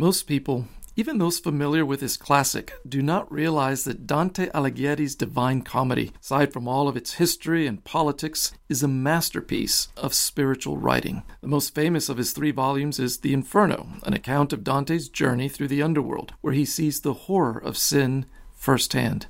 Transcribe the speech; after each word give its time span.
Most 0.00 0.28
people, 0.28 0.68
even 0.94 1.18
those 1.18 1.40
familiar 1.40 1.84
with 1.84 2.00
his 2.00 2.16
classic, 2.16 2.72
do 2.88 3.02
not 3.02 3.32
realize 3.32 3.82
that 3.82 4.06
Dante 4.06 4.48
Alighieri's 4.50 5.16
Divine 5.16 5.62
Comedy, 5.62 6.12
aside 6.22 6.52
from 6.52 6.68
all 6.68 6.86
of 6.86 6.96
its 6.96 7.14
history 7.14 7.66
and 7.66 7.82
politics, 7.82 8.52
is 8.68 8.84
a 8.84 8.86
masterpiece 8.86 9.88
of 9.96 10.14
spiritual 10.14 10.76
writing. 10.76 11.24
The 11.40 11.48
most 11.48 11.74
famous 11.74 12.08
of 12.08 12.16
his 12.16 12.30
three 12.30 12.52
volumes 12.52 13.00
is 13.00 13.18
The 13.18 13.34
Inferno, 13.34 13.88
an 14.04 14.14
account 14.14 14.52
of 14.52 14.62
Dante's 14.62 15.08
journey 15.08 15.48
through 15.48 15.66
the 15.66 15.82
underworld, 15.82 16.32
where 16.42 16.54
he 16.54 16.64
sees 16.64 17.00
the 17.00 17.14
horror 17.14 17.58
of 17.58 17.76
sin 17.76 18.26
firsthand. 18.54 19.26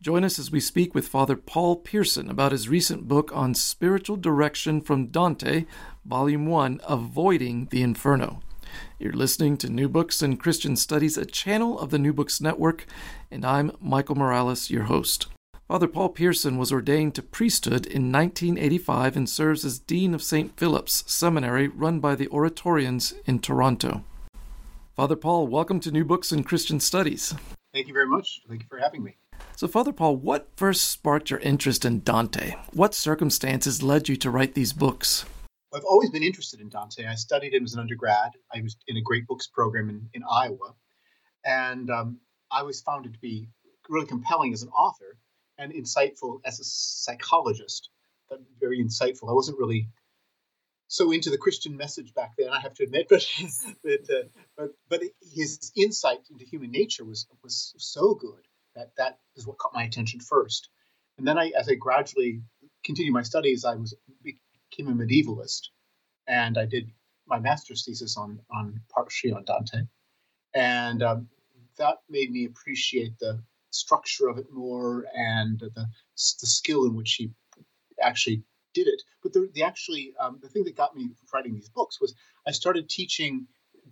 Join 0.00 0.22
us 0.22 0.38
as 0.38 0.52
we 0.52 0.60
speak 0.60 0.94
with 0.94 1.08
Father 1.08 1.34
Paul 1.34 1.74
Pearson 1.74 2.30
about 2.30 2.52
his 2.52 2.68
recent 2.68 3.08
book 3.08 3.32
on 3.34 3.56
spiritual 3.56 4.16
direction 4.16 4.82
from 4.82 5.08
Dante, 5.08 5.64
Volume 6.04 6.46
1 6.46 6.80
Avoiding 6.86 7.66
the 7.72 7.82
Inferno. 7.82 8.40
You're 9.02 9.12
listening 9.12 9.56
to 9.56 9.68
New 9.68 9.88
Books 9.88 10.22
and 10.22 10.38
Christian 10.38 10.76
Studies, 10.76 11.18
a 11.18 11.26
channel 11.26 11.76
of 11.76 11.90
the 11.90 11.98
New 11.98 12.12
Books 12.12 12.40
Network, 12.40 12.86
and 13.32 13.44
I'm 13.44 13.72
Michael 13.80 14.14
Morales, 14.14 14.70
your 14.70 14.84
host. 14.84 15.26
Father 15.66 15.88
Paul 15.88 16.10
Pearson 16.10 16.56
was 16.56 16.70
ordained 16.70 17.16
to 17.16 17.22
priesthood 17.22 17.84
in 17.84 18.12
1985 18.12 19.16
and 19.16 19.28
serves 19.28 19.64
as 19.64 19.80
Dean 19.80 20.14
of 20.14 20.22
St. 20.22 20.56
Philip's 20.56 21.02
Seminary 21.12 21.66
run 21.66 21.98
by 21.98 22.14
the 22.14 22.28
Oratorians 22.28 23.12
in 23.26 23.40
Toronto. 23.40 24.04
Father 24.94 25.16
Paul, 25.16 25.48
welcome 25.48 25.80
to 25.80 25.90
New 25.90 26.04
Books 26.04 26.30
and 26.30 26.46
Christian 26.46 26.78
Studies. 26.78 27.34
Thank 27.74 27.88
you 27.88 27.94
very 27.94 28.06
much. 28.06 28.42
Thank 28.48 28.62
you 28.62 28.68
for 28.68 28.78
having 28.78 29.02
me. 29.02 29.16
So, 29.56 29.66
Father 29.66 29.92
Paul, 29.92 30.14
what 30.14 30.46
first 30.54 30.88
sparked 30.88 31.28
your 31.28 31.40
interest 31.40 31.84
in 31.84 32.04
Dante? 32.04 32.54
What 32.72 32.94
circumstances 32.94 33.82
led 33.82 34.08
you 34.08 34.14
to 34.14 34.30
write 34.30 34.54
these 34.54 34.72
books? 34.72 35.24
I've 35.74 35.84
always 35.84 36.10
been 36.10 36.22
interested 36.22 36.60
in 36.60 36.68
Dante. 36.68 37.06
I 37.06 37.14
studied 37.14 37.54
him 37.54 37.64
as 37.64 37.74
an 37.74 37.80
undergrad. 37.80 38.32
I 38.54 38.60
was 38.60 38.76
in 38.86 38.96
a 38.96 39.02
great 39.02 39.26
books 39.26 39.46
program 39.46 39.88
in, 39.88 40.08
in 40.12 40.22
Iowa. 40.30 40.74
And 41.44 41.90
um, 41.90 42.20
I 42.50 42.60
always 42.60 42.82
found 42.82 43.06
it 43.06 43.14
to 43.14 43.18
be 43.18 43.48
really 43.88 44.06
compelling 44.06 44.52
as 44.52 44.62
an 44.62 44.68
author 44.68 45.18
and 45.58 45.72
insightful 45.72 46.40
as 46.44 46.60
a 46.60 46.64
psychologist. 46.64 47.88
But 48.28 48.40
very 48.60 48.82
insightful. 48.82 49.30
I 49.30 49.34
wasn't 49.34 49.58
really 49.58 49.88
so 50.92 51.10
into 51.10 51.30
the 51.30 51.38
Christian 51.38 51.78
message 51.78 52.12
back 52.12 52.32
then, 52.36 52.50
I 52.50 52.60
have 52.60 52.74
to 52.74 52.84
admit, 52.84 53.06
but 53.10 53.26
but, 53.82 54.10
uh, 54.10 54.22
but, 54.56 54.70
but 54.90 55.02
his 55.22 55.72
insight 55.74 56.18
into 56.30 56.44
human 56.44 56.70
nature 56.70 57.04
was 57.04 57.26
was 57.42 57.74
so 57.78 58.14
good 58.14 58.46
that 58.76 58.90
that 58.98 59.18
is 59.34 59.46
what 59.46 59.58
caught 59.58 59.74
my 59.74 59.84
attention 59.84 60.20
first. 60.20 60.68
And 61.18 61.26
then 61.26 61.38
I, 61.38 61.52
as 61.58 61.68
I 61.68 61.74
gradually 61.74 62.42
continued 62.84 63.12
my 63.12 63.22
studies, 63.22 63.64
I 63.64 63.74
was 63.74 63.94
became 64.72 64.88
a 64.88 65.04
medievalist, 65.04 65.68
and 66.26 66.58
I 66.58 66.66
did 66.66 66.90
my 67.26 67.38
master's 67.38 67.84
thesis 67.84 68.16
on 68.16 68.40
on 68.50 68.80
partially 68.90 69.32
on 69.32 69.44
Dante, 69.44 69.82
and 70.54 71.02
um, 71.02 71.28
that 71.78 71.98
made 72.08 72.30
me 72.30 72.44
appreciate 72.46 73.18
the 73.18 73.42
structure 73.70 74.28
of 74.28 74.38
it 74.38 74.46
more 74.52 75.06
and 75.14 75.60
the 75.60 75.86
the 76.14 76.46
skill 76.46 76.84
in 76.84 76.94
which 76.94 77.14
he 77.14 77.30
actually 78.02 78.42
did 78.74 78.86
it. 78.86 79.02
But 79.22 79.32
the, 79.32 79.50
the 79.54 79.62
actually 79.62 80.14
um, 80.20 80.38
the 80.42 80.48
thing 80.48 80.64
that 80.64 80.76
got 80.76 80.96
me 80.96 81.10
writing 81.32 81.54
these 81.54 81.68
books 81.68 82.00
was 82.00 82.14
I 82.46 82.52
started 82.52 82.88
teaching 82.88 83.46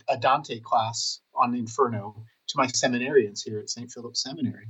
a 0.09 0.17
Dante 0.17 0.61
class 0.61 1.21
on 1.35 1.55
Inferno 1.55 2.25
to 2.49 2.55
my 2.57 2.67
seminarians 2.67 3.43
here 3.45 3.59
at 3.59 3.71
St. 3.71 3.91
Philip's 3.91 4.23
Seminary, 4.23 4.69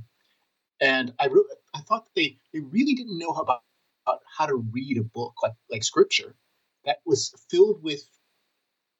and 0.81 1.13
I 1.19 1.29
I 1.73 1.79
thought 1.81 2.07
they 2.15 2.37
they 2.53 2.59
really 2.59 2.93
didn't 2.93 3.17
know 3.17 3.33
how 3.33 3.41
about 3.41 3.63
how 4.37 4.45
to 4.45 4.55
read 4.55 4.97
a 4.97 5.03
book 5.03 5.33
like 5.43 5.53
like 5.69 5.83
scripture 5.83 6.35
that 6.85 6.97
was 7.05 7.33
filled 7.49 7.83
with 7.83 8.01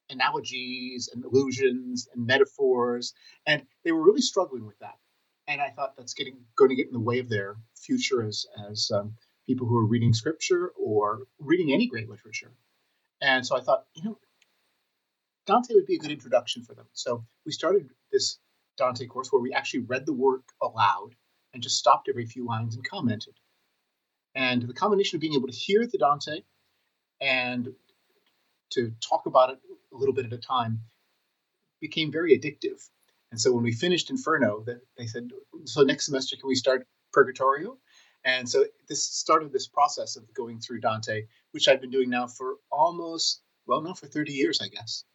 analogies 0.10 1.10
and 1.14 1.24
allusions 1.24 2.08
and 2.14 2.26
metaphors 2.26 3.14
and 3.46 3.64
they 3.84 3.92
were 3.92 4.04
really 4.04 4.22
struggling 4.22 4.66
with 4.66 4.78
that. 4.80 4.98
And 5.48 5.62
i 5.62 5.70
thought 5.70 5.96
that's 5.98 6.14
getting 6.14 6.38
going 6.56 6.70
to 6.70 6.76
get 6.76 6.88
in 6.88 6.94
the 6.94 7.00
way 7.00 7.20
of 7.20 7.30
their 7.30 7.56
future 7.76 8.24
as 8.24 8.46
as 8.70 8.92
um, 8.94 9.16
people 9.48 9.68
who 9.68 9.78
are 9.78 9.86
reading 9.86 10.14
scripture 10.14 10.72
or 10.78 11.24
reading 11.40 11.72
any 11.72 11.88
great 11.88 12.10
literature. 12.10 12.52
And 13.22 13.46
so 13.46 13.58
i 13.58 13.62
thought 13.62 13.86
you 13.96 14.04
know 14.04 14.18
dante 15.46 15.74
would 15.74 15.88
be 15.88 15.96
a 15.96 16.00
good 16.00 16.12
introduction 16.12 16.64
for 16.64 16.76
them. 16.76 16.88
So 16.94 17.26
we 17.46 17.52
started 17.52 17.90
this 18.12 18.38
dante 18.78 19.06
course 19.08 19.32
where 19.32 19.42
we 19.42 19.54
actually 19.54 19.82
read 19.82 20.06
the 20.06 20.14
work 20.14 20.44
aloud 20.62 21.16
and 21.54 21.64
just 21.64 21.78
stopped 21.78 22.10
every 22.10 22.26
few 22.26 22.46
lines 22.46 22.76
and 22.76 22.88
commented 22.88 23.34
and 24.36 24.62
the 24.64 24.74
combination 24.74 25.18
of 25.18 25.22
being 25.22 25.34
able 25.34 25.48
to 25.48 25.54
hear 25.54 25.86
the 25.86 25.98
Dante 25.98 26.42
and 27.20 27.74
to 28.72 28.94
talk 29.02 29.26
about 29.26 29.52
it 29.52 29.60
a 29.94 29.98
little 29.98 30.14
bit 30.14 30.26
at 30.26 30.34
a 30.34 30.38
time 30.38 30.82
became 31.80 32.12
very 32.12 32.38
addictive. 32.38 32.90
And 33.32 33.40
so 33.40 33.52
when 33.52 33.64
we 33.64 33.72
finished 33.72 34.10
Inferno, 34.10 34.66
they 34.98 35.08
said, 35.08 35.32
"So 35.66 35.84
next 35.84 36.06
semester, 36.06 36.36
can 36.36 36.48
we 36.48 36.56
start 36.56 36.88
Purgatorio?" 37.14 37.78
And 38.24 38.48
so 38.48 38.66
this 38.88 39.04
started 39.04 39.52
this 39.52 39.68
process 39.68 40.16
of 40.16 40.32
going 40.34 40.60
through 40.60 40.82
Dante, 40.82 41.28
which 41.52 41.68
I've 41.68 41.82
been 41.82 41.90
doing 41.90 42.10
now 42.10 42.28
for 42.28 42.58
almost 42.72 43.42
well, 43.66 43.82
now 43.82 43.94
for 43.94 44.08
thirty 44.08 44.34
years, 44.34 44.60
I 44.62 44.68
guess. 44.68 45.06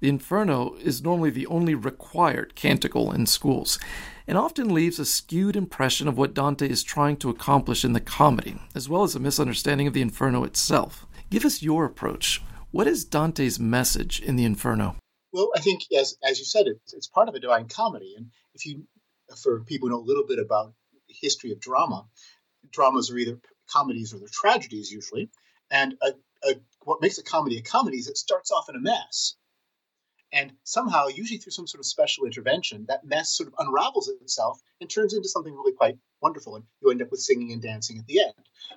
The 0.00 0.08
Inferno 0.08 0.74
is 0.74 1.02
normally 1.02 1.30
the 1.30 1.46
only 1.46 1.74
required 1.74 2.54
canticle 2.54 3.12
in 3.12 3.26
schools, 3.26 3.78
and 4.26 4.36
often 4.36 4.74
leaves 4.74 4.98
a 4.98 5.04
skewed 5.04 5.54
impression 5.54 6.08
of 6.08 6.18
what 6.18 6.34
Dante 6.34 6.68
is 6.68 6.82
trying 6.82 7.16
to 7.18 7.30
accomplish 7.30 7.84
in 7.84 7.92
the 7.92 8.00
comedy, 8.00 8.60
as 8.74 8.88
well 8.88 9.04
as 9.04 9.14
a 9.14 9.20
misunderstanding 9.20 9.86
of 9.86 9.94
the 9.94 10.02
Inferno 10.02 10.44
itself. 10.44 11.06
Give 11.30 11.44
us 11.44 11.62
your 11.62 11.84
approach. 11.84 12.42
What 12.70 12.86
is 12.88 13.04
Dante's 13.04 13.60
message 13.60 14.20
in 14.20 14.36
the 14.36 14.44
Inferno? 14.44 14.96
Well, 15.32 15.50
I 15.54 15.60
think, 15.60 15.82
as, 15.96 16.16
as 16.22 16.38
you 16.38 16.44
said, 16.44 16.66
it's, 16.66 16.92
it's 16.92 17.06
part 17.06 17.28
of 17.28 17.34
a 17.34 17.40
divine 17.40 17.68
comedy. 17.68 18.14
And 18.16 18.30
if 18.54 18.66
you, 18.66 18.84
for 19.42 19.60
people 19.60 19.88
who 19.88 19.94
know 19.94 20.00
a 20.00 20.04
little 20.04 20.26
bit 20.26 20.38
about 20.38 20.74
the 21.06 21.14
history 21.20 21.52
of 21.52 21.60
drama, 21.60 22.06
dramas 22.70 23.10
are 23.10 23.18
either 23.18 23.38
comedies 23.70 24.12
or 24.12 24.18
they're 24.18 24.28
tragedies 24.30 24.90
usually. 24.90 25.30
And 25.70 25.94
a, 26.02 26.14
a, 26.48 26.54
what 26.82 27.00
makes 27.00 27.18
a 27.18 27.22
comedy 27.22 27.58
a 27.58 27.62
comedy 27.62 27.98
is 27.98 28.08
it 28.08 28.18
starts 28.18 28.50
off 28.50 28.68
in 28.68 28.76
a 28.76 28.80
mess 28.80 29.36
and 30.34 30.52
somehow, 30.64 31.06
usually 31.06 31.38
through 31.38 31.52
some 31.52 31.68
sort 31.68 31.78
of 31.78 31.86
special 31.86 32.26
intervention, 32.26 32.86
that 32.88 33.04
mess 33.04 33.30
sort 33.30 33.46
of 33.46 33.54
unravels 33.58 34.08
itself 34.08 34.60
and 34.80 34.90
turns 34.90 35.14
into 35.14 35.28
something 35.28 35.54
really 35.54 35.72
quite 35.72 35.96
wonderful. 36.20 36.56
And 36.56 36.64
you 36.82 36.90
end 36.90 37.00
up 37.00 37.12
with 37.12 37.20
singing 37.20 37.52
and 37.52 37.62
dancing 37.62 37.98
at 37.98 38.06
the 38.06 38.20
end. 38.20 38.34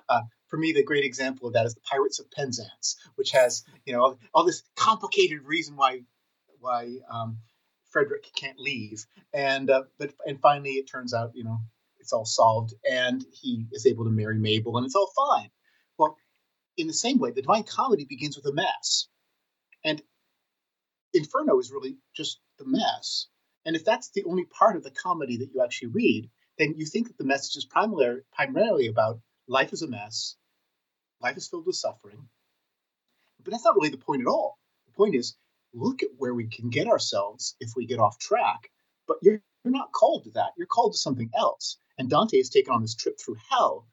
Uh, 0.08 0.20
for 0.46 0.56
me, 0.56 0.72
the 0.72 0.84
great 0.84 1.04
example 1.04 1.48
of 1.48 1.54
that 1.54 1.66
is 1.66 1.74
the 1.74 1.80
Pirates 1.80 2.20
of 2.20 2.30
Penzance, 2.30 2.96
which 3.16 3.32
has 3.32 3.64
you 3.84 3.92
know 3.92 4.02
all, 4.02 4.18
all 4.32 4.44
this 4.44 4.62
complicated 4.76 5.40
reason 5.44 5.76
why 5.76 6.02
why 6.60 6.96
um, 7.10 7.38
Frederick 7.90 8.26
can't 8.36 8.58
leave, 8.58 9.04
and 9.34 9.68
uh, 9.68 9.82
but 9.98 10.14
and 10.26 10.40
finally 10.40 10.72
it 10.72 10.88
turns 10.88 11.12
out 11.12 11.32
you 11.34 11.42
know 11.42 11.58
it's 11.98 12.12
all 12.12 12.24
solved, 12.24 12.72
and 12.88 13.24
he 13.32 13.66
is 13.72 13.84
able 13.84 14.04
to 14.04 14.10
marry 14.10 14.38
Mabel, 14.38 14.76
and 14.76 14.86
it's 14.86 14.94
all 14.94 15.10
fine. 15.16 15.50
Well, 15.98 16.16
in 16.76 16.86
the 16.86 16.92
same 16.92 17.18
way, 17.18 17.32
the 17.32 17.42
Divine 17.42 17.64
Comedy 17.64 18.04
begins 18.04 18.36
with 18.36 18.46
a 18.46 18.52
mess, 18.52 19.08
and 19.84 20.00
Inferno 21.14 21.58
is 21.58 21.70
really 21.70 21.96
just 22.14 22.40
the 22.58 22.64
mess. 22.66 23.26
And 23.64 23.76
if 23.76 23.84
that's 23.84 24.10
the 24.10 24.24
only 24.24 24.44
part 24.44 24.76
of 24.76 24.82
the 24.82 24.90
comedy 24.90 25.38
that 25.38 25.52
you 25.52 25.62
actually 25.62 25.88
read, 25.88 26.30
then 26.58 26.74
you 26.76 26.86
think 26.86 27.08
that 27.08 27.18
the 27.18 27.24
message 27.24 27.56
is 27.56 27.64
primarily, 27.64 28.22
primarily 28.32 28.86
about 28.88 29.20
life 29.46 29.72
is 29.72 29.82
a 29.82 29.88
mess, 29.88 30.36
life 31.20 31.36
is 31.36 31.48
filled 31.48 31.66
with 31.66 31.76
suffering. 31.76 32.28
But 33.42 33.52
that's 33.52 33.64
not 33.64 33.76
really 33.76 33.90
the 33.90 33.98
point 33.98 34.22
at 34.22 34.28
all. 34.28 34.58
The 34.86 34.92
point 34.92 35.14
is, 35.14 35.36
look 35.72 36.02
at 36.02 36.10
where 36.16 36.34
we 36.34 36.48
can 36.48 36.70
get 36.70 36.88
ourselves 36.88 37.56
if 37.60 37.72
we 37.76 37.86
get 37.86 38.00
off 38.00 38.18
track. 38.18 38.70
But 39.06 39.18
you're, 39.22 39.40
you're 39.64 39.72
not 39.72 39.92
called 39.92 40.24
to 40.24 40.30
that. 40.32 40.52
You're 40.56 40.66
called 40.66 40.92
to 40.92 40.98
something 40.98 41.30
else. 41.34 41.78
And 41.98 42.10
Dante 42.10 42.38
has 42.38 42.50
taken 42.50 42.72
on 42.72 42.82
this 42.82 42.94
trip 42.94 43.18
through 43.18 43.36
hell 43.50 43.86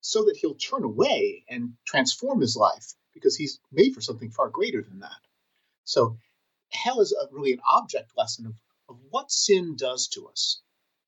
so 0.00 0.24
that 0.24 0.36
he'll 0.36 0.54
turn 0.54 0.84
away 0.84 1.44
and 1.48 1.74
transform 1.86 2.40
his 2.40 2.56
life 2.56 2.94
because 3.14 3.36
he's 3.36 3.58
made 3.72 3.94
for 3.94 4.00
something 4.00 4.30
far 4.30 4.50
greater 4.50 4.82
than 4.82 5.00
that. 5.00 5.20
So 5.84 6.18
hell 6.74 7.00
is 7.00 7.12
a, 7.12 7.28
really 7.32 7.54
an 7.54 7.60
object 7.72 8.12
lesson 8.16 8.46
of, 8.46 8.54
of 8.90 8.98
what 9.10 9.30
sin 9.32 9.76
does 9.76 10.08
to 10.08 10.28
us, 10.28 10.62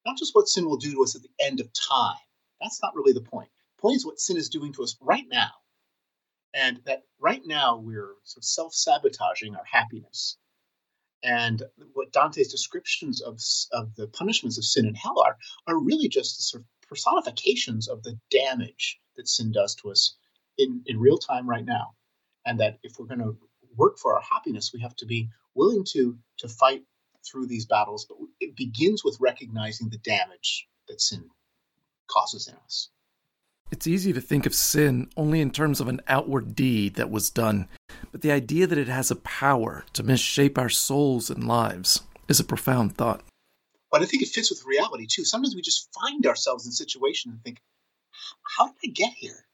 not 0.07 0.19
just 0.19 0.35
what 0.35 0.49
sin 0.49 0.67
will 0.67 0.79
do 0.79 0.93
to 0.95 1.03
us 1.05 1.17
at 1.17 1.23
the 1.23 1.31
end 1.41 1.61
of 1.61 1.71
time. 1.75 2.17
That's 2.61 2.83
not 2.83 2.95
really 2.97 3.13
the 3.15 3.23
point. 3.23 3.51
The 3.79 3.83
point 3.83 3.97
is 3.97 4.07
what 4.07 4.21
sin 4.21 4.37
is 4.39 4.51
doing 4.51 4.73
to 4.75 4.85
us 4.85 4.97
right 5.01 5.27
now. 5.31 5.51
And 6.55 6.81
that 6.87 7.03
right 7.21 7.43
now 7.47 7.79
we're 7.79 8.15
sort 8.25 8.39
of 8.43 8.45
self 8.45 8.75
sabotaging 8.75 9.57
our 9.57 9.65
happiness 9.71 10.35
And 11.23 11.63
what 11.95 12.13
Dante's 12.13 12.49
descriptions 12.53 13.23
of, 13.23 13.41
of 13.73 13.95
the 13.97 14.09
punishments 14.09 14.59
of 14.59 14.65
sin 14.65 14.87
and 14.87 14.97
hell 14.97 15.21
are, 15.27 15.37
are 15.69 15.79
really 15.79 16.09
just 16.09 16.49
sort 16.51 16.63
of 16.63 16.69
personifications 16.89 17.89
of 17.89 18.05
the 18.05 18.19
damage 18.33 19.01
that 19.19 19.29
sin 19.29 19.53
does 19.53 19.77
to 19.77 19.93
us 19.93 20.17
in, 20.59 20.83
in 20.87 21.01
real 21.01 21.19
time 21.19 21.49
right 21.49 21.67
now. 21.67 21.95
And 22.47 22.61
that 22.61 22.79
if 22.85 22.95
we're 22.99 23.07
going 23.07 23.21
to 23.21 23.37
work 23.77 23.99
for 23.99 24.17
our 24.17 24.23
happiness, 24.23 24.73
we 24.75 24.81
have 24.83 24.97
to 24.97 25.07
be 25.07 25.31
willing 25.57 25.85
to, 25.93 26.17
to 26.39 26.49
fight 26.49 26.83
through 27.29 27.47
these 27.47 27.67
battles. 27.67 28.07
But 28.09 28.19
it 28.41 28.57
begins 28.57 29.03
with 29.03 29.17
recognizing 29.21 29.89
the 29.89 29.99
damage 29.99 30.69
that 30.89 31.01
sin 31.01 31.25
causes 32.09 32.47
in 32.47 32.55
us. 32.65 32.91
It's 33.73 33.89
easy 33.89 34.13
to 34.13 34.21
think 34.21 34.47
of 34.47 34.55
sin 34.55 35.11
only 35.17 35.41
in 35.41 35.51
terms 35.51 35.81
of 35.81 35.89
an 35.89 36.01
outward 36.07 36.55
deed 36.55 36.95
that 36.95 37.11
was 37.11 37.31
done, 37.31 37.69
but 38.13 38.23
the 38.23 38.31
idea 38.31 38.67
that 38.69 38.79
it 38.79 38.87
has 38.87 39.11
a 39.11 39.17
power 39.17 39.85
to 39.95 40.05
misshape 40.05 40.57
our 40.57 40.69
souls 40.69 41.31
and 41.31 41.49
lives 41.49 42.03
is 42.29 42.39
a 42.39 42.45
profound 42.45 42.97
thought. 42.97 43.25
But 43.91 44.03
I 44.03 44.05
think 44.07 44.23
it 44.23 44.29
fits 44.29 44.51
with 44.51 44.65
reality 44.65 45.07
too. 45.09 45.25
Sometimes 45.25 45.57
we 45.57 45.63
just 45.63 45.89
find 45.93 46.27
ourselves 46.27 46.65
in 46.67 46.73
situations 46.73 47.35
and 47.35 47.43
think, 47.43 47.61
how 48.57 48.67
did 48.67 48.75
I 48.85 48.93
get 48.93 49.13
here? 49.15 49.47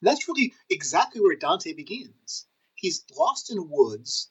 And 0.00 0.08
that's 0.08 0.28
really 0.28 0.54
exactly 0.70 1.20
where 1.20 1.36
Dante 1.36 1.74
begins. 1.74 2.46
He's 2.74 3.04
lost 3.16 3.50
in 3.50 3.68
woods, 3.68 4.30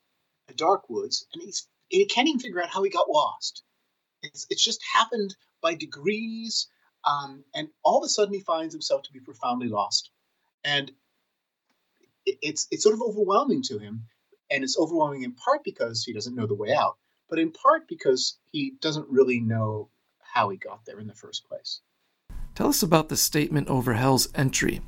a 0.49 0.53
dark 0.53 0.89
woods, 0.89 1.25
and 1.33 1.41
he's 1.43 1.67
he 1.89 2.05
can't 2.05 2.27
even 2.27 2.39
figure 2.39 2.61
out 2.61 2.69
how 2.69 2.83
he 2.83 2.89
got 2.89 3.09
lost. 3.09 3.63
It's, 4.23 4.47
it's 4.49 4.63
just 4.63 4.81
happened 4.83 5.35
by 5.61 5.75
degrees 5.75 6.67
um, 7.05 7.43
and 7.53 7.69
all 7.83 7.97
of 7.97 8.03
a 8.03 8.09
sudden, 8.09 8.33
he 8.33 8.39
finds 8.39 8.73
himself 8.73 9.03
to 9.03 9.13
be 9.13 9.19
profoundly 9.19 9.67
lost, 9.67 10.09
and 10.63 10.91
it's 12.25 12.67
it's 12.71 12.83
sort 12.83 12.95
of 12.95 13.01
overwhelming 13.01 13.61
to 13.63 13.77
him, 13.77 14.07
and 14.49 14.63
it's 14.63 14.77
overwhelming 14.77 15.21
in 15.21 15.33
part 15.33 15.63
because 15.63 16.03
he 16.03 16.13
doesn't 16.13 16.35
know 16.35 16.47
the 16.47 16.55
way 16.55 16.73
out, 16.73 16.97
but 17.29 17.39
in 17.39 17.51
part 17.51 17.87
because 17.87 18.37
he 18.51 18.73
doesn't 18.81 19.07
really 19.09 19.39
know 19.39 19.89
how 20.19 20.49
he 20.49 20.57
got 20.57 20.85
there 20.85 20.99
in 20.99 21.07
the 21.07 21.13
first 21.13 21.47
place. 21.47 21.81
Tell 22.55 22.69
us 22.69 22.81
about 22.81 23.09
the 23.09 23.17
statement 23.17 23.67
over 23.67 23.93
hell's 23.93 24.29
entry, 24.33 24.81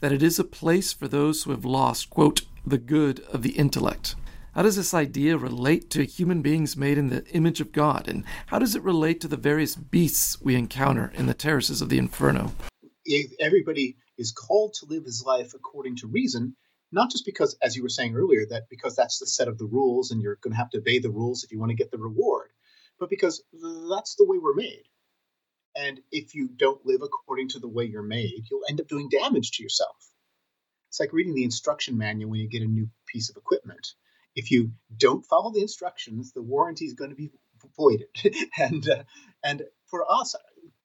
that 0.00 0.12
it 0.12 0.22
is 0.22 0.38
a 0.38 0.44
place 0.44 0.92
for 0.92 1.08
those 1.08 1.44
who 1.44 1.52
have 1.52 1.64
lost, 1.64 2.10
quote, 2.10 2.42
the 2.66 2.78
good 2.78 3.20
of 3.32 3.42
the 3.42 3.50
intellect. 3.50 4.16
How 4.54 4.60
does 4.60 4.76
this 4.76 4.92
idea 4.92 5.38
relate 5.38 5.88
to 5.90 6.04
human 6.04 6.42
beings 6.42 6.76
made 6.76 6.98
in 6.98 7.08
the 7.08 7.26
image 7.28 7.62
of 7.62 7.72
God? 7.72 8.06
And 8.06 8.22
how 8.48 8.58
does 8.58 8.76
it 8.76 8.82
relate 8.82 9.18
to 9.22 9.28
the 9.28 9.38
various 9.38 9.74
beasts 9.74 10.42
we 10.42 10.56
encounter 10.56 11.10
in 11.14 11.24
the 11.24 11.32
terraces 11.32 11.80
of 11.80 11.88
the 11.88 11.96
Inferno? 11.96 12.52
Everybody 13.40 13.96
is 14.18 14.30
called 14.30 14.74
to 14.74 14.86
live 14.86 15.04
his 15.04 15.24
life 15.26 15.54
according 15.54 15.96
to 15.96 16.06
reason, 16.06 16.54
not 16.92 17.10
just 17.10 17.24
because, 17.24 17.56
as 17.62 17.76
you 17.76 17.82
were 17.82 17.88
saying 17.88 18.14
earlier, 18.14 18.44
that 18.50 18.64
because 18.68 18.94
that's 18.94 19.18
the 19.20 19.26
set 19.26 19.48
of 19.48 19.56
the 19.56 19.64
rules 19.64 20.10
and 20.10 20.20
you're 20.20 20.36
going 20.42 20.52
to 20.52 20.58
have 20.58 20.68
to 20.72 20.78
obey 20.80 20.98
the 20.98 21.10
rules 21.10 21.44
if 21.44 21.50
you 21.50 21.58
want 21.58 21.70
to 21.70 21.76
get 21.76 21.90
the 21.90 21.96
reward, 21.96 22.50
but 23.00 23.08
because 23.08 23.42
that's 23.88 24.16
the 24.16 24.26
way 24.26 24.36
we're 24.36 24.52
made. 24.52 24.84
And 25.74 25.98
if 26.10 26.34
you 26.34 26.50
don't 26.54 26.84
live 26.84 27.00
according 27.00 27.48
to 27.50 27.58
the 27.58 27.68
way 27.68 27.86
you're 27.86 28.02
made, 28.02 28.44
you'll 28.50 28.66
end 28.68 28.82
up 28.82 28.88
doing 28.88 29.08
damage 29.08 29.52
to 29.52 29.62
yourself. 29.62 29.96
It's 30.90 31.00
like 31.00 31.14
reading 31.14 31.34
the 31.34 31.44
instruction 31.44 31.96
manual 31.96 32.30
when 32.30 32.40
you 32.40 32.50
get 32.50 32.60
a 32.60 32.66
new 32.66 32.90
piece 33.06 33.30
of 33.30 33.38
equipment 33.38 33.94
if 34.34 34.50
you 34.50 34.72
don't 34.96 35.26
follow 35.26 35.52
the 35.52 35.60
instructions, 35.60 36.32
the 36.32 36.42
warranty 36.42 36.86
is 36.86 36.94
going 36.94 37.10
to 37.10 37.16
be 37.16 37.30
voided. 37.76 38.08
and 38.58 38.88
uh, 38.88 39.02
and 39.44 39.62
for 39.86 40.04
us, 40.10 40.34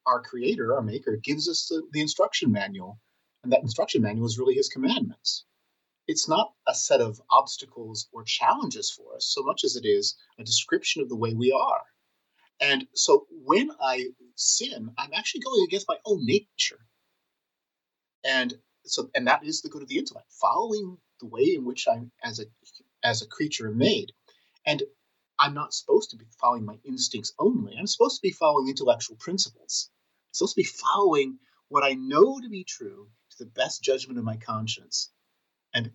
our 0.06 0.22
creator, 0.22 0.76
our 0.76 0.82
maker, 0.82 1.18
gives 1.22 1.50
us 1.50 1.68
the, 1.68 1.84
the 1.92 2.02
instruction 2.02 2.52
manual, 2.52 3.00
and 3.44 3.52
that 3.52 3.62
instruction 3.62 4.02
manual 4.02 4.26
is 4.26 4.40
really 4.40 4.56
his 4.56 4.70
commandments. 4.70 5.46
It's 6.08 6.30
not 6.30 6.54
a 6.66 6.74
set 6.74 7.02
of 7.02 7.22
obstacles 7.30 8.08
or 8.14 8.24
challenges 8.24 8.92
for 8.92 9.16
us 9.16 9.26
so 9.26 9.44
much 9.44 9.64
as 9.66 9.76
it 9.76 9.86
is 9.86 10.16
a 10.40 10.44
description 10.44 11.02
of 11.02 11.10
the 11.10 11.18
way 11.18 11.34
we 11.34 11.52
are. 11.52 11.82
And 12.62 12.88
so 12.94 13.28
when 13.30 13.72
I 13.82 14.08
sin, 14.36 14.90
I'm 14.98 15.14
actually 15.14 15.42
going 15.42 15.64
against 15.64 15.88
my 15.90 15.98
own 16.06 16.26
nature. 16.26 16.80
And 18.24 18.54
so 18.86 19.10
and 19.16 19.28
that 19.28 19.44
is 19.44 19.62
the 19.62 19.70
good 19.70 19.82
of 19.82 19.90
the 19.90 19.98
intellect, 19.98 20.32
following 20.32 20.98
the 21.20 21.28
way 21.28 21.54
in 21.56 21.66
which 21.66 21.88
I'm 21.88 22.12
as 22.24 22.40
a 22.40 22.46
as 23.04 23.22
a 23.22 23.28
creature 23.28 23.72
made. 23.72 24.12
And 24.66 24.84
I'm 25.40 25.54
not 25.54 25.74
supposed 25.74 26.12
to 26.12 26.18
be 26.18 26.26
following 26.40 26.66
my 26.66 26.80
instincts 26.84 27.34
only. 27.38 27.76
I'm 27.78 27.88
supposed 27.88 28.18
to 28.18 28.28
be 28.28 28.32
following 28.32 28.70
intellectual 28.70 29.18
principles. 29.18 29.90
I'm 30.30 30.34
supposed 30.34 30.56
to 30.56 30.62
be 30.62 30.70
following 30.94 31.40
what 31.70 31.84
I 31.84 31.94
know 31.94 32.40
to 32.40 32.50
be 32.50 32.64
true 32.64 33.10
to 33.32 33.38
the 33.38 33.50
best 33.50 33.84
judgment 33.84 34.18
of 34.18 34.26
my 34.26 34.38
conscience. 34.38 35.12
And 35.74 35.92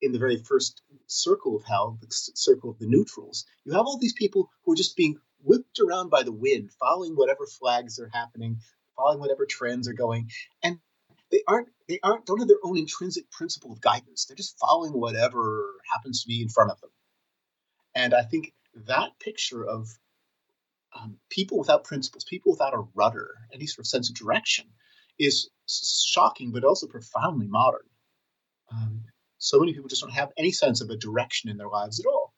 in 0.00 0.12
the 0.12 0.18
very 0.18 0.36
first 0.36 0.82
circle 1.06 1.56
of 1.56 1.64
hell, 1.64 1.98
the 2.00 2.08
circle 2.10 2.70
of 2.70 2.78
the 2.78 2.88
neutrals, 2.88 3.44
you 3.64 3.72
have 3.72 3.86
all 3.86 3.98
these 3.98 4.14
people 4.14 4.50
who 4.64 4.72
are 4.72 4.76
just 4.76 4.96
being 4.96 5.16
whipped 5.44 5.78
around 5.78 6.10
by 6.10 6.22
the 6.22 6.32
wind, 6.32 6.70
following 6.72 7.14
whatever 7.14 7.46
flags 7.46 8.00
are 8.00 8.10
happening, 8.12 8.58
following 8.96 9.20
whatever 9.20 9.46
trends 9.46 9.86
are 9.88 9.92
going. 9.92 10.30
And 10.62 10.78
they 11.32 11.42
aren't 11.48 11.68
they 11.88 11.98
aren't 12.02 12.26
don't 12.26 12.38
have 12.38 12.48
their 12.48 12.58
own 12.62 12.78
intrinsic 12.78 13.28
principle 13.30 13.72
of 13.72 13.80
guidance. 13.80 14.26
They're 14.26 14.36
just 14.36 14.58
following 14.58 14.92
whatever 14.92 15.72
happens 15.90 16.22
to 16.22 16.28
be 16.28 16.42
in 16.42 16.48
front 16.48 16.70
of 16.70 16.80
them. 16.80 16.90
And 17.94 18.14
I 18.14 18.22
think 18.22 18.52
that 18.86 19.18
picture 19.18 19.64
of 19.64 19.88
um, 20.94 21.18
people 21.30 21.58
without 21.58 21.84
principles, 21.84 22.24
people 22.24 22.52
without 22.52 22.74
a 22.74 22.84
rudder, 22.94 23.30
any 23.52 23.66
sort 23.66 23.86
of 23.86 23.88
sense 23.88 24.10
of 24.10 24.14
direction, 24.14 24.66
is 25.18 25.48
shocking, 25.66 26.52
but 26.52 26.64
also 26.64 26.86
profoundly 26.86 27.46
modern. 27.46 27.88
Um, 28.70 29.04
so 29.38 29.58
many 29.58 29.72
people 29.72 29.88
just 29.88 30.02
don't 30.02 30.12
have 30.12 30.32
any 30.36 30.52
sense 30.52 30.80
of 30.80 30.90
a 30.90 30.96
direction 30.96 31.50
in 31.50 31.56
their 31.56 31.68
lives 31.68 31.98
at 31.98 32.06
all. 32.06 32.34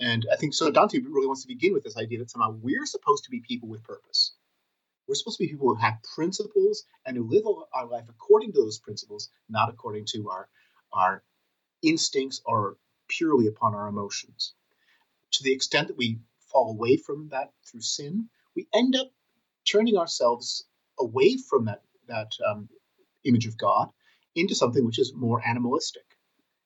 And 0.00 0.26
I 0.32 0.36
think 0.36 0.54
so. 0.54 0.70
Dante 0.70 0.98
really 1.00 1.26
wants 1.26 1.42
to 1.42 1.48
begin 1.48 1.72
with 1.72 1.84
this 1.84 1.96
idea 1.96 2.18
that 2.18 2.30
somehow 2.30 2.50
we're 2.60 2.86
supposed 2.86 3.24
to 3.24 3.30
be 3.30 3.40
people 3.40 3.68
with 3.68 3.82
purpose. 3.84 4.34
We're 5.06 5.14
supposed 5.16 5.36
to 5.38 5.44
be 5.44 5.50
people 5.50 5.68
who 5.68 5.80
have 5.80 6.02
principles 6.14 6.84
and 7.04 7.16
who 7.16 7.28
live 7.28 7.44
our 7.74 7.86
life 7.86 8.08
according 8.08 8.52
to 8.52 8.60
those 8.60 8.78
principles, 8.78 9.28
not 9.48 9.68
according 9.68 10.06
to 10.06 10.30
our, 10.30 10.48
our 10.92 11.22
instincts 11.82 12.40
or 12.46 12.78
purely 13.08 13.46
upon 13.46 13.74
our 13.74 13.88
emotions. 13.88 14.54
To 15.32 15.42
the 15.42 15.52
extent 15.52 15.88
that 15.88 15.98
we 15.98 16.20
fall 16.38 16.70
away 16.70 16.96
from 16.96 17.28
that 17.28 17.52
through 17.66 17.82
sin, 17.82 18.30
we 18.56 18.66
end 18.72 18.96
up 18.96 19.12
turning 19.70 19.96
ourselves 19.96 20.64
away 20.98 21.36
from 21.36 21.66
that, 21.66 21.82
that 22.06 22.32
um, 22.46 22.68
image 23.24 23.46
of 23.46 23.58
God 23.58 23.90
into 24.34 24.54
something 24.54 24.84
which 24.86 24.98
is 24.98 25.12
more 25.14 25.46
animalistic. 25.46 26.06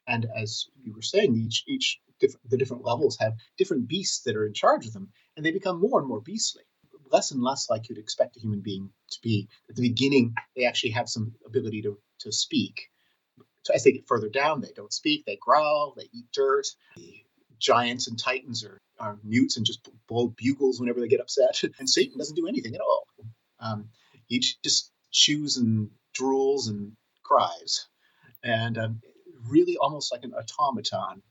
And 0.07 0.27
as 0.37 0.69
you 0.81 0.95
were 0.95 1.03
saying, 1.03 1.35
each, 1.37 1.65
each 1.67 2.01
diff- 2.21 2.37
the 2.45 2.57
different 2.57 2.85
levels 2.85 3.19
have 3.19 3.37
different 3.57 3.89
beasts 3.89 4.23
that 4.23 4.37
are 4.37 4.47
in 4.47 4.55
charge 4.55 4.87
of 4.87 4.93
them, 4.93 5.13
and 5.37 5.45
they 5.45 5.51
become 5.51 5.81
more 5.81 5.99
and 5.99 6.09
more 6.09 6.21
beastly 6.21 6.63
less 7.13 7.31
and 7.31 7.43
less 7.43 7.69
like 7.71 7.89
you'd 7.89 7.99
expect 7.99 8.37
a 8.37 8.41
human 8.41 8.61
being 8.61 8.91
to 9.11 9.19
be. 9.23 9.49
At 9.69 9.77
the 9.77 9.83
beginning, 9.83 10.35
they 10.57 10.65
actually 10.65 10.91
have 10.91 11.09
some 11.09 11.35
ability 11.47 11.83
to, 11.83 11.99
to 12.21 12.33
speak. 12.33 12.89
So 13.65 13.75
as 13.75 13.85
they 13.85 13.93
get 13.93 14.09
further 14.09 14.29
down, 14.29 14.61
they 14.61 14.73
don't 14.75 14.93
speak, 14.93 15.25
they 15.25 15.37
growl, 15.41 15.95
they 15.97 16.09
eat 16.13 16.27
dirt. 16.33 16.67
The 16.97 17.23
giants 17.59 18.09
and 18.09 18.19
titans 18.19 18.65
are, 18.65 18.79
are 18.99 19.19
mutes 19.25 19.57
and 19.57 19.67
just 19.67 19.89
blow 20.07 20.29
bugles 20.29 20.81
whenever 20.81 21.01
they 21.01 21.09
get 21.09 21.21
upset. 21.21 21.63
And 21.79 21.89
Satan 21.89 22.19
doesn't 22.19 22.37
do 22.37 22.49
anything 22.49 22.75
at 22.75 22.81
all. 22.81 23.07
Um, 23.61 23.89
he 24.27 24.39
just 24.39 24.93
chews 25.11 25.57
and 25.57 25.91
drools 26.19 26.69
and 26.69 26.93
cries. 27.23 27.87
And 28.43 28.79
um, 28.79 29.01
really 29.49 29.77
almost 29.77 30.13
like 30.13 30.25
an 30.25 30.33
automaton. 30.35 31.23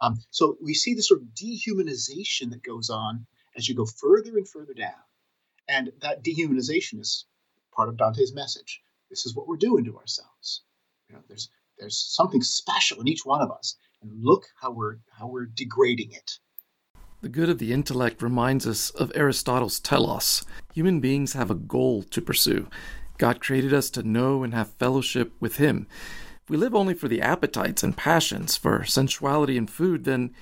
Um, 0.00 0.18
so 0.30 0.56
we 0.60 0.74
see 0.74 0.94
this 0.94 1.08
sort 1.08 1.22
of 1.22 1.28
dehumanization 1.28 2.50
that 2.50 2.62
goes 2.62 2.90
on 2.90 3.26
as 3.56 3.68
you 3.68 3.74
go 3.74 3.86
further 3.86 4.36
and 4.36 4.48
further 4.48 4.74
down. 4.74 4.92
And 5.68 5.92
that 6.00 6.24
dehumanization 6.24 7.00
is 7.00 7.26
part 7.74 7.88
of 7.88 7.96
Dante's 7.96 8.34
message. 8.34 8.80
This 9.10 9.26
is 9.26 9.34
what 9.34 9.46
we're 9.46 9.56
doing 9.56 9.84
to 9.84 9.98
ourselves. 9.98 10.62
You 11.08 11.16
know, 11.16 11.22
there's 11.28 11.50
there's 11.78 11.98
something 11.98 12.42
special 12.42 13.00
in 13.00 13.08
each 13.08 13.26
one 13.26 13.42
of 13.42 13.50
us, 13.50 13.76
and 14.02 14.10
look 14.22 14.46
how 14.60 14.70
we're 14.70 14.96
how 15.10 15.26
we're 15.28 15.46
degrading 15.46 16.12
it. 16.12 16.38
The 17.22 17.28
good 17.28 17.48
of 17.48 17.58
the 17.58 17.72
intellect 17.72 18.22
reminds 18.22 18.66
us 18.66 18.90
of 18.90 19.12
Aristotle's 19.14 19.80
telos. 19.80 20.44
Human 20.74 21.00
beings 21.00 21.32
have 21.32 21.50
a 21.50 21.54
goal 21.54 22.02
to 22.04 22.20
pursue. 22.20 22.68
God 23.18 23.40
created 23.40 23.72
us 23.72 23.90
to 23.90 24.02
know 24.02 24.42
and 24.42 24.52
have 24.52 24.74
fellowship 24.74 25.32
with 25.40 25.56
Him. 25.56 25.86
If 26.44 26.50
we 26.50 26.56
live 26.56 26.74
only 26.74 26.94
for 26.94 27.08
the 27.08 27.22
appetites 27.22 27.82
and 27.82 27.96
passions, 27.96 28.56
for 28.56 28.84
sensuality 28.84 29.56
and 29.56 29.70
food, 29.70 30.04
then 30.04 30.34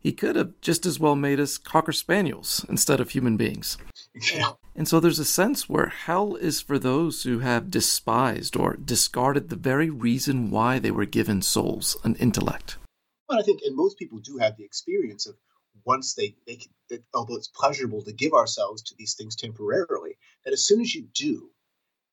He 0.00 0.12
could 0.12 0.36
have 0.36 0.60
just 0.60 0.86
as 0.86 0.98
well 0.98 1.14
made 1.14 1.38
us 1.38 1.58
cocker 1.58 1.92
spaniels 1.92 2.64
instead 2.68 3.00
of 3.00 3.10
human 3.10 3.36
beings. 3.36 3.76
Yeah. 4.14 4.52
And 4.74 4.86
so 4.86 5.00
there's 5.00 5.18
a 5.18 5.24
sense 5.24 5.68
where 5.68 5.86
hell 5.86 6.36
is 6.36 6.60
for 6.60 6.78
those 6.78 7.22
who 7.22 7.40
have 7.40 7.70
despised 7.70 8.56
or 8.56 8.76
discarded 8.76 9.48
the 9.48 9.56
very 9.56 9.90
reason 9.90 10.50
why 10.50 10.78
they 10.78 10.90
were 10.90 11.06
given 11.06 11.42
souls, 11.42 11.96
an 12.04 12.16
intellect. 12.16 12.76
Well, 13.28 13.38
I 13.38 13.42
think, 13.42 13.60
and 13.64 13.76
most 13.76 13.98
people 13.98 14.18
do 14.18 14.38
have 14.38 14.56
the 14.56 14.64
experience 14.64 15.26
of 15.26 15.36
once 15.84 16.14
they, 16.14 16.36
they 16.46 16.56
can, 16.56 16.70
that 16.90 17.02
although 17.14 17.36
it's 17.36 17.48
pleasurable 17.48 18.02
to 18.02 18.12
give 18.12 18.32
ourselves 18.32 18.82
to 18.82 18.94
these 18.98 19.14
things 19.14 19.36
temporarily, 19.36 20.16
that 20.44 20.52
as 20.52 20.66
soon 20.66 20.80
as 20.80 20.94
you 20.94 21.08
do, 21.14 21.50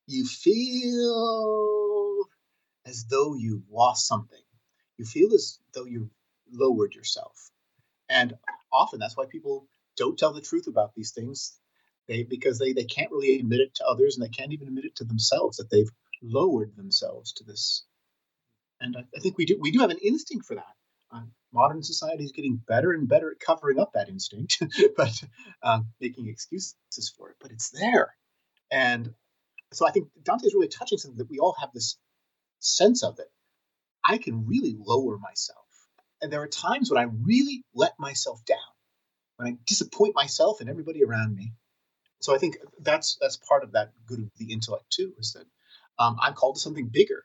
you 0.08 0.26
feel 0.26 2.26
as 2.86 3.06
though 3.06 3.36
you've 3.36 3.70
lost 3.70 4.08
something. 4.08 4.42
You 4.98 5.06
feel 5.06 5.34
as 5.34 5.60
though 5.74 5.86
you've 5.86 6.10
lowered 6.52 6.96
yourself. 6.96 7.52
And 8.10 8.34
often 8.72 9.00
that's 9.00 9.16
why 9.16 9.26
people 9.26 9.68
don't 9.98 10.18
tell 10.18 10.34
the 10.34 10.42
truth 10.42 10.68
about 10.68 10.96
these 10.96 11.12
things. 11.12 11.58
They 12.10 12.24
because 12.24 12.58
they, 12.58 12.74
they 12.74 12.86
can't 12.86 13.12
really 13.12 13.40
admit 13.40 13.62
it 13.62 13.76
to 13.76 13.86
others 13.86 14.18
and 14.18 14.26
they 14.26 14.30
can't 14.30 14.52
even 14.52 14.68
admit 14.68 14.86
it 14.86 14.96
to 14.96 15.04
themselves 15.06 15.58
that 15.58 15.70
they've 15.70 15.92
lowered 16.24 16.76
themselves 16.76 17.34
to 17.34 17.44
this. 17.44 17.86
And 18.82 18.98
I, 18.98 19.02
I 19.16 19.20
think 19.20 19.38
we 19.38 19.46
do 19.46 19.58
we 19.62 19.72
do 19.72 19.80
have 19.80 19.92
an 19.92 20.00
instinct 20.04 20.48
for 20.48 20.56
that. 20.56 20.74
Uh, 21.12 21.22
modern 21.54 21.84
society 21.84 22.24
is 22.24 22.32
getting 22.32 22.56
better 22.56 22.92
and 22.92 23.08
better 23.08 23.32
at 23.32 23.40
covering 23.40 23.80
up 23.80 23.94
that 23.94 24.10
instinct, 24.10 24.62
but 24.98 25.24
uh, 25.62 25.82
making 26.02 26.28
excuses 26.28 26.76
for 27.16 27.30
it. 27.30 27.36
But 27.40 27.52
it's 27.52 27.70
there, 27.70 28.16
and 28.72 29.14
so 29.72 29.88
I 29.88 29.92
think 29.92 30.08
Dante 30.24 30.48
is 30.48 30.54
really 30.56 30.68
touching 30.68 30.98
something 30.98 31.20
that 31.20 31.30
we 31.30 31.40
all 31.40 31.56
have 31.60 31.72
this 31.74 31.98
sense 32.60 33.04
of 33.04 33.20
it. 33.20 33.32
I 34.04 34.18
can 34.18 34.48
really 34.48 34.76
lower 34.78 35.20
myself. 35.20 35.66
And 36.22 36.34
there 36.34 36.42
are 36.42 36.48
times 36.48 36.90
when 36.90 37.02
I 37.02 37.08
really 37.24 37.64
let 37.74 37.94
myself 38.00 38.44
down, 38.46 38.58
when 39.38 39.48
I 39.48 39.58
disappoint 39.68 40.16
myself 40.16 40.60
and 40.60 40.70
everybody 40.70 41.04
around 41.04 41.36
me. 41.36 41.54
So 42.20 42.36
I 42.36 42.38
think 42.38 42.58
that's 42.82 43.18
that's 43.22 43.38
part 43.38 43.64
of 43.64 43.72
that 43.74 43.94
good 44.06 44.20
of 44.20 44.30
the 44.38 44.52
intellect 44.52 44.90
too, 44.90 45.14
is 45.18 45.34
that 45.34 45.46
um, 45.98 46.18
I'm 46.22 46.34
called 46.34 46.56
to 46.56 46.62
something 46.62 46.88
bigger. 46.88 47.24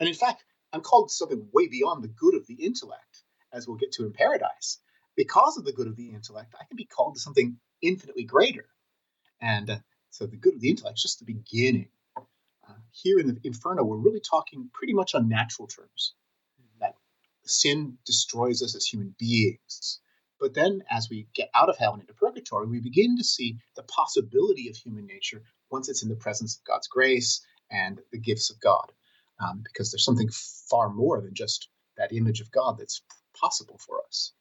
And 0.00 0.08
in 0.08 0.14
fact, 0.14 0.44
I'm 0.72 0.80
called 0.80 1.08
to 1.08 1.14
something 1.14 1.48
way 1.52 1.68
beyond 1.68 2.04
the 2.04 2.08
good 2.08 2.34
of 2.34 2.46
the 2.46 2.54
intellect, 2.54 3.24
as 3.52 3.66
we'll 3.66 3.76
get 3.76 3.92
to 3.92 4.06
in 4.06 4.12
paradise. 4.12 4.78
Because 5.16 5.56
of 5.58 5.64
the 5.64 5.72
good 5.72 5.88
of 5.88 5.96
the 5.96 6.10
intellect, 6.10 6.54
I 6.60 6.64
can 6.66 6.76
be 6.76 6.84
called 6.84 7.14
to 7.14 7.20
something 7.20 7.56
infinitely 7.82 8.24
greater. 8.24 8.66
And 9.40 9.70
uh, 9.70 9.78
so 10.10 10.26
the 10.26 10.36
good 10.36 10.54
of 10.54 10.60
the 10.60 10.70
intellect 10.70 10.98
is 10.98 11.02
just 11.02 11.18
the 11.18 11.32
beginning. 11.32 11.88
Uh, 12.16 12.74
here 12.92 13.18
in 13.18 13.26
the 13.26 13.38
Inferno, 13.44 13.82
we're 13.82 13.96
really 13.96 14.20
talking 14.20 14.70
pretty 14.72 14.92
much 14.92 15.14
on 15.14 15.28
natural 15.28 15.66
terms 15.66 16.14
that 16.80 16.94
sin 17.44 17.98
destroys 18.04 18.62
us 18.62 18.76
as 18.76 18.84
human 18.84 19.14
beings. 19.18 20.00
But 20.40 20.54
then, 20.54 20.82
as 20.90 21.08
we 21.10 21.26
get 21.34 21.50
out 21.54 21.68
of 21.68 21.78
hell 21.78 21.92
and 21.92 22.02
into 22.02 22.14
purgatory, 22.14 22.66
we 22.66 22.80
begin 22.80 23.16
to 23.16 23.24
see 23.24 23.56
the 23.76 23.82
possibility 23.84 24.68
of 24.68 24.76
human 24.76 25.06
nature 25.06 25.42
once 25.70 25.88
it's 25.88 26.02
in 26.02 26.08
the 26.08 26.16
presence 26.16 26.56
of 26.56 26.64
God's 26.64 26.86
grace 26.86 27.40
and 27.70 28.00
the 28.12 28.18
gifts 28.18 28.50
of 28.50 28.60
God, 28.60 28.92
um, 29.40 29.62
because 29.64 29.90
there's 29.90 30.04
something 30.04 30.30
far 30.70 30.88
more 30.90 31.20
than 31.20 31.34
just 31.34 31.68
that 31.96 32.12
image 32.12 32.40
of 32.40 32.50
God 32.52 32.78
that's 32.78 33.02
possible 33.34 33.78
for 33.78 34.00
us. 34.06 34.32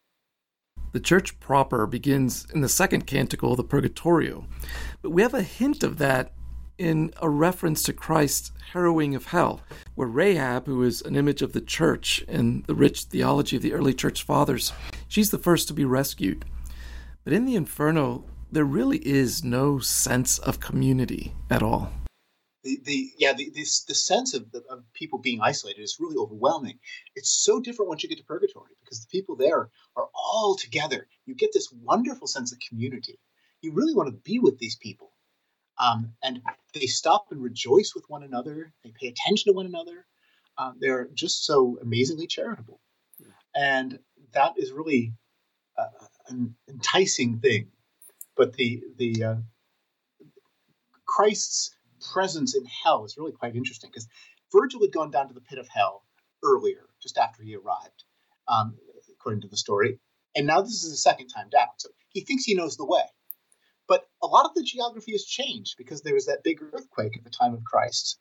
The 0.94 1.00
church 1.00 1.40
proper 1.40 1.86
begins 1.86 2.48
in 2.54 2.62
the 2.62 2.70
second 2.70 3.06
canticle, 3.06 3.52
of 3.52 3.58
the 3.58 3.64
Purgatorio, 3.64 4.48
but 5.02 5.10
we 5.10 5.22
have 5.22 5.34
a 5.34 5.42
hint 5.42 5.84
of 5.84 5.98
that 5.98 6.32
in 6.78 7.12
a 7.22 7.30
reference 7.30 7.84
to 7.84 7.94
Christ's 7.94 8.52
harrowing 8.72 9.16
of 9.16 9.26
hell, 9.28 9.62
where 9.96 10.08
Rahab, 10.08 10.68
who 10.68 10.84
is 10.84 11.02
an 11.02 11.16
image 11.16 11.42
of 11.42 11.54
the 11.54 11.62
church 11.62 12.24
in 12.28 12.64
the 12.68 12.76
rich 12.76 13.04
theology 13.04 13.56
of 13.56 13.64
the 13.64 13.74
early 13.74 13.94
church 13.94 14.24
fathers, 14.24 14.72
she's 15.08 15.32
the 15.32 15.38
first 15.38 15.68
to 15.68 15.74
be 15.74 15.86
rescued. 15.86 16.46
But 17.24 17.34
in 17.34 17.46
the 17.46 17.56
Inferno, 17.56 18.24
there 18.52 18.66
really 18.66 19.00
is 19.00 19.44
no 19.44 19.80
sense 19.80 20.40
of 20.40 20.60
community 20.60 21.34
at 21.50 21.62
all. 21.62 21.92
The, 22.64 22.80
the 22.84 23.12
yeah 23.18 23.34
the, 23.34 23.50
this 23.54 23.84
the 23.84 23.96
sense 23.96 24.34
of, 24.34 24.52
the, 24.52 24.64
of 24.70 24.84
people 24.94 25.20
being 25.20 25.42
isolated 25.42 25.82
is 25.82 25.98
really 26.00 26.18
overwhelming. 26.18 26.80
It's 27.16 27.30
so 27.30 27.60
different 27.60 27.90
once 27.90 28.04
you 28.04 28.10
get 28.10 28.18
to 28.18 28.24
purgatory 28.24 28.72
because 28.84 29.02
the 29.02 29.08
people 29.10 29.36
there 29.36 29.70
are 29.96 30.10
all 30.14 30.56
together. 30.56 31.08
You 31.26 31.36
get 31.36 31.52
this 31.54 31.72
wonderful 31.72 32.28
sense 32.28 32.52
of 32.52 32.60
community. 32.68 33.20
You 33.62 33.74
really 33.74 33.94
want 33.94 34.10
to 34.10 34.16
be 34.16 34.40
with 34.40 34.58
these 34.60 34.76
people. 34.76 35.12
Um, 35.80 36.14
and 36.24 36.42
they 36.74 36.88
stop 36.88 37.28
and 37.32 37.42
rejoice 37.42 37.94
with 37.94 38.06
one 38.08 38.24
another. 38.24 38.74
They 38.84 38.92
pay 39.00 39.08
attention 39.08 39.52
to 39.52 39.56
one 39.56 39.68
another. 39.68 40.06
Um, 40.58 40.78
they're 40.80 41.08
just 41.14 41.46
so 41.46 41.78
amazingly 41.82 42.28
charitable. 42.28 42.80
And 43.56 44.00
that 44.34 44.54
is 44.58 44.72
really 44.72 45.14
uh, 45.78 46.06
an 46.28 46.56
enticing 46.68 47.40
thing 47.40 47.68
but 48.36 48.54
the 48.54 48.84
the 48.98 49.24
uh, 49.24 49.36
christ's 51.06 51.76
presence 52.14 52.56
in 52.56 52.66
hell 52.66 53.06
is 53.06 53.18
really 53.18 53.32
quite 53.32 53.56
interesting 53.56 53.90
because 53.92 54.08
Virgil 54.52 54.82
had 54.82 54.92
gone 54.92 55.12
down 55.12 55.28
to 55.28 55.34
the 55.34 55.42
pit 55.42 55.60
of 55.60 55.68
hell 55.68 56.04
earlier, 56.44 56.86
just 57.02 57.18
after 57.18 57.44
he 57.44 57.56
arrived, 57.56 58.04
um, 58.48 58.78
according 59.12 59.42
to 59.42 59.48
the 59.48 59.58
story. 59.58 60.00
And 60.36 60.48
now 60.48 60.62
this 60.62 60.84
is 60.84 60.92
the 60.92 60.98
second 60.98 61.28
time 61.28 61.50
down. 61.50 61.68
So 61.78 61.90
he 62.10 62.22
thinks 62.22 62.44
he 62.44 62.56
knows 62.56 62.78
the 62.78 62.86
way. 62.86 63.04
But 63.88 64.08
a 64.22 64.28
lot 64.28 64.46
of 64.46 64.54
the 64.54 64.64
geography 64.64 65.14
has 65.14 65.24
changed 65.24 65.76
because 65.78 66.02
there 66.02 66.14
was 66.14 66.26
that 66.26 66.44
big 66.44 66.62
earthquake 66.62 67.18
at 67.18 67.24
the 67.24 67.30
time 67.30 67.54
of 67.54 67.64
Christ's 67.64 68.18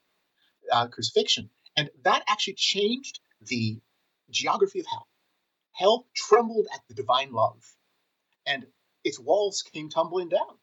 uh, 0.73 0.87
crucifixion. 0.89 1.51
And 1.77 1.91
that 2.05 2.23
actually 2.29 2.55
changed 2.55 3.21
the 3.43 3.81
geography 4.31 4.81
of 4.81 4.87
hell. 4.87 5.09
Hell 5.77 6.07
trembled 6.15 6.67
at 6.73 6.81
the 6.89 6.95
divine 6.95 7.33
love, 7.33 7.63
and 8.47 8.67
its 9.05 9.21
walls 9.21 9.63
came 9.63 9.91
tumbling 9.91 10.31
down. 10.31 10.59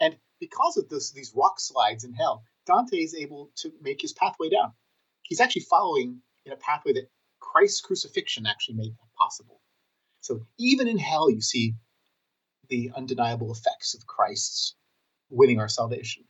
And 0.00 0.16
because 0.40 0.76
of 0.76 0.88
this, 0.88 1.12
these 1.12 1.32
rock 1.36 1.60
slides 1.60 2.04
in 2.04 2.14
hell, 2.14 2.44
Dante 2.66 2.96
is 2.96 3.14
able 3.14 3.50
to 3.56 3.72
make 3.82 4.00
his 4.00 4.14
pathway 4.14 4.48
down. 4.48 4.72
He's 5.22 5.40
actually 5.40 5.62
following 5.62 6.20
in 6.46 6.52
a 6.52 6.56
pathway 6.56 6.94
that 6.94 7.10
Christ's 7.40 7.82
crucifixion 7.82 8.46
actually 8.46 8.76
made 8.76 8.96
possible. 9.18 9.60
So 10.22 10.46
even 10.58 10.88
in 10.88 10.98
hell, 10.98 11.30
you 11.30 11.42
see 11.42 11.74
the 12.70 12.90
undeniable 12.96 13.52
effects 13.52 13.94
of 13.94 14.06
Christ's 14.06 14.74
winning 15.28 15.60
our 15.60 15.68
salvation. 15.68 16.24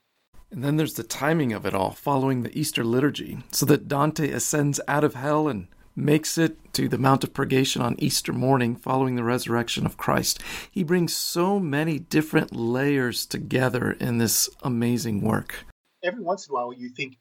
And 0.51 0.65
then 0.65 0.77
there's 0.77 0.95
the 0.95 1.05
timing 1.05 1.53
of 1.53 1.65
it 1.65 1.75
all, 1.75 1.93
following 1.93 2.43
the 2.43 2.57
Easter 2.59 2.85
liturgy, 2.85 3.39
so 3.53 3.65
that 3.67 3.89
Dante 3.89 4.31
ascends 4.31 4.81
out 4.89 5.05
of 5.05 5.15
hell 5.15 5.47
and 5.49 5.69
makes 5.97 6.39
it 6.39 6.73
to 6.75 6.89
the 6.89 6.99
Mount 6.99 7.25
of 7.25 7.33
Purgation 7.33 7.83
on 7.83 7.97
Easter 7.99 8.33
morning 8.33 8.77
following 8.77 9.17
the 9.17 9.25
resurrection 9.25 9.87
of 9.87 9.97
Christ. 9.97 10.43
He 10.71 10.83
brings 10.83 11.15
so 11.15 11.61
many 11.61 11.99
different 11.99 12.55
layers 12.55 13.27
together 13.27 13.93
in 13.93 14.19
this 14.19 14.49
amazing 14.63 15.23
work 15.23 15.65
every 16.05 16.23
once 16.23 16.47
in 16.47 16.53
a 16.53 16.55
while 16.55 16.73
you 16.73 16.91
think 16.91 17.17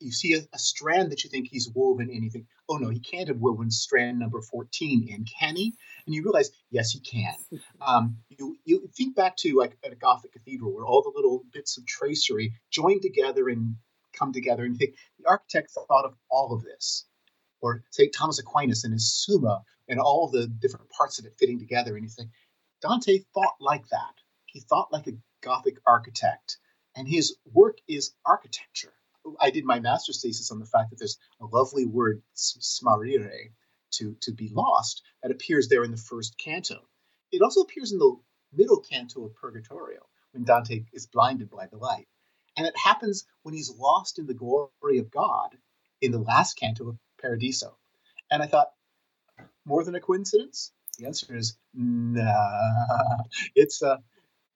you 0.00 0.12
see 0.12 0.34
a, 0.34 0.38
a, 0.54 0.58
strand 0.58 1.10
that 1.10 1.24
you 1.24 1.30
think 1.30 1.48
he's 1.48 1.68
woven 1.74 2.08
in, 2.08 2.22
you 2.22 2.30
think, 2.30 2.46
oh 2.68 2.76
no, 2.76 2.88
he 2.88 3.00
can't 3.00 3.26
have 3.26 3.38
woven 3.38 3.68
strand 3.68 4.16
number 4.18 4.40
14 4.40 5.08
in, 5.08 5.24
can 5.24 5.56
he? 5.56 5.74
And 6.06 6.14
you 6.14 6.22
realize, 6.22 6.50
yes, 6.70 6.92
he 6.92 7.00
can. 7.00 7.34
Um, 7.80 8.18
you, 8.28 8.56
you 8.64 8.88
think 8.96 9.14
back 9.14 9.36
to 9.38 9.56
like 9.56 9.76
at 9.84 9.92
a 9.92 9.96
Gothic 9.96 10.32
cathedral 10.32 10.74
where 10.74 10.84
all 10.84 11.02
the 11.02 11.12
little 11.14 11.42
bits 11.52 11.78
of 11.78 11.86
tracery 11.86 12.52
join 12.70 13.00
together 13.00 13.48
and 13.48 13.76
come 14.12 14.32
together, 14.32 14.64
and 14.64 14.74
you 14.74 14.78
think 14.78 14.96
the 15.18 15.28
architect 15.28 15.70
thought 15.70 16.04
of 16.04 16.14
all 16.30 16.52
of 16.52 16.62
this. 16.64 17.06
Or 17.60 17.82
say 17.90 18.08
Thomas 18.08 18.38
Aquinas 18.38 18.84
and 18.84 18.92
his 18.92 19.12
Summa 19.12 19.62
and 19.88 19.98
all 19.98 20.28
the 20.28 20.46
different 20.46 20.90
parts 20.90 21.18
of 21.18 21.24
it 21.24 21.36
fitting 21.38 21.58
together, 21.58 21.96
and 21.96 22.04
you 22.04 22.10
think 22.10 22.30
Dante 22.80 23.18
thought 23.34 23.56
like 23.60 23.88
that. 23.88 24.14
He 24.46 24.60
thought 24.60 24.92
like 24.92 25.06
a 25.06 25.18
Gothic 25.40 25.78
architect 25.86 26.58
and 26.98 27.06
his 27.06 27.36
work 27.52 27.78
is 27.86 28.12
architecture. 28.26 28.92
I 29.40 29.50
did 29.50 29.64
my 29.64 29.78
master's 29.78 30.20
thesis 30.20 30.50
on 30.50 30.58
the 30.58 30.66
fact 30.66 30.90
that 30.90 30.98
there's 30.98 31.18
a 31.40 31.46
lovely 31.46 31.86
word, 31.86 32.22
smarrire, 32.34 33.52
to, 33.92 34.16
to 34.22 34.32
be 34.32 34.48
lost, 34.48 35.02
that 35.22 35.30
appears 35.30 35.68
there 35.68 35.84
in 35.84 35.92
the 35.92 35.96
first 35.96 36.36
canto. 36.38 36.80
It 37.30 37.40
also 37.40 37.60
appears 37.60 37.92
in 37.92 37.98
the 37.98 38.16
middle 38.52 38.80
canto 38.80 39.24
of 39.26 39.34
Purgatorio, 39.36 40.00
when 40.32 40.44
Dante 40.44 40.84
is 40.92 41.06
blinded 41.06 41.50
by 41.50 41.66
the 41.66 41.76
light. 41.76 42.08
And 42.56 42.66
it 42.66 42.76
happens 42.76 43.24
when 43.42 43.54
he's 43.54 43.70
lost 43.70 44.18
in 44.18 44.26
the 44.26 44.34
glory 44.34 44.98
of 44.98 45.10
God 45.10 45.56
in 46.00 46.10
the 46.10 46.18
last 46.18 46.54
canto 46.54 46.88
of 46.88 46.98
Paradiso. 47.20 47.76
And 48.30 48.42
I 48.42 48.46
thought, 48.46 48.68
more 49.64 49.84
than 49.84 49.94
a 49.94 50.00
coincidence? 50.00 50.72
The 50.98 51.06
answer 51.06 51.36
is 51.36 51.56
nah. 51.74 52.26
It's 53.54 53.82
a 53.82 53.98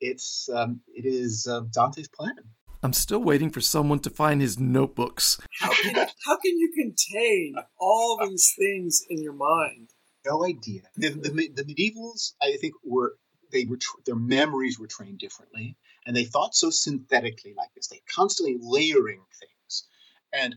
it's 0.01 0.49
um, 0.53 0.81
it 0.89 1.07
is 1.07 1.47
uh, 1.49 1.61
Dante's 1.73 2.09
plan. 2.09 2.35
I'm 2.83 2.93
still 2.93 3.21
waiting 3.21 3.51
for 3.51 3.61
someone 3.61 4.01
to 4.01 4.11
find 4.11 4.41
his 4.41 4.59
notebooks. 4.59 5.39
How 5.61 5.73
can, 5.73 5.95
how 5.95 6.37
can 6.39 6.59
you 6.59 6.73
contain 6.77 7.55
all 7.79 8.19
these 8.27 8.53
things 8.59 9.03
in 9.09 9.23
your 9.23 9.35
mind? 9.35 9.91
No 10.27 10.45
idea. 10.45 10.83
The, 10.97 11.11
the, 11.11 11.51
the 11.55 11.63
medievals, 11.63 12.33
I 12.43 12.57
think, 12.61 12.75
were 12.85 13.15
they 13.53 13.67
were 13.67 13.77
tra- 13.77 14.01
their 14.05 14.17
memories 14.17 14.81
were 14.81 14.89
trained 14.89 15.19
differently, 15.19 15.77
and 16.07 16.17
they 16.17 16.25
thought 16.25 16.57
so 16.57 16.71
synthetically 16.71 17.55
like 17.57 17.69
this. 17.75 17.87
They 17.87 18.01
constantly 18.13 18.59
layering 18.61 19.23
things, 19.39 19.87
and 20.33 20.57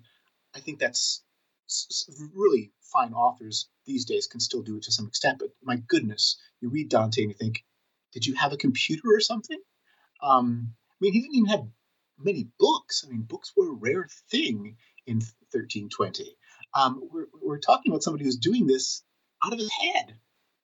I 0.56 0.60
think 0.60 0.80
that's 0.80 1.24
really 2.34 2.72
fine 2.82 3.14
authors 3.14 3.70
these 3.86 4.06
days 4.06 4.28
can 4.28 4.40
still 4.40 4.62
do 4.62 4.78
it 4.78 4.84
to 4.84 4.92
some 4.92 5.08
extent. 5.08 5.40
But 5.40 5.50
my 5.64 5.78
goodness, 5.88 6.38
you 6.62 6.70
read 6.70 6.90
Dante 6.90 7.22
and 7.22 7.32
you 7.32 7.38
think 7.38 7.64
did 8.14 8.26
you 8.26 8.36
have 8.36 8.54
a 8.54 8.58
computer 8.58 9.14
or 9.14 9.20
something? 9.20 9.60
Um, 10.24 10.74
I 10.92 10.96
mean, 11.02 11.14
he 11.14 11.22
didn't 11.22 11.36
even 11.36 11.50
have 11.50 11.68
many 12.18 12.48
books. 12.58 13.04
I 13.06 13.12
mean, 13.12 13.24
books 13.24 13.52
were 13.56 13.70
a 13.70 13.74
rare 13.76 14.08
thing 14.32 14.78
in 15.06 15.18
1320. 15.52 16.38
Um, 16.74 17.02
we're, 17.12 17.28
we're 17.42 17.60
talking 17.60 17.92
about 17.92 18.04
somebody 18.04 18.24
who's 18.24 18.38
doing 18.38 18.68
this 18.68 19.04
out 19.44 19.54
of 19.54 19.60
his 19.60 19.72
head. 19.72 20.16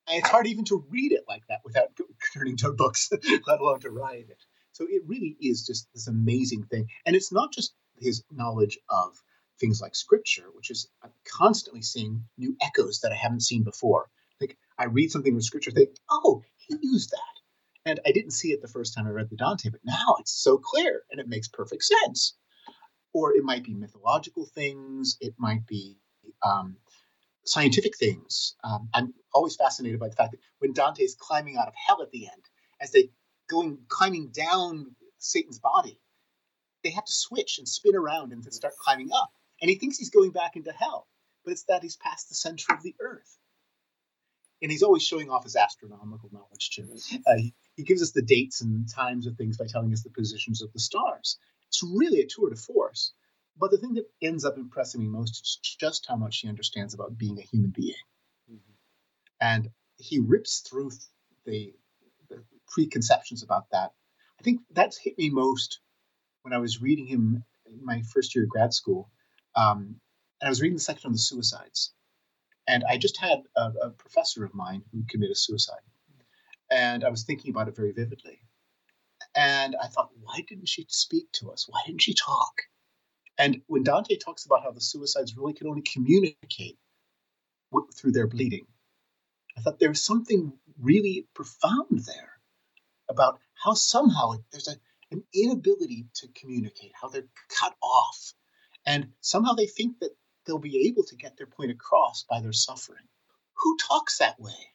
And 0.08 0.18
it's 0.18 0.28
hard 0.28 0.46
even 0.46 0.64
to 0.66 0.84
read 0.90 1.12
it 1.12 1.24
like 1.28 1.46
that 1.48 1.60
without 1.64 1.90
turning 2.34 2.56
to 2.58 2.72
books, 2.72 3.10
let 3.46 3.60
alone 3.60 3.80
to 3.80 3.90
write 3.90 4.30
it. 4.30 4.42
So 4.72 4.86
it 4.88 5.02
really 5.06 5.36
is 5.40 5.66
just 5.66 5.86
this 5.94 6.08
amazing 6.08 6.64
thing. 6.64 6.88
And 7.04 7.14
it's 7.14 7.32
not 7.32 7.52
just 7.52 7.74
his 7.98 8.24
knowledge 8.30 8.78
of 8.88 9.22
things 9.62 9.80
like 9.80 9.94
scripture, 9.96 10.46
which 10.54 10.70
is 10.70 10.88
I'm 11.04 11.12
constantly 11.24 11.82
seeing 11.82 12.24
new 12.36 12.56
echoes 12.62 13.00
that 13.00 13.12
I 13.12 13.16
haven't 13.16 13.42
seen 13.42 13.64
before. 13.64 14.10
Like 14.42 14.58
I 14.78 14.86
read 14.86 15.12
something 15.12 15.34
in 15.34 15.40
scripture, 15.42 15.70
think, 15.70 15.90
oh, 16.10 16.42
he 16.58 16.76
used 16.82 17.12
that 17.12 17.20
And 17.86 18.00
I 18.06 18.12
didn't 18.12 18.32
see 18.32 18.52
it 18.52 18.62
the 18.62 18.68
first 18.68 18.94
time 18.94 19.06
I 19.06 19.10
read 19.10 19.30
the 19.30 19.36
Dante, 19.36 19.70
but 19.70 19.80
now 19.84 20.16
it's 20.20 20.32
so 20.32 20.58
clear 20.58 21.02
and 21.10 21.20
it 21.20 21.28
makes 21.28 21.48
perfect 21.48 21.84
sense. 21.84 22.34
Or 23.14 23.34
it 23.34 23.44
might 23.44 23.64
be 23.64 23.74
mythological 23.74 24.46
things, 24.46 25.16
it 25.20 25.34
might 25.38 25.66
be 25.66 25.98
um, 26.42 26.76
scientific 27.46 27.96
things. 27.96 28.56
Um, 28.64 28.88
I'm 28.94 29.14
always 29.34 29.56
fascinated 29.56 30.00
by 30.00 30.08
the 30.08 30.16
fact 30.16 30.32
that 30.32 30.40
when 30.60 30.72
Dante 30.74 31.04
is 31.04 31.16
climbing 31.18 31.56
out 31.58 31.68
of 31.68 31.74
hell 31.76 32.02
at 32.02 32.10
the 32.10 32.26
end, 32.26 32.42
as 32.80 32.92
they 32.92 33.10
going 33.50 33.78
climbing 33.88 34.30
down 34.32 34.96
Satan's 35.18 35.60
body, 35.60 36.00
they 36.84 36.90
have 36.90 37.04
to 37.04 37.12
switch 37.12 37.58
and 37.58 37.68
spin 37.68 37.96
around 37.96 38.32
and 38.32 38.44
start 38.52 38.74
climbing 38.78 39.10
up. 39.14 39.30
And 39.62 39.70
he 39.70 39.76
thinks 39.76 39.96
he's 39.96 40.10
going 40.10 40.32
back 40.32 40.56
into 40.56 40.72
hell, 40.72 41.06
but 41.44 41.52
it's 41.52 41.64
that 41.64 41.82
he's 41.82 41.96
past 41.96 42.28
the 42.28 42.34
center 42.34 42.74
of 42.74 42.82
the 42.82 42.94
earth. 43.00 43.38
And 44.60 44.70
he's 44.70 44.82
always 44.82 45.04
showing 45.04 45.30
off 45.30 45.44
his 45.44 45.56
astronomical 45.56 46.28
knowledge 46.32 46.70
too. 46.70 46.88
Uh, 47.26 47.36
he, 47.36 47.54
he 47.76 47.84
gives 47.84 48.02
us 48.02 48.10
the 48.10 48.22
dates 48.22 48.60
and 48.60 48.88
times 48.88 49.26
of 49.26 49.36
things 49.36 49.56
by 49.56 49.66
telling 49.66 49.92
us 49.92 50.02
the 50.02 50.10
positions 50.10 50.62
of 50.62 50.72
the 50.72 50.80
stars. 50.80 51.38
It's 51.68 51.82
really 51.82 52.20
a 52.20 52.26
tour 52.26 52.50
de 52.50 52.56
force. 52.56 53.12
But 53.58 53.70
the 53.70 53.78
thing 53.78 53.94
that 53.94 54.10
ends 54.20 54.44
up 54.44 54.56
impressing 54.56 55.00
me 55.00 55.06
most 55.06 55.40
is 55.40 55.58
just 55.62 56.06
how 56.08 56.16
much 56.16 56.38
he 56.38 56.48
understands 56.48 56.94
about 56.94 57.18
being 57.18 57.38
a 57.38 57.42
human 57.42 57.70
being. 57.70 57.94
Mm-hmm. 58.50 58.72
And 59.40 59.70
he 59.96 60.18
rips 60.20 60.60
through 60.60 60.90
the, 61.44 61.74
the, 62.28 62.42
preconceptions 62.68 63.42
about 63.42 63.68
that. 63.70 63.92
I 64.40 64.42
think 64.42 64.62
that's 64.70 64.96
hit 64.96 65.18
me 65.18 65.28
most 65.28 65.80
when 66.40 66.54
I 66.54 66.58
was 66.58 66.80
reading 66.80 67.06
him 67.06 67.44
in 67.66 67.84
my 67.84 68.02
first 68.02 68.34
year 68.34 68.44
of 68.44 68.50
grad 68.50 68.72
school. 68.72 69.10
Um, 69.54 69.96
and 70.40 70.48
I 70.48 70.48
was 70.48 70.60
reading 70.60 70.76
the 70.76 70.82
section 70.82 71.08
on 71.08 71.12
the 71.12 71.18
suicides. 71.18 71.92
And 72.66 72.84
I 72.88 72.96
just 72.96 73.18
had 73.18 73.42
a, 73.56 73.72
a 73.82 73.90
professor 73.90 74.44
of 74.44 74.54
mine 74.54 74.82
who 74.92 75.04
committed 75.08 75.36
suicide. 75.36 75.80
And 76.70 77.04
I 77.04 77.10
was 77.10 77.24
thinking 77.24 77.50
about 77.50 77.68
it 77.68 77.76
very 77.76 77.92
vividly. 77.92 78.40
And 79.34 79.76
I 79.82 79.88
thought, 79.88 80.10
why 80.20 80.42
didn't 80.48 80.68
she 80.68 80.86
speak 80.88 81.30
to 81.32 81.50
us? 81.50 81.66
Why 81.68 81.80
didn't 81.86 82.02
she 82.02 82.14
talk? 82.14 82.62
And 83.38 83.62
when 83.66 83.82
Dante 83.82 84.16
talks 84.16 84.44
about 84.44 84.62
how 84.62 84.72
the 84.72 84.80
suicides 84.80 85.36
really 85.36 85.54
can 85.54 85.66
only 85.66 85.82
communicate 85.82 86.78
through 87.96 88.12
their 88.12 88.26
bleeding, 88.26 88.66
I 89.56 89.60
thought 89.60 89.78
there 89.78 89.88
was 89.88 90.04
something 90.04 90.52
really 90.78 91.26
profound 91.34 92.04
there 92.06 92.32
about 93.08 93.38
how 93.54 93.74
somehow 93.74 94.34
there's 94.50 94.68
a, 94.68 94.76
an 95.10 95.24
inability 95.34 96.06
to 96.14 96.28
communicate, 96.28 96.92
how 97.00 97.08
they're 97.08 97.28
cut 97.48 97.74
off. 97.82 98.34
And 98.86 99.12
somehow 99.20 99.52
they 99.52 99.66
think 99.66 100.00
that 100.00 100.10
they'll 100.44 100.58
be 100.58 100.88
able 100.88 101.04
to 101.04 101.16
get 101.16 101.36
their 101.36 101.46
point 101.46 101.70
across 101.70 102.24
by 102.28 102.40
their 102.40 102.52
suffering. 102.52 103.04
Who 103.54 103.76
talks 103.78 104.18
that 104.18 104.40
way? 104.40 104.72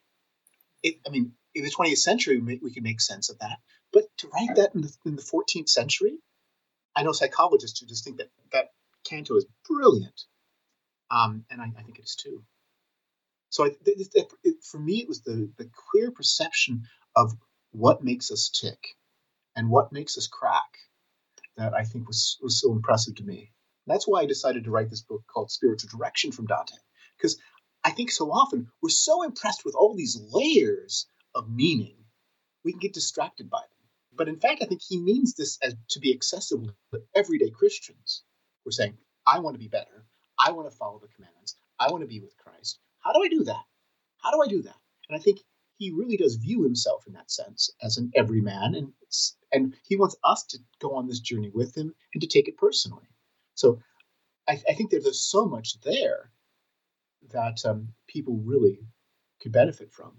It, 0.83 0.99
I 1.05 1.09
mean, 1.09 1.33
in 1.53 1.63
the 1.63 1.71
20th 1.71 1.97
century, 1.97 2.39
we 2.39 2.71
can 2.71 2.83
make 2.83 3.01
sense 3.01 3.29
of 3.29 3.39
that. 3.39 3.57
But 3.91 4.05
to 4.17 4.29
write 4.29 4.55
that 4.55 4.75
in 4.75 4.81
the, 4.81 4.93
in 5.05 5.15
the 5.15 5.21
14th 5.21 5.69
century, 5.69 6.19
I 6.95 7.03
know 7.03 7.11
psychologists 7.11 7.79
who 7.79 7.85
just 7.85 8.03
think 8.03 8.17
that 8.17 8.29
that 8.51 8.71
canto 9.03 9.35
is 9.35 9.45
brilliant, 9.67 10.23
um, 11.11 11.45
and 11.49 11.61
I, 11.61 11.65
I, 11.77 11.83
think 11.83 11.99
it 11.99 12.05
is 12.05 12.15
too. 12.15 12.43
So 13.49 13.65
I, 13.65 13.71
it, 13.85 14.63
for 14.63 14.79
me, 14.79 15.01
it 15.01 15.07
was 15.07 15.21
the 15.21 15.49
the 15.57 15.69
clear 15.91 16.11
perception 16.11 16.83
of 17.15 17.33
what 17.71 18.03
makes 18.03 18.31
us 18.31 18.49
tick 18.49 18.95
and 19.55 19.69
what 19.69 19.91
makes 19.91 20.17
us 20.17 20.27
crack 20.27 20.77
that 21.55 21.73
I 21.73 21.83
think 21.83 22.07
was 22.07 22.37
was 22.41 22.59
so 22.59 22.71
impressive 22.71 23.15
to 23.15 23.23
me. 23.23 23.51
That's 23.87 24.07
why 24.07 24.21
I 24.21 24.25
decided 24.25 24.65
to 24.65 24.71
write 24.71 24.89
this 24.89 25.01
book 25.01 25.23
called 25.27 25.49
Spiritual 25.49 25.89
Direction 25.89 26.31
from 26.31 26.45
Dante, 26.45 26.75
because 27.17 27.39
I 27.83 27.91
think 27.91 28.11
so 28.11 28.31
often 28.31 28.67
we're 28.81 28.89
so 28.89 29.23
impressed 29.23 29.63
with 29.63 29.75
all 29.75 29.95
these 29.95 30.19
layers 30.31 31.07
of 31.33 31.49
meaning, 31.49 31.95
we 32.63 32.73
can 32.73 32.79
get 32.79 32.93
distracted 32.93 33.49
by 33.49 33.61
them. 33.61 33.89
But 34.13 34.27
in 34.27 34.39
fact, 34.39 34.61
I 34.61 34.65
think 34.65 34.81
he 34.81 34.99
means 34.99 35.33
this 35.33 35.57
as 35.61 35.75
to 35.91 35.99
be 35.99 36.13
accessible 36.13 36.71
to 36.91 37.01
everyday 37.15 37.49
Christians. 37.49 38.23
We're 38.65 38.71
saying, 38.71 38.97
I 39.25 39.39
want 39.39 39.53
to 39.55 39.59
be 39.59 39.67
better. 39.67 40.05
I 40.39 40.51
want 40.51 40.69
to 40.69 40.75
follow 40.75 40.99
the 40.99 41.07
commandments. 41.07 41.55
I 41.79 41.91
want 41.91 42.01
to 42.01 42.07
be 42.07 42.19
with 42.19 42.35
Christ. 42.37 42.79
How 42.99 43.13
do 43.13 43.23
I 43.23 43.29
do 43.29 43.43
that? 43.45 43.63
How 44.17 44.31
do 44.31 44.41
I 44.41 44.47
do 44.47 44.63
that? 44.63 44.75
And 45.07 45.17
I 45.17 45.21
think 45.21 45.39
he 45.77 45.91
really 45.91 46.17
does 46.17 46.35
view 46.35 46.63
himself 46.63 47.05
in 47.07 47.13
that 47.13 47.31
sense 47.31 47.69
as 47.81 47.97
an 47.97 48.11
everyman, 48.15 48.75
and 48.75 48.93
and 49.53 49.75
he 49.87 49.95
wants 49.95 50.15
us 50.23 50.43
to 50.47 50.59
go 50.79 50.95
on 50.95 51.07
this 51.07 51.19
journey 51.19 51.51
with 51.53 51.77
him 51.77 51.93
and 52.13 52.21
to 52.21 52.27
take 52.27 52.47
it 52.47 52.57
personally. 52.57 53.07
So 53.57 53.79
I, 54.47 54.61
I 54.69 54.73
think 54.73 54.91
there's 54.91 55.19
so 55.19 55.45
much 55.45 55.81
there 55.81 56.31
that 57.31 57.65
um, 57.65 57.89
people 58.07 58.39
really 58.45 58.79
could 59.41 59.51
benefit 59.51 59.91
from, 59.91 60.11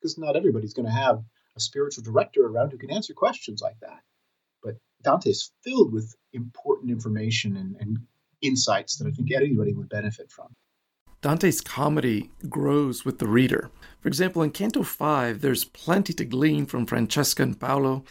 because 0.00 0.18
not 0.18 0.36
everybody's 0.36 0.74
going 0.74 0.86
to 0.86 0.92
have 0.92 1.22
a 1.54 1.60
spiritual 1.60 2.02
director 2.02 2.46
around 2.46 2.70
who 2.70 2.78
can 2.78 2.90
answer 2.90 3.12
questions 3.12 3.60
like 3.60 3.78
that. 3.80 4.00
But 4.62 4.76
Dante's 5.04 5.52
filled 5.62 5.92
with 5.92 6.14
important 6.32 6.90
information 6.90 7.56
and, 7.58 7.76
and 7.78 7.98
insights 8.40 8.96
that 8.96 9.06
I 9.06 9.10
think 9.10 9.30
anybody 9.30 9.74
would 9.74 9.90
benefit 9.90 10.32
from. 10.32 10.48
Dante's 11.20 11.60
comedy 11.60 12.30
grows 12.48 13.04
with 13.04 13.18
the 13.18 13.28
reader. 13.28 13.70
For 14.00 14.08
example, 14.08 14.42
in 14.42 14.50
Canto 14.50 14.82
5, 14.82 15.40
there's 15.40 15.64
plenty 15.64 16.12
to 16.14 16.24
glean 16.24 16.66
from 16.66 16.86
Francesca 16.86 17.42
and 17.42 17.60
Paolo. 17.60 18.02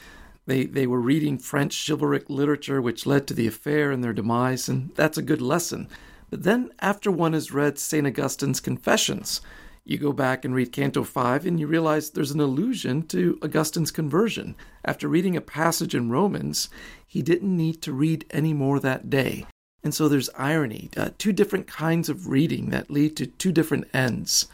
They, 0.45 0.65
they 0.65 0.87
were 0.87 1.01
reading 1.01 1.37
French 1.37 1.85
chivalric 1.85 2.29
literature, 2.29 2.81
which 2.81 3.05
led 3.05 3.27
to 3.27 3.33
the 3.33 3.47
affair 3.47 3.91
and 3.91 4.03
their 4.03 4.13
demise, 4.13 4.67
and 4.67 4.93
that's 4.95 5.17
a 5.17 5.23
good 5.23 5.41
lesson. 5.41 5.87
But 6.29 6.43
then, 6.43 6.71
after 6.79 7.11
one 7.11 7.33
has 7.33 7.51
read 7.51 7.77
St. 7.77 8.07
Augustine's 8.07 8.59
Confessions, 8.59 9.41
you 9.83 9.97
go 9.97 10.13
back 10.13 10.45
and 10.45 10.53
read 10.53 10.71
Canto 10.71 11.03
5 11.03 11.45
and 11.45 11.59
you 11.59 11.65
realize 11.67 12.11
there's 12.11 12.31
an 12.31 12.39
allusion 12.39 13.07
to 13.07 13.39
Augustine's 13.41 13.91
conversion. 13.91 14.55
After 14.85 15.07
reading 15.07 15.35
a 15.35 15.41
passage 15.41 15.95
in 15.95 16.11
Romans, 16.11 16.69
he 17.07 17.21
didn't 17.21 17.55
need 17.55 17.81
to 17.81 17.91
read 17.91 18.25
any 18.29 18.53
more 18.53 18.79
that 18.79 19.09
day. 19.09 19.45
And 19.83 19.93
so 19.93 20.07
there's 20.07 20.29
irony, 20.37 20.91
uh, 20.95 21.09
two 21.17 21.33
different 21.33 21.65
kinds 21.67 22.09
of 22.09 22.27
reading 22.27 22.69
that 22.69 22.91
lead 22.91 23.17
to 23.17 23.25
two 23.25 23.51
different 23.51 23.87
ends. 23.93 24.47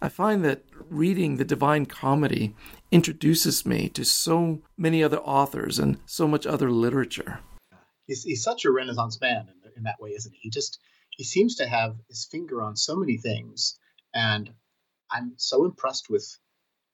I 0.00 0.08
find 0.08 0.44
that 0.44 0.64
reading 0.92 1.36
the 1.36 1.44
Divine 1.44 1.86
Comedy 1.86 2.54
introduces 2.90 3.64
me 3.64 3.88
to 3.88 4.04
so 4.04 4.60
many 4.76 5.02
other 5.02 5.18
authors 5.20 5.78
and 5.78 5.98
so 6.04 6.28
much 6.28 6.46
other 6.46 6.70
literature. 6.70 7.40
He's, 8.06 8.22
he's 8.24 8.42
such 8.42 8.64
a 8.64 8.70
Renaissance 8.70 9.18
man 9.20 9.48
in, 9.48 9.72
in 9.76 9.82
that 9.84 10.00
way, 10.00 10.10
isn't 10.10 10.34
he? 10.34 10.40
He 10.42 10.50
just 10.50 10.78
he 11.10 11.24
seems 11.24 11.56
to 11.56 11.66
have 11.68 11.96
his 12.08 12.26
finger 12.30 12.62
on 12.62 12.76
so 12.76 12.96
many 12.96 13.16
things, 13.16 13.78
and 14.14 14.52
I'm 15.10 15.34
so 15.36 15.64
impressed 15.64 16.10
with 16.10 16.38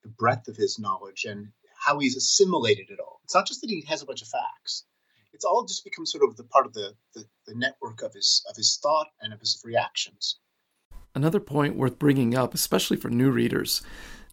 the 0.03 0.09
breadth 0.09 0.49
of 0.49 0.57
his 0.57 0.79
knowledge 0.79 1.25
and 1.25 1.49
how 1.77 1.99
he's 1.99 2.17
assimilated 2.17 2.91
it 2.91 3.01
all. 3.01 3.21
It's 3.25 3.35
not 3.35 3.47
just 3.47 3.61
that 3.61 3.71
he 3.71 3.85
has 3.89 4.03
a 4.03 4.07
bunch 4.07 4.23
of 4.23 4.29
facts; 4.29 4.85
it's 5.33 5.45
all 5.45 5.65
just 5.65 5.85
become 5.85 6.07
sort 6.07 6.25
of 6.25 6.37
the 6.37 6.45
part 6.45 6.67
of 6.67 6.73
the, 6.73 6.95
the, 7.15 7.25
the 7.47 7.55
network 7.55 8.03
of 8.03 8.13
his 8.15 8.45
of 8.49 8.57
his 8.57 8.79
thought 8.83 9.09
and 9.21 9.33
of 9.33 9.41
his 9.41 9.61
reactions. 9.65 10.39
Another 11.15 11.41
point 11.41 11.77
worth 11.77 11.99
bringing 11.99 12.37
up, 12.37 12.55
especially 12.55 12.97
for 12.97 13.11
new 13.11 13.31
readers, 13.31 13.83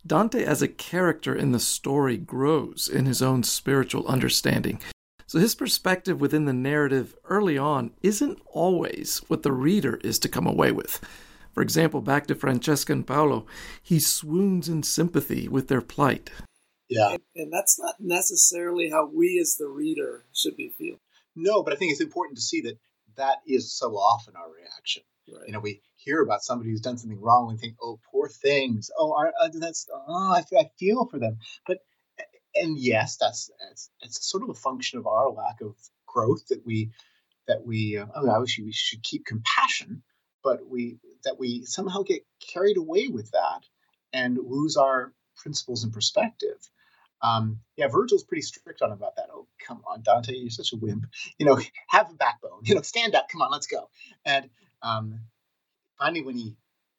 Dante 0.06 0.44
as 0.44 0.62
a 0.62 0.68
character 0.68 1.36
in 1.36 1.52
the 1.52 1.60
story 1.60 2.18
grows 2.18 2.88
in 2.88 3.06
his 3.06 3.22
own 3.22 3.44
spiritual 3.44 4.06
understanding. 4.08 4.80
So 5.28 5.40
his 5.40 5.56
perspective 5.56 6.22
within 6.22 6.46
the 6.46 6.54
narrative 6.54 7.16
early 7.26 7.58
on 7.58 7.92
isn't 8.04 8.40
always 8.46 9.20
what 9.28 9.42
the 9.42 9.52
reader 9.52 10.00
is 10.04 10.20
to 10.20 10.30
come 10.30 10.46
away 10.46 10.72
with. 10.72 11.02
For 11.54 11.64
example, 11.64 12.02
back 12.02 12.28
to 12.28 12.36
Francesca 12.36 12.94
and 12.94 13.08
Paolo, 13.08 13.48
he 13.82 14.00
swoons 14.00 14.70
in 14.70 14.84
sympathy 14.84 15.48
with 15.48 15.68
their 15.68 15.82
plight. 15.82 16.30
Yeah. 16.90 17.12
And, 17.12 17.22
and 17.36 17.52
that's 17.52 17.80
not 17.80 17.96
necessarily 18.00 18.90
how 18.90 19.08
we 19.08 19.40
as 19.40 19.56
the 19.56 19.68
reader 19.68 20.26
should 20.34 20.56
be 20.56 20.70
feeling. 20.78 21.00
No, 21.36 21.64
but 21.64 21.74
I 21.74 21.78
think 21.78 21.92
it's 21.92 22.02
important 22.02 22.38
to 22.38 22.44
see 22.44 22.62
that 22.62 22.78
that 23.18 23.38
is 23.48 23.74
so 23.74 23.96
often 23.96 24.36
our 24.36 24.52
reaction. 24.52 25.04
Right. 25.28 25.48
You 25.48 25.54
know, 25.54 25.60
we 25.60 25.82
hear 26.06 26.22
about 26.22 26.44
somebody 26.44 26.70
who's 26.70 26.82
done 26.82 26.98
something 26.98 27.20
wrong 27.20 27.50
and 27.50 27.60
think, 27.60 27.76
"Oh, 27.82 28.00
poor 28.12 28.30
things. 28.30 28.92
Oh, 28.98 29.14
our, 29.14 29.34
uh, 29.42 29.50
that's 29.54 29.88
oh, 29.94 30.34
I, 30.34 30.44
I 30.58 30.70
feel 30.78 31.06
for 31.06 31.20
them." 31.20 31.40
But 31.66 31.80
and 32.56 32.78
yes, 32.78 33.18
that's 33.18 33.50
it's, 33.72 33.90
it's 34.02 34.30
sort 34.30 34.44
of 34.44 34.50
a 34.50 34.54
function 34.54 35.00
of 35.00 35.08
our 35.08 35.30
lack 35.30 35.62
of 35.62 35.76
growth 36.06 36.48
that 36.48 36.66
we 36.66 36.92
that 37.48 37.66
we 37.66 37.98
uh, 37.98 38.06
oh, 38.16 38.30
obviously 38.30 38.64
we 38.64 38.72
should 38.72 39.04
keep 39.04 39.26
compassion, 39.26 40.04
but 40.44 40.68
we 40.70 40.98
that 41.24 41.40
we 41.40 41.64
somehow 41.66 42.04
get 42.04 42.26
carried 42.54 42.78
away 42.78 43.08
with 43.08 43.32
that 43.32 43.66
and 44.14 44.38
lose 44.38 44.78
our 44.78 45.14
principles 45.36 45.84
and 45.84 45.94
perspective. 45.94 46.58
Um, 47.22 47.60
yeah, 47.76 47.88
Virgil's 47.88 48.24
pretty 48.24 48.42
strict 48.42 48.82
on 48.82 48.92
about 48.92 49.16
that. 49.16 49.30
Oh, 49.34 49.48
come 49.66 49.82
on, 49.88 50.04
Dante, 50.04 50.34
you're 50.36 50.50
such 50.50 50.74
a 50.74 50.78
wimp. 50.78 51.08
You 51.38 51.46
know, 51.46 51.60
have 51.88 52.12
a 52.12 52.14
backbone. 52.14 52.62
You 52.64 52.76
know, 52.76 52.82
stand 52.82 53.16
up. 53.16 53.30
Come 53.32 53.42
on, 53.42 53.52
let's 53.52 53.68
go. 53.68 53.90
And 54.26 54.50
um, 54.82 55.22
finally, 55.98 56.24
when 56.24 56.38
he 56.38 56.56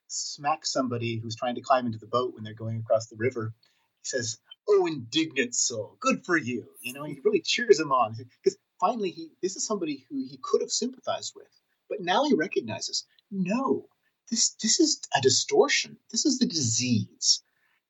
smacks 0.08 0.72
somebody 0.72 1.18
who's 1.18 1.36
trying 1.36 1.56
to 1.56 1.60
climb 1.60 1.86
into 1.86 1.98
the 1.98 2.06
boat 2.06 2.34
when 2.34 2.44
they're 2.44 2.54
going 2.54 2.78
across 2.78 3.06
the 3.06 3.16
river, 3.16 3.54
he 4.02 4.08
says, 4.08 4.38
"Oh, 4.68 4.86
indignant 4.86 5.54
soul, 5.54 5.96
good 6.00 6.24
for 6.24 6.36
you." 6.36 6.66
You 6.80 6.92
know, 6.92 7.04
he 7.04 7.20
really 7.24 7.40
cheers 7.40 7.80
him 7.80 7.92
on 7.92 8.14
because 8.14 8.56
finally, 8.80 9.10
he 9.10 9.30
this 9.42 9.56
is 9.56 9.66
somebody 9.66 10.06
who 10.08 10.16
he 10.16 10.38
could 10.42 10.60
have 10.60 10.70
sympathized 10.70 11.34
with, 11.34 11.48
but 11.88 12.00
now 12.00 12.24
he 12.24 12.34
recognizes, 12.34 13.04
no, 13.30 13.88
this 14.30 14.50
this 14.62 14.80
is 14.80 15.00
a 15.16 15.20
distortion. 15.20 15.98
This 16.10 16.26
is 16.26 16.38
the 16.38 16.46
disease. 16.46 17.42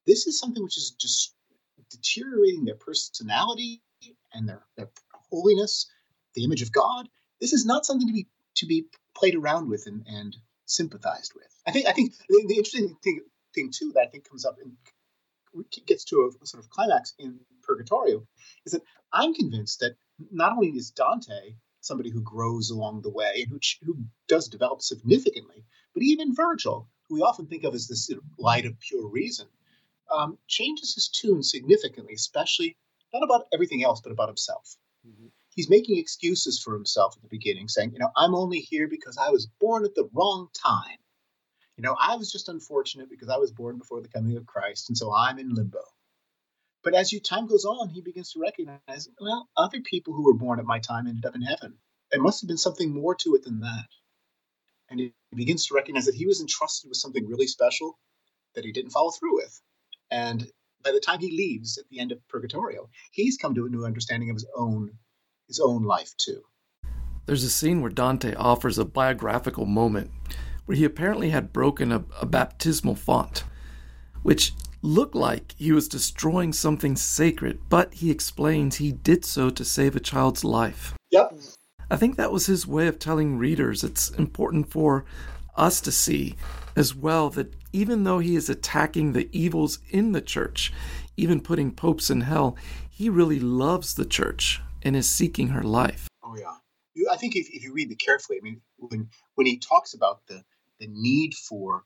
This 0.07 0.27
is 0.27 0.39
something 0.39 0.63
which 0.63 0.79
is 0.79 0.91
just 0.93 1.35
deteriorating 1.91 2.65
their 2.65 2.77
personality 2.77 3.83
and 4.33 4.49
their, 4.49 4.63
their 4.77 4.91
holiness, 5.31 5.91
the 6.35 6.45
image 6.45 6.63
of 6.63 6.73
God. 6.73 7.09
This 7.41 7.53
is 7.53 7.65
not 7.67 7.87
something 7.87 8.07
to 8.07 8.13
be 8.13 8.27
to 8.57 8.67
be 8.67 8.87
played 9.15 9.35
around 9.35 9.69
with 9.69 9.87
and, 9.87 10.07
and 10.07 10.37
sympathized 10.67 11.33
with. 11.35 11.49
I 11.67 11.71
think 11.71 11.87
I 11.87 11.93
think 11.93 12.13
the, 12.29 12.57
interesting 12.57 12.97
thing 13.03 13.21
thing 13.55 13.71
too 13.73 13.93
that 13.95 14.03
I 14.03 14.07
think 14.07 14.29
comes 14.29 14.45
up 14.45 14.57
and 14.63 14.73
gets 15.87 16.05
to 16.05 16.31
a 16.43 16.47
sort 16.47 16.63
of 16.63 16.69
climax 16.69 17.15
in 17.19 17.41
Purgatorio 17.63 18.27
is 18.67 18.73
that 18.73 18.83
I'm 19.13 19.33
convinced 19.33 19.81
that 19.81 19.97
not 20.31 20.53
only 20.53 20.69
is 20.69 20.91
Dante 20.91 21.57
somebody 21.81 22.11
who 22.11 22.21
grows 22.21 22.71
along 22.71 23.01
the 23.01 23.11
way 23.11 23.47
and 23.49 23.51
who, 23.51 23.61
who 23.85 24.05
does 24.29 24.49
develop 24.49 24.83
significantly, 24.83 25.65
but 25.95 26.03
even 26.03 26.35
Virgil, 26.35 26.89
who 27.09 27.15
we 27.15 27.23
often 27.23 27.47
think 27.47 27.65
of 27.65 27.75
as 27.75 27.87
this 27.87 28.11
light 28.39 28.67
of 28.67 28.79
pure 28.81 29.09
reason, 29.09 29.47
um, 30.15 30.37
changes 30.49 30.95
his 30.95 31.09
tune 31.09 31.43
significantly, 31.43 32.15
especially 32.15 32.77
not 33.13 33.23
about 33.23 33.47
everything 33.53 33.85
else, 33.85 34.01
but 34.01 34.13
about 34.13 34.29
himself. 34.29 34.77
Mm-hmm. 35.07 35.27
He's 35.57 35.71
making 35.71 35.99
excuses 35.99 36.61
for 36.63 36.75
himself 36.75 37.15
at 37.17 37.23
the 37.23 37.29
beginning, 37.29 37.67
saying, 37.67 37.93
You 37.93 37.99
know, 37.99 38.11
I'm 38.17 38.35
only 38.35 38.61
here 38.61 38.87
because 38.87 39.17
I 39.19 39.31
was 39.31 39.49
born 39.59 39.85
at 39.87 39.95
the 39.95 40.09
wrong 40.13 40.49
time. 40.55 40.99
You 41.77 41.83
know, 41.83 41.97
I 41.99 42.17
was 42.17 42.31
just 42.31 42.49
unfortunate 42.49 43.11
because 43.11 43.31
I 43.31 43.39
was 43.39 43.53
born 43.53 43.79
before 43.79 44.03
the 44.03 44.09
coming 44.09 44.37
of 44.37 44.47
Christ, 44.47 44.91
and 44.91 44.97
so 44.97 45.13
I'm 45.13 45.39
in 45.39 45.55
limbo. 45.55 45.83
But 46.85 46.95
as 46.95 47.13
time 47.23 47.47
goes 47.49 47.65
on, 47.65 47.89
he 47.89 48.01
begins 48.03 48.33
to 48.33 48.41
recognize, 48.41 49.09
well, 49.21 49.49
other 49.57 49.81
people 49.81 50.15
who 50.15 50.25
were 50.25 50.35
born 50.35 50.61
at 50.61 50.67
my 50.67 50.79
time 50.79 51.07
ended 51.07 51.25
up 51.25 51.35
in 51.35 51.43
heaven. 51.43 51.79
There 52.13 52.23
must 52.23 52.43
have 52.43 52.49
been 52.49 52.59
something 52.59 52.93
more 52.93 53.15
to 53.17 53.35
it 53.35 53.43
than 53.43 53.61
that. 53.61 53.89
And 54.89 55.01
he 55.01 55.15
begins 55.35 55.67
to 55.67 55.75
recognize 55.75 56.05
that 56.05 56.15
he 56.15 56.27
was 56.27 56.41
entrusted 56.41 56.89
with 56.89 56.99
something 56.99 57.27
really 57.27 57.49
special 57.49 57.99
that 58.55 58.65
he 58.65 58.73
didn't 58.73 58.93
follow 58.93 59.11
through 59.11 59.37
with. 59.37 59.61
And 60.11 60.47
by 60.85 60.93
the 60.93 61.01
time 61.01 61.19
he 61.19 61.37
leaves 61.37 61.79
at 61.79 61.89
the 61.89 61.99
end 61.99 62.13
of 62.13 62.27
Purgatorio, 62.29 62.89
he's 63.11 63.37
come 63.37 63.55
to 63.55 63.67
a 63.67 63.71
new 63.71 63.85
understanding 63.85 64.31
of 64.31 64.37
his 64.37 64.47
own 64.55 64.93
his 65.47 65.61
own 65.61 65.83
life 65.85 66.13
too. 66.17 66.43
There's 67.27 67.45
a 67.45 67.51
scene 67.51 67.81
where 67.81 67.91
Dante 67.91 68.35
offers 68.35 68.79
a 68.79 68.85
biographical 68.85 69.67
moment 69.67 70.11
where 70.65 70.77
he 70.77 70.85
apparently 70.85 71.31
had 71.31 71.53
broken 71.53 71.93
a, 71.93 72.05
a 72.21 72.27
baptismal 72.27 72.95
font, 72.95 73.45
which 74.23 74.53
looked 74.83 75.15
like 75.15 75.55
he 75.57 75.73
was 75.73 75.89
destroying 75.89 76.53
something 76.53 76.95
sacred, 76.97 77.59
but 77.69 77.95
he 77.95 78.11
explains 78.11 78.77
he 78.77 78.93
did 78.93 79.25
so 79.25 79.51
to 79.51 79.65
save 79.65 79.97
a 79.97 80.01
child's 80.01 80.45
life. 80.45 80.95
Yep. 81.11 81.33
I 81.91 81.97
think 81.97 82.17
that 82.17 82.33
was 82.33 82.47
his 82.47 82.67
way 82.67 82.89
of 82.89 82.99
telling 82.99 83.39
readers 83.39 83.83
it's 83.83 84.11
important 84.11 84.71
for 84.71 85.05
us 85.57 85.81
to 85.81 85.93
see 85.93 86.35
as 86.77 86.95
well 86.95 87.31
that 87.31 87.55
even 87.73 88.05
though 88.05 88.19
he 88.19 88.37
is 88.37 88.51
attacking 88.51 89.13
the 89.13 89.29
evils 89.33 89.79
in 89.91 90.13
the 90.13 90.21
church, 90.21 90.73
even 91.17 91.41
putting 91.41 91.71
popes 91.71 92.11
in 92.11 92.23
hell, 92.23 92.57
he 92.91 93.09
really 93.09 93.41
loves 93.41 93.95
the 93.95 94.05
church 94.05 94.61
and 94.87 94.95
is 94.95 95.11
seeking 95.11 95.49
her 95.49 95.65
life. 95.65 96.07
Oh 96.23 96.37
yeah, 96.37 96.55
I 97.11 97.17
think 97.17 97.35
if, 97.35 97.49
if 97.51 97.65
you 97.65 97.73
read 97.73 97.91
it 97.91 97.99
carefully, 97.99 98.39
I 98.41 98.45
mean, 98.45 98.61
when 98.79 99.09
when 99.35 99.47
he 99.47 99.59
talks 99.59 99.95
about 99.95 100.21
the 100.29 100.45
the 100.79 100.87
need 100.89 101.35
for 101.35 101.83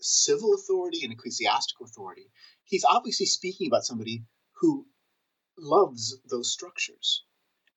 civil 0.00 0.52
authority 0.52 1.02
and 1.02 1.12
ecclesiastical 1.12 1.86
authority, 1.86 2.30
he's 2.64 2.84
obviously 2.84 3.24
speaking 3.24 3.66
about 3.66 3.84
somebody 3.84 4.24
who 4.60 4.86
loves 5.56 6.18
those 6.28 6.52
structures. 6.52 7.24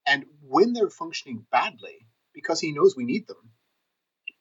And 0.06 0.26
when 0.42 0.74
they're 0.74 0.90
functioning 0.90 1.46
badly, 1.52 2.08
because 2.34 2.60
he 2.60 2.74
knows 2.74 2.96
we 2.96 3.06
need 3.06 3.28
them, 3.28 3.52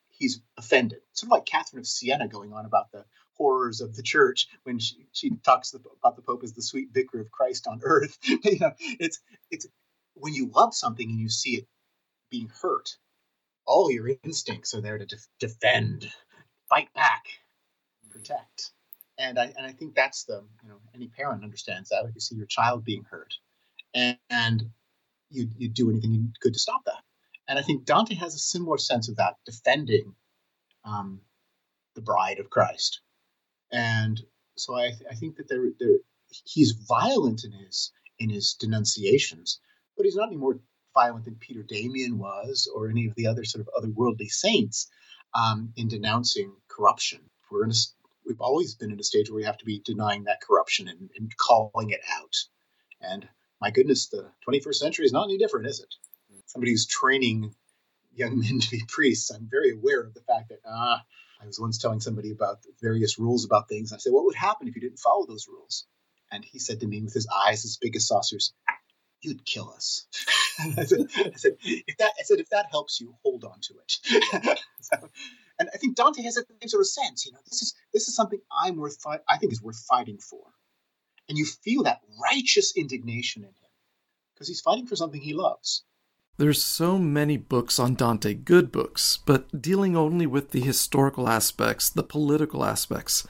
he's 0.09 0.41
offended. 0.57 1.01
Sort 1.13 1.29
of 1.29 1.33
like 1.33 1.47
Catherine 1.47 1.81
of 1.81 1.87
Siena 1.87 2.27
going 2.27 2.53
on 2.53 2.67
about 2.67 2.91
the 2.91 3.05
horrors 3.35 3.81
of 3.81 3.95
the 3.95 4.03
church 4.03 4.49
when 4.65 4.79
she, 4.79 5.07
she 5.13 5.31
talks 5.45 5.73
about 5.73 6.17
the 6.17 6.23
Pope 6.23 6.43
as 6.45 6.53
the 6.53 6.63
sweet 6.63 6.89
vicar 6.93 7.21
of 7.21 7.31
Christ 7.31 7.67
on 7.67 7.81
earth. 7.83 8.19
you 8.23 8.59
know, 8.59 8.73
it's 8.79 9.21
it's 9.51 9.67
when 10.15 10.35
you 10.35 10.51
love 10.55 10.75
something 10.75 11.09
and 11.09 11.19
you 11.19 11.29
see 11.29 11.57
it 11.57 11.67
being 12.31 12.51
hurt, 12.63 12.97
all 13.67 13.91
your 13.91 14.11
instincts 14.25 14.75
are 14.75 14.81
there 14.81 14.99
to 14.99 15.07
def- 15.07 15.29
defend, 15.39 16.11
fight 16.69 16.93
back, 16.95 17.25
protect. 18.11 18.73
And 19.19 19.39
I 19.39 19.53
and 19.57 19.67
I 19.67 19.73
think 19.73 19.95
that's 19.95 20.25
the 20.25 20.43
you 20.63 20.69
know 20.69 20.81
any 20.95 21.09
parent 21.09 21.45
understands 21.45 21.91
that 21.91 22.05
if 22.09 22.15
you 22.15 22.21
see 22.21 22.37
your 22.37 22.47
child 22.47 22.85
being 22.85 23.05
hurt, 23.11 23.35
and, 23.95 24.19
and 24.31 24.71
you 25.31 25.49
you 25.57 25.69
do 25.69 25.91
anything 25.91 26.33
could 26.41 26.55
to 26.55 26.59
stop 26.59 26.85
that. 26.87 27.03
And 27.49 27.59
I 27.59 27.63
think 27.63 27.85
Dante 27.85 28.15
has 28.15 28.35
a 28.35 28.39
similar 28.39 28.79
sense 28.79 29.09
of 29.09 29.17
that, 29.17 29.37
defending 29.45 30.15
um, 30.85 31.21
the 31.95 32.03
bride 32.03 32.39
of 32.39 32.51
Christ. 32.51 33.01
And 33.73 34.21
so 34.57 34.77
I, 34.77 34.93
I 35.11 35.15
think 35.15 35.37
that 35.37 35.49
there, 35.49 35.65
there, 35.79 35.99
he's 36.29 36.73
violent 36.89 37.45
in 37.45 37.53
his 37.53 37.93
in 38.19 38.31
his 38.31 38.55
denunciations, 38.55 39.61
but 40.01 40.07
he's 40.07 40.17
not 40.17 40.29
any 40.29 40.39
more 40.39 40.59
violent 40.95 41.27
than 41.27 41.35
Peter 41.35 41.63
Damian 41.63 42.17
was, 42.17 42.71
or 42.75 42.89
any 42.89 43.07
of 43.07 43.15
the 43.17 43.27
other 43.27 43.45
sort 43.45 43.67
of 43.67 43.85
otherworldly 43.85 44.31
saints 44.31 44.91
um, 45.35 45.75
in 45.77 45.89
denouncing 45.89 46.55
corruption. 46.69 47.21
We're 47.51 47.65
in 47.65 47.71
a, 47.71 47.75
we've 48.25 48.41
always 48.41 48.75
been 48.75 48.93
in 48.93 48.99
a 48.99 49.03
stage 49.03 49.29
where 49.29 49.37
we 49.37 49.45
have 49.45 49.59
to 49.59 49.67
be 49.67 49.83
denying 49.85 50.25
that 50.25 50.41
corruption 50.41 50.89
and, 50.89 51.11
and 51.19 51.37
calling 51.37 51.91
it 51.91 52.01
out. 52.11 52.35
And 53.03 53.29
my 53.61 53.71
goodness, 53.71 54.09
the 54.09 54.31
21st 54.49 54.75
century 54.77 55.05
is 55.05 55.13
not 55.13 55.25
any 55.25 55.37
different, 55.37 55.67
is 55.67 55.81
it? 55.81 55.95
Somebody 56.47 56.71
who's 56.71 56.87
training 56.87 57.55
young 58.15 58.39
men 58.41 58.59
to 58.59 58.71
be 58.71 58.83
priests, 58.89 59.31
I'm 59.31 59.49
very 59.51 59.73
aware 59.73 60.01
of 60.01 60.15
the 60.15 60.23
fact 60.23 60.49
that 60.49 60.61
ah, 60.67 61.03
I 61.43 61.47
was 61.47 61.61
once 61.61 61.77
telling 61.77 62.01
somebody 62.01 62.31
about 62.31 62.65
various 62.81 63.19
rules 63.19 63.45
about 63.45 63.69
things. 63.69 63.93
I 63.93 63.99
said, 63.99 64.15
"What 64.15 64.25
would 64.25 64.35
happen 64.35 64.67
if 64.67 64.77
you 64.77 64.81
didn't 64.81 64.99
follow 64.99 65.27
those 65.27 65.47
rules?" 65.47 65.85
And 66.33 66.43
he 66.43 66.59
said 66.59 66.81
to 66.81 66.87
me, 66.87 67.03
with 67.03 67.13
his 67.13 67.27
eyes 67.27 67.65
as 67.65 67.77
big 67.77 67.97
as 67.97 68.07
saucers, 68.07 68.55
"You'd 69.23 69.45
kill 69.45 69.73
us." 69.75 70.07
I, 70.59 70.85
said, 70.85 71.07
I, 71.17 71.37
said, 71.37 71.57
"If 71.63 71.97
that," 71.99 72.13
I 72.19 72.23
said, 72.23 72.41
"If 72.41 72.51
that 72.51 72.67
helps 72.71 73.01
you, 73.01 73.15
hold 73.23 73.45
on 73.45 73.61
to 73.63 73.75
it." 73.79 74.59
so, 74.81 74.97
and 75.59 75.69
I 75.73 75.77
think 75.79 75.97
Dante 75.97 76.23
has 76.23 76.37
a 76.37 76.69
sort 76.69 76.81
of 76.81 76.87
sense. 76.87 77.27
You 77.27 77.33
know, 77.33 77.39
this 77.45 77.63
is 77.63 77.75
this 77.93 78.09
is 78.09 78.15
something 78.15 78.41
I'm 78.51 78.77
worth. 78.77 78.99
Fi- 79.01 79.21
I 79.29 79.39
think 79.39 79.53
is 79.53 79.63
worth 79.63 79.85
fighting 79.89 80.19
for 80.19 80.53
and 81.31 81.39
you 81.39 81.47
feel 81.47 81.85
that 81.85 82.01
righteous 82.21 82.77
indignation 82.77 83.45
in 83.45 83.49
him 83.49 83.71
because 84.35 84.49
he's 84.49 84.61
fighting 84.61 84.87
for 84.87 84.97
something 84.97 85.21
he 85.21 85.33
loves. 85.33 85.85
There's 86.37 86.63
so 86.63 86.99
many 86.99 87.37
books 87.37 87.79
on 87.79 87.95
Dante, 87.95 88.35
good 88.35 88.73
books, 88.73 89.19
but 89.25 89.63
dealing 89.63 89.97
only 89.97 90.27
with 90.27 90.51
the 90.51 90.61
historical 90.61 91.29
aspects, 91.29 91.89
the 91.89 92.03
political 92.03 92.65
aspects. 92.65 93.27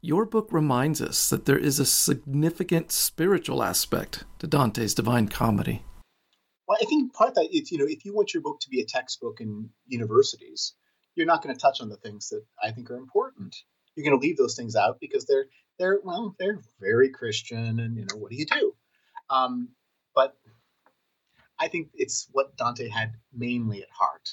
Your 0.00 0.26
book 0.26 0.52
reminds 0.52 1.02
us 1.02 1.28
that 1.30 1.44
there 1.44 1.58
is 1.58 1.80
a 1.80 1.84
significant 1.84 2.92
spiritual 2.92 3.64
aspect 3.64 4.24
to 4.38 4.46
Dante's 4.46 4.94
Divine 4.94 5.26
Comedy. 5.26 5.82
Well, 6.68 6.78
I 6.80 6.84
think 6.84 7.12
part 7.14 7.30
of 7.30 7.34
that 7.34 7.48
is, 7.50 7.72
you 7.72 7.78
know, 7.78 7.86
if 7.88 8.04
you 8.04 8.14
want 8.14 8.32
your 8.32 8.42
book 8.42 8.60
to 8.60 8.70
be 8.70 8.80
a 8.80 8.86
textbook 8.86 9.40
in 9.40 9.70
universities, 9.88 10.74
you're 11.16 11.26
not 11.26 11.42
going 11.42 11.54
to 11.54 11.60
touch 11.60 11.80
on 11.80 11.88
the 11.88 11.96
things 11.96 12.28
that 12.28 12.44
I 12.62 12.70
think 12.70 12.90
are 12.92 12.96
important. 12.96 13.56
You're 13.96 14.04
going 14.04 14.20
to 14.20 14.24
leave 14.24 14.36
those 14.36 14.54
things 14.54 14.76
out 14.76 15.00
because 15.00 15.24
they're 15.24 15.46
they're 15.80 15.98
well, 16.04 16.36
they're 16.38 16.60
very 16.80 17.10
Christian, 17.10 17.80
and 17.80 17.96
you 17.96 18.02
know, 18.02 18.16
what 18.18 18.30
do 18.30 18.36
you 18.36 18.46
do? 18.46 18.74
Um, 19.30 19.70
but 20.14 20.36
I 21.58 21.66
think 21.66 21.88
it's 21.94 22.28
what 22.30 22.56
Dante 22.56 22.88
had 22.88 23.14
mainly 23.32 23.82
at 23.82 23.88
heart. 23.90 24.30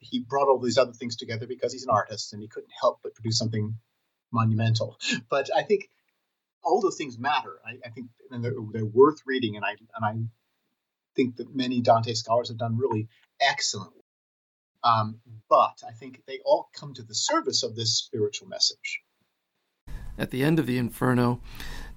He 0.00 0.20
brought 0.20 0.48
all 0.48 0.58
these 0.58 0.78
other 0.78 0.92
things 0.92 1.14
together 1.14 1.46
because 1.46 1.72
he's 1.72 1.84
an 1.84 1.90
artist, 1.90 2.32
and 2.32 2.42
he 2.42 2.48
couldn't 2.48 2.72
help 2.80 2.98
but 3.04 3.14
produce 3.14 3.38
something 3.38 3.76
monumental. 4.32 4.98
But 5.28 5.50
I 5.54 5.62
think 5.62 5.88
all 6.62 6.80
those 6.80 6.96
things 6.96 7.18
matter. 7.18 7.58
I, 7.64 7.78
I 7.84 7.90
think 7.90 8.08
and 8.30 8.44
they're, 8.44 8.54
they're 8.72 8.84
worth 8.84 9.22
reading, 9.26 9.56
and 9.56 9.64
I 9.64 9.76
and 9.94 10.04
I 10.04 10.16
think 11.16 11.36
that 11.36 11.54
many 11.54 11.80
Dante 11.80 12.14
scholars 12.14 12.48
have 12.48 12.58
done 12.58 12.78
really 12.78 13.08
excellent. 13.40 13.92
Um, 14.82 15.20
but 15.48 15.82
I 15.86 15.92
think 15.92 16.22
they 16.26 16.38
all 16.44 16.70
come 16.74 16.94
to 16.94 17.02
the 17.02 17.14
service 17.14 17.62
of 17.62 17.76
this 17.76 17.98
spiritual 17.98 18.48
message 18.48 19.02
at 20.20 20.30
the 20.30 20.44
end 20.44 20.58
of 20.58 20.66
the 20.66 20.78
Inferno, 20.78 21.40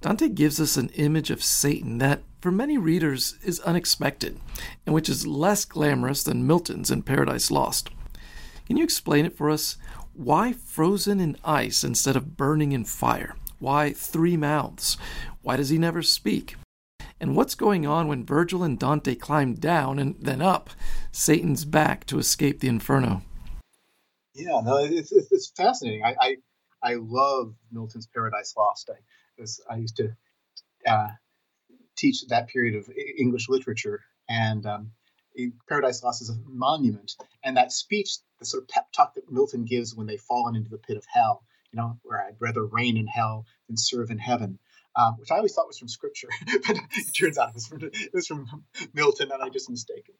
Dante 0.00 0.28
gives 0.28 0.60
us 0.60 0.76
an 0.76 0.88
image 0.90 1.30
of 1.30 1.44
Satan 1.44 1.98
that, 1.98 2.22
for 2.40 2.50
many 2.50 2.78
readers, 2.78 3.36
is 3.44 3.60
unexpected 3.60 4.40
and 4.84 4.94
which 4.94 5.08
is 5.08 5.26
less 5.26 5.64
glamorous 5.64 6.22
than 6.22 6.46
Milton's 6.46 6.90
in 6.90 7.02
Paradise 7.02 7.50
Lost. 7.50 7.90
Can 8.66 8.76
you 8.76 8.84
explain 8.84 9.26
it 9.26 9.36
for 9.36 9.50
us? 9.50 9.76
Why 10.14 10.52
frozen 10.52 11.18
in 11.18 11.36
ice 11.44 11.82
instead 11.82 12.14
of 12.14 12.36
burning 12.36 12.70
in 12.70 12.84
fire? 12.84 13.34
Why 13.58 13.92
three 13.92 14.36
mouths? 14.36 14.96
Why 15.42 15.56
does 15.56 15.70
he 15.70 15.78
never 15.78 16.02
speak? 16.02 16.54
And 17.20 17.34
what's 17.34 17.56
going 17.56 17.84
on 17.84 18.06
when 18.06 18.24
Virgil 18.24 18.62
and 18.62 18.78
Dante 18.78 19.16
climb 19.16 19.54
down 19.54 19.98
and 19.98 20.14
then 20.20 20.40
up 20.40 20.70
Satan's 21.10 21.64
back 21.64 22.06
to 22.06 22.18
escape 22.18 22.60
the 22.60 22.68
Inferno? 22.68 23.22
Yeah, 24.34 24.60
no, 24.64 24.78
it's, 24.78 25.10
it's, 25.10 25.32
it's 25.32 25.52
fascinating. 25.56 26.04
I, 26.04 26.14
I 26.20 26.36
I 26.82 26.94
love 26.94 27.54
Milton's 27.72 28.06
Paradise 28.06 28.54
Lost. 28.56 28.90
I 28.90 28.98
was 29.40 29.60
I 29.68 29.76
used 29.76 29.96
to 29.96 30.14
uh, 30.86 31.08
teach 31.96 32.26
that 32.28 32.48
period 32.48 32.76
of 32.76 32.88
English 33.18 33.48
literature, 33.48 34.02
and 34.28 34.66
um, 34.66 34.90
Paradise 35.68 36.02
Lost 36.02 36.22
is 36.22 36.30
a 36.30 36.36
monument. 36.46 37.16
And 37.44 37.56
that 37.56 37.72
speech, 37.72 38.18
the 38.40 38.46
sort 38.46 38.64
of 38.64 38.68
pep 38.68 38.92
talk 38.92 39.14
that 39.14 39.30
Milton 39.32 39.64
gives 39.64 39.94
when 39.94 40.06
they've 40.06 40.20
fallen 40.20 40.56
into 40.56 40.70
the 40.70 40.78
pit 40.78 40.96
of 40.96 41.04
hell, 41.12 41.44
you 41.72 41.78
know, 41.78 41.98
where 42.02 42.20
I'd 42.22 42.36
rather 42.40 42.64
reign 42.66 42.96
in 42.96 43.06
hell 43.06 43.46
than 43.68 43.76
serve 43.76 44.10
in 44.10 44.18
heaven. 44.18 44.58
um, 44.96 45.14
which 45.18 45.30
I 45.30 45.36
always 45.36 45.54
thought 45.54 45.66
was 45.66 45.78
from 45.78 45.88
Scripture, 45.88 46.28
but 46.46 46.76
it 46.96 47.14
turns 47.18 47.38
out 47.38 47.50
it 47.50 47.54
was 47.54 47.66
from, 47.66 47.82
it 47.82 48.10
was 48.12 48.26
from 48.26 48.64
Milton, 48.94 49.30
and 49.32 49.42
I 49.42 49.48
just 49.48 49.70
mistaken. 49.70 50.14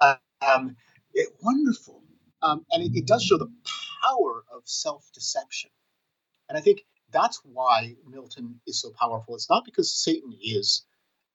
Uh, 0.00 0.16
um, 0.42 0.76
it, 1.14 1.30
wonderful, 1.42 2.02
um, 2.42 2.64
and 2.70 2.82
it, 2.82 2.96
it 2.98 3.06
does 3.06 3.24
show 3.24 3.38
the 3.38 3.52
power 4.02 4.44
of 4.54 4.62
self-deception, 4.64 5.70
and 6.48 6.58
I 6.58 6.60
think 6.60 6.82
that's 7.12 7.40
why 7.44 7.96
Milton 8.08 8.60
is 8.66 8.80
so 8.80 8.90
powerful. 8.98 9.34
It's 9.34 9.50
not 9.50 9.64
because 9.64 9.92
Satan 9.92 10.34
is 10.42 10.84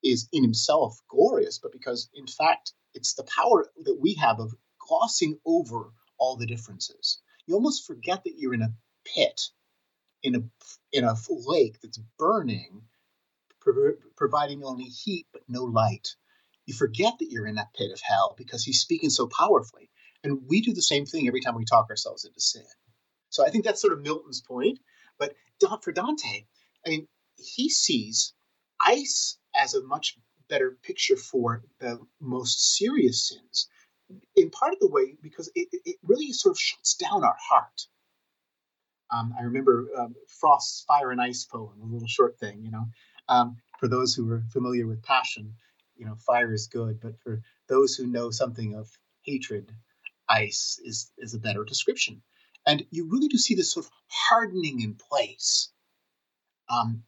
is 0.04 0.30
in 0.34 0.44
himself 0.44 1.00
glorious, 1.10 1.60
but 1.60 1.72
because 1.74 2.10
in 2.14 2.28
fact 2.28 2.74
it's 2.94 3.14
the 3.14 3.24
power 3.24 3.68
that 3.84 4.00
we 4.00 4.16
have 4.16 4.40
of 4.40 4.54
glossing 4.80 5.40
over 5.46 5.92
all 6.18 6.36
the 6.38 6.48
differences. 6.48 7.20
You 7.46 7.56
almost 7.56 7.88
forget 7.88 8.24
that 8.24 8.38
you're 8.38 8.54
in 8.54 8.62
a 8.62 8.74
pit, 9.06 9.50
in 10.24 10.36
a 10.36 10.40
in 10.92 11.04
a 11.04 11.16
lake 11.30 11.80
that's 11.82 12.00
burning, 12.18 12.84
pro- 13.60 13.96
providing 14.16 14.64
only 14.64 14.86
heat 14.86 15.28
but 15.32 15.44
no 15.48 15.64
light. 15.64 16.16
You 16.66 16.74
forget 16.74 17.14
that 17.20 17.32
you're 17.32 17.48
in 17.48 17.56
that 17.56 17.74
pit 17.74 17.92
of 17.92 18.02
hell 18.02 18.36
because 18.38 18.64
he's 18.64 18.82
speaking 18.82 19.10
so 19.10 19.28
powerfully. 19.28 19.90
And 20.24 20.42
we 20.48 20.62
do 20.62 20.74
the 20.74 20.82
same 20.82 21.06
thing 21.06 21.28
every 21.28 21.42
time 21.42 21.56
we 21.56 21.66
talk 21.66 21.90
ourselves 21.90 22.26
into 22.26 22.42
sin. 22.42 22.66
So 23.30 23.46
I 23.46 23.50
think 23.50 23.64
that's 23.64 23.82
sort 23.82 23.94
of 23.94 24.02
Milton's 24.02 24.42
point. 24.42 24.80
But 25.18 25.36
for 25.82 25.92
Dante, 25.92 26.46
I 26.86 26.90
mean, 26.90 27.08
he 27.38 27.70
sees 27.70 28.34
ice 28.80 29.38
as 29.56 29.74
a 29.74 29.84
much 29.84 30.18
better 30.50 30.78
picture 30.84 31.18
for 31.18 31.64
the 31.80 32.00
most 32.20 32.76
serious 32.76 33.30
sins. 33.30 33.68
In 34.36 34.50
part 34.50 34.74
of 34.74 34.80
the 34.80 34.90
way, 34.90 35.16
because 35.22 35.52
it, 35.56 35.68
it 35.86 35.98
really 36.04 36.32
sort 36.32 36.54
of 36.54 36.60
shuts 36.60 36.96
down 36.96 37.24
our 37.24 37.38
heart. 37.40 37.86
Um, 39.12 39.34
I 39.40 39.44
remember 39.44 39.88
um, 39.98 40.16
Frost's 40.28 40.84
Fire 40.88 41.12
and 41.12 41.22
Ice 41.22 41.46
poem, 41.46 41.80
a 41.82 41.86
little 41.86 42.08
short 42.08 42.38
thing, 42.40 42.64
you 42.64 42.72
know. 42.72 42.86
Um, 43.28 43.58
for 43.80 43.88
those 43.88 44.14
who 44.14 44.30
are 44.32 44.44
familiar 44.52 44.88
with 44.88 45.04
passion, 45.04 45.54
you 45.96 46.06
know, 46.06 46.16
fire 46.16 46.54
is 46.54 46.68
good, 46.68 47.00
but 47.02 47.20
for 47.22 47.42
those 47.68 47.96
who 47.96 48.08
know 48.08 48.32
something 48.32 48.76
of 48.76 48.90
hatred, 49.22 49.72
ice 50.28 50.80
is, 50.84 51.12
is 51.18 51.34
a 51.34 51.40
better 51.40 51.64
description. 51.64 52.22
And 52.66 52.86
you 52.92 53.08
really 53.10 53.28
do 53.28 53.38
see 53.38 53.56
this 53.56 53.74
sort 53.74 53.86
of 53.86 53.92
hardening 54.08 54.82
in 54.82 54.96
place. 54.96 55.70
Um, 56.70 57.04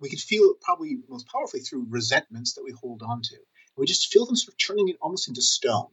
we 0.00 0.08
could 0.08 0.20
feel 0.20 0.44
it 0.50 0.60
probably 0.60 0.98
most 1.08 1.26
powerfully 1.28 1.60
through 1.60 1.86
resentments 1.88 2.54
that 2.54 2.64
we 2.64 2.72
hold 2.72 3.02
on 3.02 3.22
to. 3.22 3.36
We 3.76 3.86
just 3.86 4.12
feel 4.12 4.26
them 4.26 4.36
sort 4.36 4.54
of 4.54 4.58
turning 4.58 4.88
it 4.88 4.98
almost 5.00 5.28
into 5.28 5.42
stone. 5.42 5.88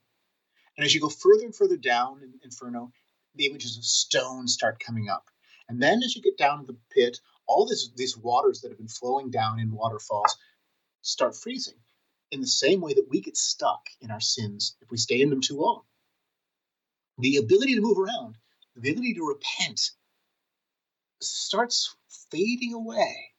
And 0.77 0.85
as 0.85 0.93
you 0.93 1.01
go 1.01 1.09
further 1.09 1.45
and 1.45 1.55
further 1.55 1.77
down 1.77 2.21
in 2.21 2.33
Inferno, 2.43 2.91
the 3.35 3.45
images 3.45 3.77
of 3.77 3.85
stone 3.85 4.47
start 4.47 4.79
coming 4.79 5.09
up. 5.09 5.29
And 5.69 5.81
then 5.81 6.03
as 6.03 6.15
you 6.15 6.21
get 6.21 6.37
down 6.37 6.59
to 6.59 6.65
the 6.65 6.77
pit, 6.91 7.19
all 7.47 7.65
this, 7.65 7.89
these 7.95 8.17
waters 8.17 8.61
that 8.61 8.69
have 8.69 8.77
been 8.77 8.87
flowing 8.87 9.31
down 9.31 9.59
in 9.59 9.71
waterfalls 9.71 10.37
start 11.01 11.35
freezing 11.35 11.77
in 12.31 12.41
the 12.41 12.47
same 12.47 12.81
way 12.81 12.93
that 12.93 13.07
we 13.09 13.21
get 13.21 13.37
stuck 13.37 13.87
in 14.01 14.11
our 14.11 14.19
sins 14.19 14.75
if 14.81 14.89
we 14.89 14.97
stay 14.97 15.21
in 15.21 15.29
them 15.29 15.41
too 15.41 15.57
long. 15.57 15.81
The 17.19 17.37
ability 17.37 17.75
to 17.75 17.81
move 17.81 17.97
around, 17.97 18.35
the 18.75 18.89
ability 18.89 19.13
to 19.15 19.27
repent, 19.27 19.91
starts 21.21 21.95
fading 22.29 22.73
away 22.73 23.34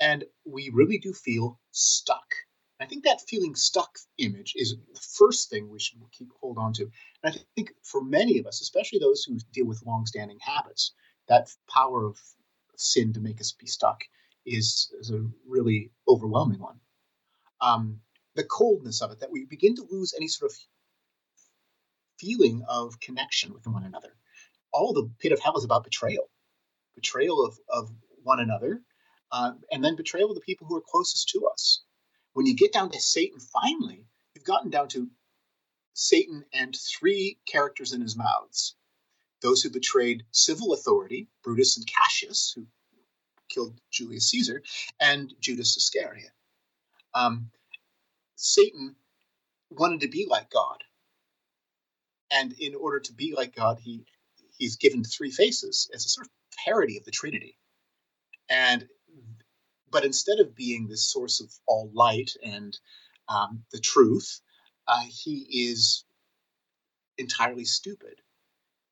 and 0.00 0.24
we 0.44 0.70
really 0.72 0.98
do 0.98 1.12
feel 1.12 1.58
stuck. 1.72 2.26
I 2.80 2.86
think 2.86 3.04
that 3.04 3.20
feeling 3.28 3.56
stuck 3.56 3.98
image 4.18 4.54
is 4.56 4.76
the 4.92 5.00
first 5.00 5.50
thing 5.50 5.68
we 5.68 5.80
should 5.80 5.98
keep 6.12 6.30
hold 6.40 6.58
on 6.58 6.72
to. 6.74 6.88
And 7.24 7.34
I 7.34 7.38
think 7.56 7.72
for 7.82 8.02
many 8.02 8.38
of 8.38 8.46
us, 8.46 8.60
especially 8.60 9.00
those 9.00 9.24
who 9.24 9.38
deal 9.52 9.66
with 9.66 9.84
long-standing 9.84 10.38
habits, 10.40 10.92
that 11.28 11.48
power 11.68 12.06
of 12.06 12.20
sin 12.76 13.12
to 13.14 13.20
make 13.20 13.40
us 13.40 13.52
be 13.52 13.66
stuck 13.66 14.04
is, 14.46 14.92
is 15.00 15.10
a 15.10 15.26
really 15.46 15.90
overwhelming 16.08 16.60
one. 16.60 16.78
Um, 17.60 18.00
the 18.36 18.44
coldness 18.44 19.02
of 19.02 19.10
it, 19.10 19.20
that 19.20 19.32
we 19.32 19.44
begin 19.44 19.74
to 19.76 19.86
lose 19.90 20.14
any 20.16 20.28
sort 20.28 20.52
of 20.52 20.58
feeling 22.18 22.62
of 22.68 23.00
connection 23.00 23.52
with 23.52 23.66
one 23.66 23.82
another. 23.84 24.14
All 24.72 24.92
the 24.92 25.10
pit 25.18 25.32
of 25.32 25.40
hell 25.40 25.56
is 25.56 25.64
about 25.64 25.82
betrayal, 25.82 26.30
betrayal 26.94 27.44
of, 27.44 27.58
of 27.68 27.90
one 28.22 28.38
another, 28.38 28.82
uh, 29.32 29.52
and 29.70 29.84
then 29.84 29.96
betrayal 29.96 30.30
of 30.30 30.34
the 30.34 30.42
people 30.42 30.66
who 30.66 30.76
are 30.76 30.82
closest 30.86 31.28
to 31.30 31.46
us. 31.52 31.82
When 32.32 32.46
you 32.46 32.54
get 32.54 32.72
down 32.72 32.90
to 32.90 33.00
Satan, 33.00 33.40
finally, 33.40 34.04
you've 34.34 34.44
gotten 34.44 34.70
down 34.70 34.88
to 34.88 35.08
Satan 35.94 36.44
and 36.52 36.76
three 36.76 37.38
characters 37.46 37.92
in 37.92 38.00
his 38.00 38.16
mouths 38.16 38.74
those 39.40 39.62
who 39.62 39.70
betrayed 39.70 40.24
civil 40.32 40.72
authority, 40.72 41.28
Brutus 41.44 41.76
and 41.76 41.86
Cassius, 41.86 42.52
who 42.54 42.66
killed 43.48 43.80
Julius 43.90 44.30
Caesar, 44.30 44.62
and 45.00 45.32
Judas 45.40 45.76
Iscariot. 45.76 46.30
Um, 47.14 47.50
Satan 48.36 48.96
wanted 49.70 50.00
to 50.00 50.08
be 50.08 50.26
like 50.28 50.50
God. 50.50 50.84
And 52.30 52.52
in 52.54 52.74
order 52.74 53.00
to 53.00 53.12
be 53.12 53.34
like 53.36 53.54
God, 53.54 53.78
he 53.80 54.04
he's 54.58 54.76
given 54.76 55.04
three 55.04 55.30
faces 55.30 55.90
as 55.94 56.04
a 56.04 56.08
sort 56.08 56.26
of 56.26 56.32
parody 56.64 56.98
of 56.98 57.04
the 57.04 57.10
Trinity. 57.10 57.57
But 59.90 60.04
instead 60.04 60.38
of 60.40 60.54
being 60.54 60.86
this 60.86 61.10
source 61.10 61.40
of 61.40 61.50
all 61.66 61.90
light 61.94 62.32
and 62.42 62.78
um, 63.28 63.64
the 63.72 63.80
truth, 63.80 64.40
uh, 64.86 65.04
he 65.08 65.70
is 65.70 66.04
entirely 67.16 67.64
stupid. 67.64 68.20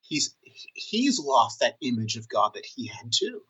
He's 0.03 0.37
he's 0.75 1.19
lost 1.19 1.61
that 1.61 1.77
image 1.81 2.17
of 2.17 2.29
God 2.29 2.55
that 2.55 2.67
he 2.67 2.87
had 2.87 3.13
too. 3.13 3.43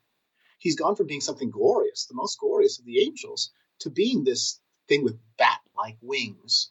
He's 0.59 0.76
gone 0.76 0.96
from 0.96 1.06
being 1.06 1.20
something 1.20 1.50
glorious, 1.50 2.06
the 2.06 2.14
most 2.14 2.38
glorious 2.38 2.78
of 2.78 2.85
the 2.85 3.00
angels, 3.02 3.50
to 3.80 3.90
being 3.90 4.24
this 4.24 4.61
thing 4.88 5.04
with 5.04 5.18
bat-like 5.37 5.98
wings. 6.00 6.70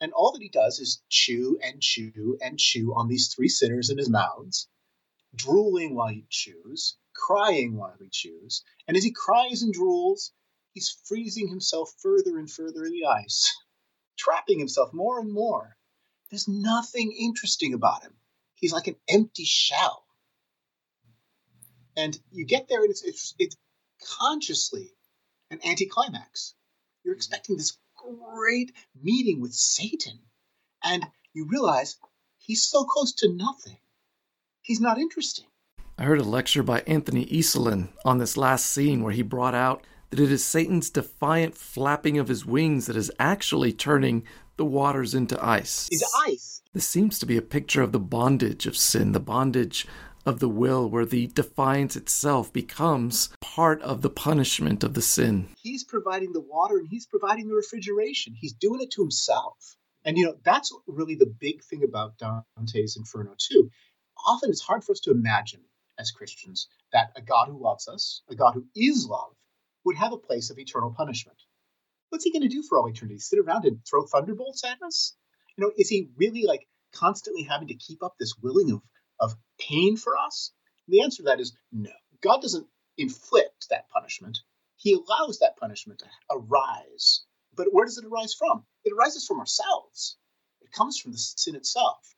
And 0.00 0.12
all 0.12 0.32
that 0.32 0.42
he 0.42 0.48
does 0.48 0.78
is 0.78 1.02
chew 1.08 1.58
and 1.62 1.82
chew 1.82 2.38
and 2.40 2.58
chew 2.58 2.94
on 2.94 3.08
these 3.08 3.34
three 3.34 3.48
sinners 3.48 3.90
in 3.90 3.98
his 3.98 4.08
mouths, 4.08 4.68
drooling 5.34 5.94
while 5.96 6.08
he 6.08 6.24
chews, 6.30 6.96
crying 7.26 7.76
while 7.76 7.96
he 8.00 8.08
chews, 8.08 8.62
and 8.86 8.96
as 8.96 9.04
he 9.04 9.10
cries 9.10 9.62
and 9.62 9.74
drools, 9.74 10.30
he's 10.72 10.96
freezing 11.04 11.48
himself 11.48 11.92
further 11.98 12.38
and 12.38 12.50
further 12.50 12.84
in 12.84 12.92
the 12.92 13.06
ice, 13.06 13.52
trapping 14.18 14.58
himself 14.58 14.92
more 14.92 15.18
and 15.20 15.32
more. 15.32 15.76
There's 16.30 16.48
nothing 16.48 17.12
interesting 17.12 17.74
about 17.74 18.02
him. 18.02 18.14
He's 18.54 18.72
like 18.72 18.86
an 18.86 18.96
empty 19.08 19.44
shell. 19.44 20.04
And 21.96 22.18
you 22.30 22.44
get 22.44 22.68
there, 22.68 22.82
and 22.82 22.90
it's, 22.90 23.02
it's, 23.02 23.34
it's 23.38 23.56
consciously 24.18 24.92
an 25.50 25.60
anticlimax. 25.64 26.54
You're 27.04 27.14
expecting 27.14 27.56
this 27.56 27.76
great 27.96 28.72
meeting 29.00 29.40
with 29.40 29.52
Satan, 29.52 30.18
and 30.84 31.04
you 31.32 31.46
realize 31.46 31.96
he's 32.38 32.62
so 32.62 32.84
close 32.84 33.12
to 33.14 33.32
nothing. 33.32 33.78
He's 34.62 34.80
not 34.80 34.98
interesting. 34.98 35.46
I 36.00 36.04
heard 36.04 36.20
a 36.20 36.24
lecture 36.24 36.62
by 36.62 36.82
Anthony 36.82 37.26
Esolen 37.26 37.88
on 38.04 38.18
this 38.18 38.36
last 38.36 38.66
scene 38.66 39.02
where 39.02 39.12
he 39.12 39.22
brought 39.22 39.56
out 39.56 39.84
that 40.10 40.20
it 40.20 40.30
is 40.30 40.44
Satan's 40.44 40.90
defiant 40.90 41.56
flapping 41.56 42.18
of 42.18 42.28
his 42.28 42.46
wings 42.46 42.86
that 42.86 42.94
is 42.94 43.10
actually 43.18 43.72
turning 43.72 44.22
the 44.56 44.64
waters 44.64 45.12
into 45.12 45.44
ice. 45.44 45.88
Into 45.90 46.06
ice. 46.24 46.62
This 46.72 46.86
seems 46.86 47.18
to 47.18 47.26
be 47.26 47.36
a 47.36 47.42
picture 47.42 47.82
of 47.82 47.90
the 47.90 47.98
bondage 47.98 48.64
of 48.64 48.76
sin, 48.76 49.10
the 49.10 49.18
bondage 49.18 49.88
of 50.24 50.38
the 50.38 50.48
will, 50.48 50.88
where 50.88 51.04
the 51.04 51.26
defiance 51.26 51.96
itself 51.96 52.52
becomes 52.52 53.30
part 53.40 53.82
of 53.82 54.02
the 54.02 54.10
punishment 54.10 54.84
of 54.84 54.94
the 54.94 55.02
sin. 55.02 55.48
He's 55.60 55.82
providing 55.82 56.32
the 56.32 56.40
water 56.40 56.78
and 56.78 56.86
he's 56.88 57.06
providing 57.06 57.48
the 57.48 57.56
refrigeration. 57.56 58.36
He's 58.38 58.52
doing 58.52 58.80
it 58.82 58.92
to 58.92 59.02
himself. 59.02 59.74
And 60.04 60.16
you 60.16 60.26
know, 60.26 60.36
that's 60.44 60.72
really 60.86 61.16
the 61.16 61.34
big 61.40 61.64
thing 61.64 61.82
about 61.82 62.18
Dante's 62.18 62.96
Inferno, 62.96 63.34
too. 63.36 63.68
Often 64.24 64.50
it's 64.50 64.62
hard 64.62 64.84
for 64.84 64.92
us 64.92 65.00
to 65.00 65.10
imagine 65.10 65.62
as 65.98 66.10
Christians 66.10 66.68
that 66.92 67.12
a 67.16 67.22
God 67.22 67.48
who 67.48 67.62
loves 67.62 67.88
us, 67.88 68.22
a 68.30 68.34
God 68.34 68.54
who 68.54 68.66
is 68.74 69.06
love, 69.06 69.34
would 69.84 69.96
have 69.96 70.12
a 70.12 70.18
place 70.18 70.50
of 70.50 70.58
eternal 70.58 70.92
punishment. 70.96 71.38
What's 72.10 72.24
he 72.24 72.32
going 72.32 72.42
to 72.42 72.48
do 72.48 72.62
for 72.62 72.78
all 72.78 72.88
eternity? 72.88 73.18
Sit 73.18 73.38
around 73.38 73.64
and 73.64 73.80
throw 73.84 74.06
thunderbolts 74.06 74.64
at 74.64 74.82
us? 74.82 75.16
You 75.56 75.64
know, 75.64 75.72
is 75.76 75.88
he 75.88 76.08
really 76.16 76.44
like 76.44 76.66
constantly 76.94 77.42
having 77.42 77.68
to 77.68 77.74
keep 77.74 78.02
up 78.02 78.14
this 78.18 78.34
willing 78.40 78.70
of, 78.70 78.82
of 79.20 79.36
pain 79.58 79.96
for 79.96 80.16
us? 80.16 80.52
And 80.86 80.94
the 80.94 81.02
answer 81.02 81.18
to 81.18 81.22
that 81.24 81.40
is 81.40 81.56
no. 81.72 81.90
God 82.22 82.40
doesn't 82.40 82.66
inflict 82.96 83.68
that 83.70 83.90
punishment. 83.90 84.38
He 84.76 84.94
allows 84.94 85.40
that 85.40 85.56
punishment 85.56 86.00
to 86.00 86.06
arise. 86.30 87.24
But 87.54 87.68
where 87.72 87.84
does 87.84 87.98
it 87.98 88.04
arise 88.04 88.34
from? 88.34 88.64
It 88.84 88.92
arises 88.92 89.26
from 89.26 89.40
ourselves. 89.40 90.16
It 90.62 90.72
comes 90.72 90.98
from 90.98 91.12
the 91.12 91.18
sin 91.18 91.56
itself 91.56 92.14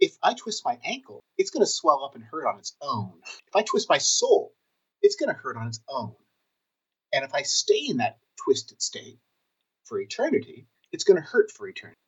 if 0.00 0.16
I 0.22 0.34
twist 0.34 0.64
my 0.64 0.78
ankle, 0.84 1.22
it's 1.38 1.50
going 1.50 1.62
to 1.62 1.70
swell 1.70 2.04
up 2.04 2.14
and 2.14 2.24
hurt 2.24 2.46
on 2.46 2.58
its 2.58 2.76
own. 2.80 3.12
If 3.46 3.56
I 3.56 3.62
twist 3.62 3.88
my 3.88 3.98
soul, 3.98 4.52
it's 5.02 5.16
going 5.16 5.28
to 5.34 5.40
hurt 5.40 5.56
on 5.56 5.66
its 5.68 5.80
own. 5.88 6.14
And 7.12 7.24
if 7.24 7.34
I 7.34 7.42
stay 7.42 7.80
in 7.88 7.98
that 7.98 8.18
twisted 8.42 8.82
state 8.82 9.18
for 9.84 10.00
eternity, 10.00 10.66
it's 10.92 11.04
going 11.04 11.16
to 11.20 11.26
hurt 11.26 11.50
for 11.50 11.68
eternity. 11.68 11.98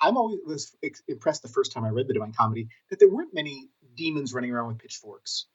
I'm 0.00 0.16
always 0.16 0.74
impressed 1.08 1.42
the 1.42 1.48
first 1.48 1.72
time 1.72 1.84
I 1.84 1.90
read 1.90 2.08
the 2.08 2.14
Divine 2.14 2.32
Comedy 2.32 2.68
that 2.90 2.98
there 2.98 3.10
weren't 3.10 3.34
many 3.34 3.68
demons 3.96 4.32
running 4.34 4.50
around 4.52 4.68
with 4.68 4.78
pitchforks, 4.78 5.46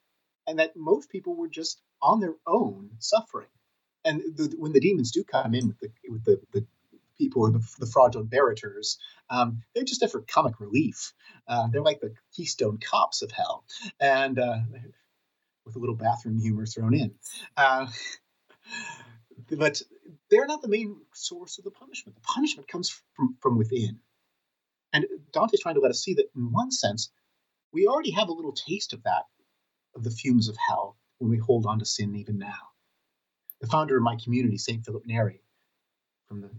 and 0.47 0.59
that 0.59 0.75
most 0.75 1.09
people 1.09 1.35
were 1.35 1.49
just 1.49 1.81
on 2.01 2.19
their 2.19 2.35
own 2.47 2.91
suffering. 2.99 3.47
and 4.05 4.21
the, 4.35 4.55
when 4.57 4.73
the 4.73 4.79
demons 4.79 5.11
do 5.11 5.23
come 5.23 5.53
in 5.53 5.67
with 5.67 5.79
the 5.79 5.89
with 6.09 6.23
the, 6.25 6.41
the 6.53 6.65
people 7.21 7.51
the, 7.51 7.67
the 7.79 7.85
fraudulent 7.85 8.31
barrators, 8.31 8.97
um, 9.29 9.61
they're 9.73 9.83
just 9.83 9.99
there 9.99 10.09
for 10.09 10.21
comic 10.21 10.59
relief. 10.59 11.13
Uh, 11.47 11.67
they're 11.67 11.83
like 11.83 12.01
the 12.01 12.13
Keystone 12.35 12.79
Cops 12.79 13.21
of 13.21 13.31
hell, 13.31 13.63
and 13.99 14.39
uh, 14.39 14.57
with 15.65 15.75
a 15.75 15.79
little 15.79 15.95
bathroom 15.95 16.39
humor 16.39 16.65
thrown 16.65 16.93
in. 16.93 17.13
Uh, 17.55 17.87
but 19.51 19.81
they're 20.29 20.47
not 20.47 20.61
the 20.61 20.67
main 20.67 20.97
source 21.13 21.57
of 21.57 21.63
the 21.63 21.71
punishment. 21.71 22.15
The 22.15 22.21
punishment 22.21 22.67
comes 22.67 23.01
from, 23.15 23.37
from 23.41 23.57
within. 23.57 23.99
And 24.93 25.05
Dante's 25.31 25.61
trying 25.61 25.75
to 25.75 25.81
let 25.81 25.91
us 25.91 26.03
see 26.03 26.15
that, 26.15 26.29
in 26.35 26.51
one 26.51 26.71
sense, 26.71 27.11
we 27.71 27.87
already 27.87 28.11
have 28.11 28.29
a 28.29 28.33
little 28.33 28.53
taste 28.53 28.93
of 28.93 29.03
that, 29.03 29.23
of 29.95 30.03
the 30.03 30.11
fumes 30.11 30.49
of 30.49 30.57
hell, 30.67 30.97
when 31.19 31.29
we 31.29 31.37
hold 31.37 31.65
on 31.65 31.79
to 31.79 31.85
sin 31.85 32.15
even 32.15 32.37
now. 32.37 32.71
The 33.61 33.67
founder 33.67 33.95
of 33.95 34.03
my 34.03 34.17
community, 34.21 34.57
St. 34.57 34.83
Philip 34.83 35.03
Neri, 35.05 35.41
from 36.27 36.41
the 36.41 36.49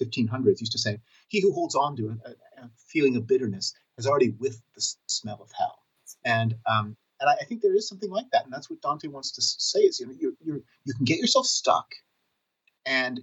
1500s, 0.00 0.60
used 0.60 0.72
to 0.72 0.78
say, 0.78 0.98
He 1.28 1.40
who 1.40 1.52
holds 1.52 1.74
on 1.74 1.96
to 1.96 2.18
a, 2.24 2.30
a 2.62 2.70
feeling 2.88 3.16
of 3.16 3.26
bitterness 3.26 3.74
has 3.96 4.06
already 4.06 4.30
whiffed 4.30 4.62
the 4.74 4.86
smell 5.06 5.40
of 5.42 5.50
hell. 5.52 5.78
And 6.24 6.56
um, 6.66 6.96
and 7.20 7.30
I, 7.30 7.34
I, 7.34 7.44
think 7.44 7.62
there 7.62 7.74
is 7.74 7.88
something 7.88 8.10
like 8.10 8.26
that, 8.32 8.44
and 8.44 8.52
that's 8.52 8.68
what 8.68 8.80
Dante 8.80 9.08
wants 9.08 9.32
to 9.32 9.42
say: 9.42 9.80
is 9.80 10.00
you 10.00 10.06
know 10.06 10.14
you 10.18 10.36
you 10.40 10.64
you 10.84 10.94
can 10.94 11.04
get 11.04 11.18
yourself 11.18 11.46
stuck, 11.46 11.94
and 12.86 13.20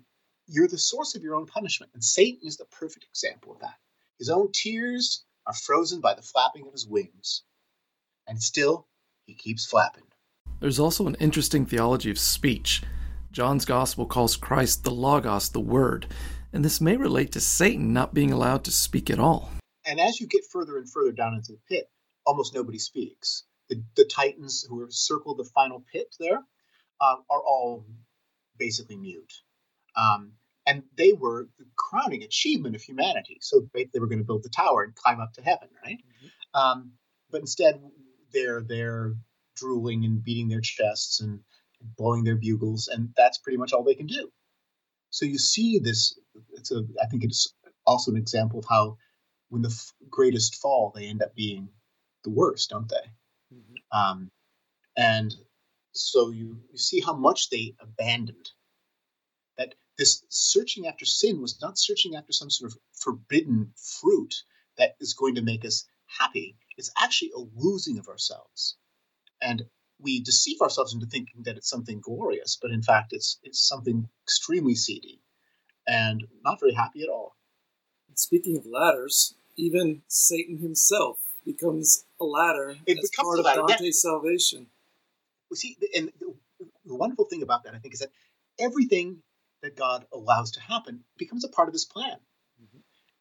you're 0.47 0.67
the 0.67 0.77
source 0.77 1.15
of 1.15 1.23
your 1.23 1.35
own 1.35 1.45
punishment. 1.45 1.91
And 1.93 2.03
Satan 2.03 2.41
is 2.43 2.57
the 2.57 2.65
perfect 2.65 3.05
example 3.05 3.53
of 3.53 3.59
that. 3.59 3.75
His 4.19 4.29
own 4.29 4.51
tears 4.51 5.23
are 5.47 5.53
frozen 5.53 6.01
by 6.01 6.13
the 6.13 6.21
flapping 6.21 6.67
of 6.67 6.73
his 6.73 6.87
wings, 6.87 7.43
and 8.27 8.41
still 8.41 8.87
he 9.25 9.33
keeps 9.33 9.65
flapping. 9.65 10.03
There's 10.59 10.79
also 10.79 11.07
an 11.07 11.15
interesting 11.15 11.65
theology 11.65 12.11
of 12.11 12.19
speech. 12.19 12.83
John's 13.31 13.65
Gospel 13.65 14.05
calls 14.05 14.35
Christ 14.35 14.83
the 14.83 14.91
Logos, 14.91 15.49
the 15.49 15.59
Word, 15.59 16.07
and 16.53 16.63
this 16.63 16.81
may 16.81 16.97
relate 16.97 17.31
to 17.33 17.39
Satan 17.39 17.93
not 17.93 18.13
being 18.13 18.31
allowed 18.31 18.63
to 18.65 18.71
speak 18.71 19.09
at 19.09 19.19
all. 19.19 19.51
And 19.85 19.99
as 19.99 20.19
you 20.19 20.27
get 20.27 20.43
further 20.51 20.77
and 20.77 20.89
further 20.89 21.11
down 21.11 21.33
into 21.33 21.53
the 21.53 21.59
pit, 21.69 21.89
almost 22.25 22.53
nobody 22.53 22.77
speaks. 22.77 23.43
The, 23.69 23.83
the 23.95 24.05
Titans 24.05 24.65
who 24.67 24.81
have 24.81 24.91
circled 24.91 25.37
the 25.37 25.49
final 25.55 25.83
pit 25.91 26.15
there 26.19 26.37
um, 26.99 27.23
are 27.29 27.41
all 27.41 27.85
basically 28.57 28.97
mute. 28.97 29.33
Um, 29.95 30.33
and 30.67 30.83
they 30.95 31.13
were 31.13 31.47
the 31.57 31.65
crowning 31.75 32.23
achievement 32.23 32.75
of 32.75 32.81
humanity. 32.81 33.37
So 33.41 33.67
they, 33.73 33.89
they 33.91 33.99
were 33.99 34.07
going 34.07 34.19
to 34.19 34.25
build 34.25 34.43
the 34.43 34.49
tower 34.49 34.83
and 34.83 34.95
climb 34.95 35.19
up 35.19 35.33
to 35.33 35.41
heaven, 35.41 35.69
right? 35.83 35.97
Mm-hmm. 35.97 36.59
Um, 36.59 36.91
but 37.31 37.41
instead, 37.41 37.81
they're 38.33 38.61
they're 38.61 39.15
drooling 39.55 40.05
and 40.05 40.23
beating 40.23 40.49
their 40.49 40.61
chests 40.61 41.21
and 41.21 41.39
blowing 41.97 42.23
their 42.23 42.35
bugles, 42.35 42.87
and 42.87 43.09
that's 43.17 43.39
pretty 43.39 43.57
much 43.57 43.73
all 43.73 43.83
they 43.83 43.95
can 43.95 44.05
do. 44.05 44.31
So 45.11 45.25
you 45.25 45.37
see 45.37 45.77
this. 45.77 46.17
It's 46.53 46.71
a. 46.71 46.83
I 47.01 47.05
think 47.05 47.23
it's 47.23 47.53
also 47.85 48.11
an 48.11 48.17
example 48.17 48.59
of 48.59 48.65
how, 48.69 48.97
when 49.49 49.61
the 49.61 49.69
f- 49.69 49.93
greatest 50.09 50.55
fall, 50.55 50.91
they 50.95 51.05
end 51.07 51.21
up 51.21 51.35
being 51.35 51.69
the 52.23 52.29
worst, 52.29 52.69
don't 52.69 52.89
they? 52.89 53.55
Mm-hmm. 53.55 53.97
Um, 53.97 54.31
and 54.97 55.35
so 55.93 56.31
you, 56.31 56.57
you 56.71 56.77
see 56.77 57.01
how 57.01 57.13
much 57.13 57.49
they 57.49 57.75
abandoned 57.81 58.49
that 59.57 59.75
this 59.97 60.23
searching 60.29 60.87
after 60.87 61.05
sin 61.05 61.41
was 61.41 61.59
not 61.61 61.77
searching 61.77 62.15
after 62.15 62.31
some 62.31 62.49
sort 62.49 62.71
of 62.71 62.77
forbidden 62.93 63.73
fruit 63.75 64.33
that 64.77 64.95
is 65.01 65.13
going 65.13 65.35
to 65.35 65.41
make 65.41 65.65
us 65.65 65.85
happy. 66.19 66.55
It's 66.77 66.91
actually 66.97 67.31
a 67.35 67.45
losing 67.55 67.97
of 67.97 68.07
ourselves. 68.07 68.77
And 69.41 69.65
we 70.01 70.21
deceive 70.21 70.61
ourselves 70.61 70.93
into 70.93 71.05
thinking 71.05 71.43
that 71.43 71.57
it's 71.57 71.69
something 71.69 71.99
glorious, 72.01 72.57
but 72.61 72.71
in 72.71 72.81
fact, 72.81 73.13
it's 73.13 73.39
it's 73.43 73.59
something 73.59 74.07
extremely 74.23 74.75
seedy 74.75 75.21
and 75.87 76.25
not 76.43 76.59
very 76.59 76.73
happy 76.73 77.03
at 77.03 77.09
all. 77.09 77.35
Speaking 78.15 78.57
of 78.57 78.65
ladders, 78.65 79.35
even 79.57 80.01
Satan 80.07 80.57
himself 80.57 81.19
becomes 81.45 82.05
a 82.19 82.25
ladder 82.25 82.77
it 82.85 82.97
as 83.01 83.11
part 83.15 83.39
of 83.39 83.45
Dante's 83.45 84.01
salvation. 84.01 84.67
Well, 85.49 85.57
see, 85.57 85.77
and 85.95 86.11
the, 86.19 86.33
the 86.85 86.95
wonderful 86.95 87.25
thing 87.25 87.41
about 87.41 87.63
that, 87.63 87.73
I 87.73 87.79
think, 87.79 87.93
is 87.93 87.99
that 87.99 88.11
everything 88.59 89.21
that 89.61 89.75
God 89.75 90.05
allows 90.13 90.51
to 90.51 90.61
happen 90.61 91.03
becomes 91.17 91.43
a 91.43 91.49
part 91.49 91.67
of 91.67 91.73
his 91.73 91.85
plan. 91.85 92.17
Mm-hmm. 92.61 92.79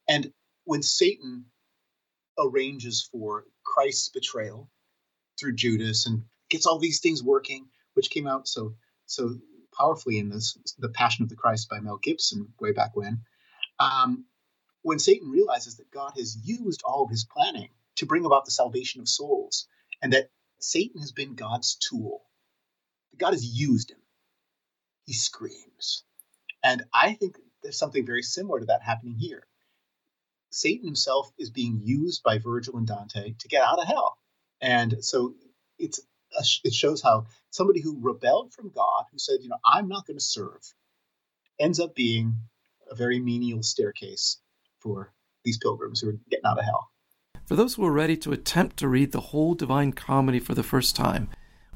And 0.09 0.33
when 0.65 0.83
Satan 0.83 1.47
arranges 2.39 3.09
for 3.11 3.45
Christ's 3.65 4.09
betrayal 4.09 4.69
through 5.39 5.55
Judas 5.55 6.07
and 6.07 6.23
gets 6.51 6.67
all 6.67 6.79
these 6.79 7.01
things 7.01 7.23
working, 7.23 7.69
which 7.95 8.11
came 8.11 8.27
out 8.27 8.47
so 8.49 8.75
so 9.07 9.37
powerfully 9.77 10.19
in 10.19 10.29
this 10.29 10.59
the 10.79 10.89
Passion 10.89 11.23
of 11.23 11.29
the 11.29 11.37
Christ 11.37 11.69
by 11.69 11.81
Mel 11.81 11.99
Gibson 12.03 12.53
way 12.61 12.73
back 12.73 12.95
when. 12.95 13.23
Um, 13.79 14.27
when 14.83 14.99
Satan 14.99 15.31
realizes 15.31 15.77
that 15.77 15.91
God 15.91 16.13
has 16.17 16.37
used 16.43 16.83
all 16.85 17.05
of 17.05 17.11
his 17.11 17.25
planning 17.25 17.71
to 17.97 18.07
bring 18.07 18.25
about 18.25 18.45
the 18.45 18.51
salvation 18.51 19.01
of 19.01 19.09
souls, 19.09 19.67
and 20.03 20.13
that 20.13 20.31
Satan 20.59 21.01
has 21.01 21.13
been 21.13 21.35
God's 21.35 21.77
tool, 21.77 22.23
God 23.19 23.33
has 23.33 23.45
used 23.45 23.91
him, 23.91 24.01
he 25.05 25.13
screams. 25.13 26.05
And 26.63 26.85
I 26.93 27.15
think 27.15 27.37
there's 27.63 27.79
something 27.79 28.07
very 28.07 28.23
similar 28.23 28.61
to 28.61 28.67
that 28.67 28.83
happening 28.83 29.17
here. 29.19 29.47
Satan 30.51 30.85
himself 30.85 31.31
is 31.39 31.51
being 31.51 31.81
used 31.83 32.23
by 32.23 32.39
Virgil 32.39 32.77
and 32.77 32.87
Dante 32.87 33.35
to 33.39 33.49
get 33.49 33.63
out 33.63 33.79
of 33.79 33.87
hell. 33.87 34.19
And 34.61 35.05
so 35.05 35.35
it's 35.79 36.01
it 36.65 36.75
shows 36.75 37.03
how 37.03 37.27
somebody 37.51 37.81
who 37.81 37.99
rebelled 38.01 38.53
from 38.53 38.71
God, 38.71 39.05
who 39.11 39.19
said, 39.19 39.39
you 39.41 39.49
know, 39.49 39.59
I'm 39.65 39.89
not 39.89 40.07
going 40.07 40.19
to 40.19 40.25
serve, 40.25 40.61
ends 41.59 41.81
up 41.81 41.95
being 41.95 42.37
a 42.91 42.95
very 42.95 43.21
menial 43.21 43.63
staircase 43.63 44.39
for 44.81 45.13
these 45.45 45.59
pilgrims 45.59 46.01
who 46.01 46.11
are 46.11 46.19
getting 46.31 46.47
out 46.47 46.59
of 46.59 46.65
hell. 46.65 46.91
For 47.47 47.57
those 47.57 47.75
who 47.75 47.85
are 47.85 47.93
ready 47.93 48.17
to 48.19 48.33
attempt 48.33 48.77
to 48.79 48.89
read 48.89 49.13
the 49.13 49.21
whole 49.21 49.55
Divine 49.55 49.93
Comedy 49.93 50.39
for 50.39 50.55
the 50.55 50.63
first 50.63 50.95
time, 50.95 51.29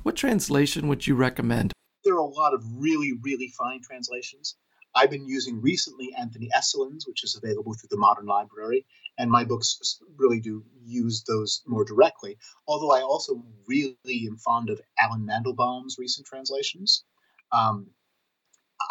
what 0.03 0.17
translation 0.17 0.87
would 0.89 1.07
you 1.07 1.15
recommend? 1.15 1.73
There 2.05 2.15
are 2.15 2.19
a 2.19 2.25
lot 2.25 2.55
of 2.55 2.63
really, 2.77 3.13
really 3.23 3.49
fine 3.49 3.81
translations. 3.83 4.57
I've 4.95 5.11
been 5.11 5.27
using 5.27 5.61
recently 5.61 6.15
Anthony 6.17 6.49
Esolen's, 6.55 7.07
which 7.09 7.25
is 7.25 7.35
available 7.35 7.75
through 7.75 7.89
the 7.91 7.97
Modern 7.97 8.27
Library, 8.27 8.87
and 9.19 9.31
my 9.31 9.45
books 9.45 10.01
really 10.17 10.41
do 10.41 10.65
use 10.83 11.23
those 11.25 11.63
more 11.67 11.85
directly. 11.85 12.39
Although 12.67 12.93
I 12.93 13.03
also 13.03 13.43
really 13.67 14.27
am 14.29 14.37
fond 14.37 14.71
of 14.71 14.81
Allen 14.99 15.27
Mandelbaum's 15.27 15.99
recent 15.99 16.27
translations. 16.27 17.05
Um, 17.53 17.91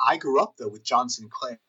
I 0.08 0.18
grew 0.18 0.42
up 0.42 0.56
though 0.58 0.70
with 0.70 0.84
John 0.84 1.10
Sinclair, 1.10 1.60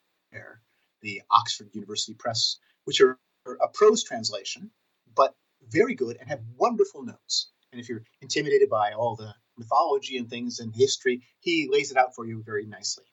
the 1.03 1.23
Oxford 1.31 1.71
University 1.73 2.15
Press, 2.15 2.59
which 2.85 3.01
are 3.01 3.19
a 3.47 3.69
prose 3.69 4.03
translation, 4.05 4.71
but 5.15 5.35
very 5.69 5.95
good 5.95 6.17
and 6.19 6.29
have 6.29 6.41
wonderful 6.57 7.03
notes. 7.03 7.51
And 7.73 7.81
if 7.81 7.89
you're 7.89 8.05
intimidated 8.23 8.71
by 8.71 8.93
all 8.93 9.17
the 9.17 9.35
mythology 9.59 10.17
and 10.17 10.31
things 10.31 10.61
and 10.61 10.75
history, 10.75 11.23
he 11.41 11.69
lays 11.71 11.91
it 11.91 11.97
out 11.97 12.15
for 12.15 12.25
you 12.25 12.43
very 12.43 12.67
nicely 12.67 13.05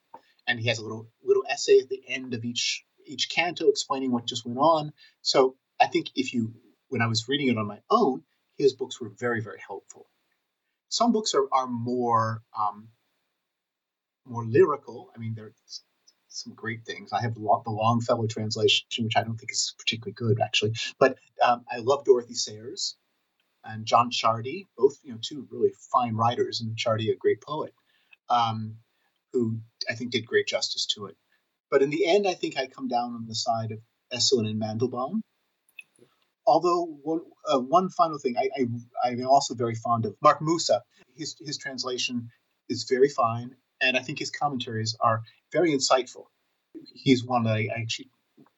and 0.47 0.59
he 0.59 0.67
has 0.67 0.79
a 0.79 0.83
little 0.83 1.07
little 1.23 1.43
essay 1.49 1.79
at 1.79 1.89
the 1.89 2.01
end 2.07 2.33
of 2.33 2.43
each 2.43 2.83
each 3.11 3.29
canto 3.29 3.67
explaining 3.67 4.11
what 4.11 4.25
just 4.25 4.45
went 4.45 4.59
on. 4.59 4.93
So 5.21 5.55
I 5.79 5.87
think 5.87 6.07
if 6.15 6.33
you 6.33 6.53
when 6.89 7.01
I 7.01 7.07
was 7.07 7.27
reading 7.27 7.49
it 7.49 7.57
on 7.57 7.67
my 7.67 7.79
own, 7.89 8.23
his 8.57 8.73
books 8.73 8.99
were 8.99 9.09
very 9.09 9.41
very 9.41 9.59
helpful. 9.65 10.07
Some 10.89 11.11
books 11.11 11.33
are 11.33 11.47
are 11.51 11.67
more 11.67 12.41
um, 12.57 12.89
more 14.25 14.45
lyrical. 14.45 15.11
I 15.15 15.19
mean, 15.19 15.33
there's 15.35 15.83
some 16.27 16.53
great 16.53 16.85
things. 16.85 17.11
I 17.11 17.21
have 17.21 17.33
the 17.35 17.41
Longfellow 17.41 18.27
translation, 18.27 18.87
which 18.99 19.17
I 19.17 19.23
don't 19.23 19.37
think 19.37 19.51
is 19.51 19.75
particularly 19.77 20.13
good 20.13 20.39
actually, 20.41 20.73
but 20.99 21.17
um, 21.43 21.65
I 21.69 21.77
love 21.77 22.05
Dorothy 22.05 22.35
Sayers 22.35 22.95
and 23.63 23.85
John 23.85 24.11
Ciardi, 24.11 24.67
both 24.77 24.97
you 25.03 25.11
know 25.11 25.19
two 25.21 25.47
really 25.51 25.71
fine 25.91 26.15
writers, 26.15 26.61
and 26.61 26.75
Ciardi 26.77 27.11
a 27.11 27.15
great 27.15 27.41
poet. 27.41 27.73
Um, 28.29 28.77
who 29.33 29.59
I 29.89 29.95
think 29.95 30.11
did 30.11 30.25
great 30.25 30.47
justice 30.47 30.85
to 30.95 31.05
it. 31.07 31.15
But 31.71 31.81
in 31.81 31.89
the 31.89 32.05
end, 32.05 32.27
I 32.27 32.33
think 32.33 32.57
I 32.57 32.67
come 32.67 32.89
down 32.89 33.15
on 33.15 33.25
the 33.27 33.33
side 33.33 33.71
of 33.71 33.79
Esolen 34.13 34.47
and 34.49 34.61
Mandelbaum. 34.61 35.21
Although 36.45 36.99
one, 37.01 37.21
uh, 37.47 37.59
one 37.59 37.89
final 37.89 38.19
thing, 38.19 38.35
I, 38.37 38.49
I, 38.59 39.09
I'm 39.09 39.25
also 39.25 39.55
very 39.55 39.75
fond 39.75 40.05
of 40.05 40.15
Mark 40.21 40.41
Musa. 40.41 40.83
His, 41.15 41.35
his 41.39 41.57
translation 41.57 42.29
is 42.67 42.85
very 42.89 43.07
fine, 43.07 43.55
and 43.79 43.95
I 43.95 44.01
think 44.01 44.19
his 44.19 44.31
commentaries 44.31 44.97
are 44.99 45.21
very 45.53 45.71
insightful. 45.71 46.25
He's 46.93 47.23
one 47.23 47.43
that 47.43 47.53
I, 47.53 47.69
I 47.75 47.81
actually 47.81 48.09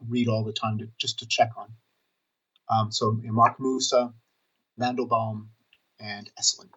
read 0.08 0.28
all 0.28 0.44
the 0.44 0.54
time 0.54 0.80
to, 0.80 0.88
just 0.98 1.20
to 1.20 1.28
check 1.28 1.52
on. 1.56 1.70
Um, 2.70 2.92
so 2.92 3.12
Mark 3.12 3.60
Musa, 3.60 4.14
Mandelbaum, 4.80 5.48
and 6.00 6.32
Esolen. 6.40 6.70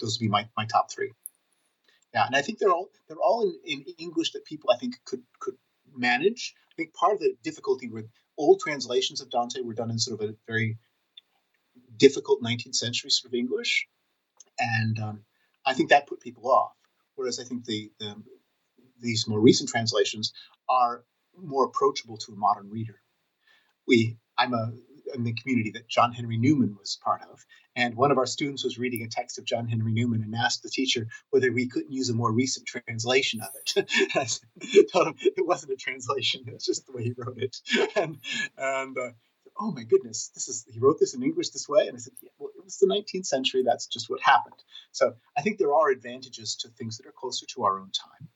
Those 0.00 0.18
would 0.18 0.24
be 0.24 0.28
my, 0.28 0.48
my 0.56 0.64
top 0.66 0.90
three. 0.90 1.12
Yeah, 2.14 2.26
and 2.26 2.34
I 2.34 2.42
think 2.42 2.58
they're 2.58 2.72
all 2.72 2.90
they're 3.08 3.16
all 3.18 3.42
in, 3.42 3.82
in 3.82 3.94
English 3.98 4.32
that 4.32 4.44
people 4.44 4.70
I 4.70 4.78
think 4.78 4.94
could 5.04 5.22
could 5.40 5.56
manage. 5.96 6.54
I 6.72 6.74
think 6.76 6.94
part 6.94 7.14
of 7.14 7.20
the 7.20 7.34
difficulty 7.42 7.88
with 7.88 8.06
old 8.36 8.60
translations 8.60 9.20
of 9.20 9.30
Dante 9.30 9.60
were 9.60 9.74
done 9.74 9.90
in 9.90 9.98
sort 9.98 10.20
of 10.20 10.30
a 10.30 10.34
very 10.46 10.78
difficult 11.96 12.42
19th 12.42 12.74
century 12.74 13.10
sort 13.10 13.30
of 13.32 13.34
English, 13.34 13.86
and 14.58 14.98
um, 14.98 15.24
I 15.64 15.74
think 15.74 15.90
that 15.90 16.06
put 16.06 16.20
people 16.20 16.50
off. 16.50 16.72
Whereas 17.14 17.38
I 17.38 17.44
think 17.44 17.64
the, 17.64 17.92
the 18.00 18.16
these 19.00 19.28
more 19.28 19.40
recent 19.40 19.68
translations 19.68 20.32
are 20.68 21.04
more 21.36 21.64
approachable 21.66 22.16
to 22.18 22.32
a 22.32 22.36
modern 22.36 22.70
reader. 22.70 23.00
We, 23.86 24.16
I'm 24.38 24.54
a 24.54 24.72
in 25.14 25.24
the 25.24 25.34
community 25.34 25.70
that 25.72 25.88
John 25.88 26.12
Henry 26.12 26.36
Newman 26.36 26.76
was 26.78 26.98
part 27.02 27.22
of, 27.30 27.44
and 27.76 27.94
one 27.94 28.10
of 28.10 28.18
our 28.18 28.26
students 28.26 28.64
was 28.64 28.78
reading 28.78 29.02
a 29.02 29.08
text 29.08 29.38
of 29.38 29.44
John 29.44 29.68
Henry 29.68 29.92
Newman 29.92 30.22
and 30.22 30.34
asked 30.34 30.62
the 30.62 30.70
teacher 30.70 31.06
whether 31.30 31.52
we 31.52 31.68
couldn't 31.68 31.92
use 31.92 32.10
a 32.10 32.14
more 32.14 32.32
recent 32.32 32.66
translation 32.66 33.40
of 33.40 33.48
it. 33.54 33.88
I 34.14 34.26
told 34.92 35.08
him 35.08 35.14
it 35.18 35.46
wasn't 35.46 35.72
a 35.72 35.76
translation; 35.76 36.44
it's 36.46 36.66
just 36.66 36.86
the 36.86 36.92
way 36.92 37.04
he 37.04 37.14
wrote 37.16 37.38
it. 37.38 37.56
And 37.96 38.18
and 38.58 38.98
uh, 38.98 39.10
oh 39.60 39.70
my 39.70 39.84
goodness, 39.84 40.30
this 40.34 40.48
is 40.48 40.66
he 40.68 40.80
wrote 40.80 40.98
this 40.98 41.14
in 41.14 41.22
English 41.22 41.50
this 41.50 41.68
way, 41.68 41.86
and 41.86 41.96
I 41.96 42.00
said, 42.00 42.14
yeah, 42.22 42.30
well, 42.38 42.50
it 42.56 42.64
was 42.64 42.78
the 42.78 42.86
19th 42.86 43.26
century. 43.26 43.62
That's 43.64 43.86
just 43.86 44.10
what 44.10 44.20
happened. 44.20 44.62
So 44.92 45.14
I 45.36 45.42
think 45.42 45.58
there 45.58 45.74
are 45.74 45.90
advantages 45.90 46.56
to 46.56 46.68
things 46.68 46.98
that 46.98 47.06
are 47.06 47.14
closer 47.16 47.46
to 47.54 47.64
our 47.64 47.78
own 47.78 47.90
time 47.92 48.28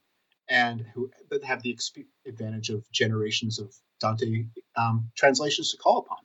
and 0.49 0.85
who 0.93 1.11
that 1.29 1.43
have 1.43 1.61
the 1.61 1.77
advantage 2.25 2.69
of 2.69 2.89
generations 2.91 3.59
of 3.59 3.73
Dante 3.99 4.45
um, 4.75 5.11
translations 5.15 5.71
to 5.71 5.77
call 5.77 5.99
upon. 5.99 6.17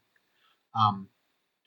Um, 0.74 1.08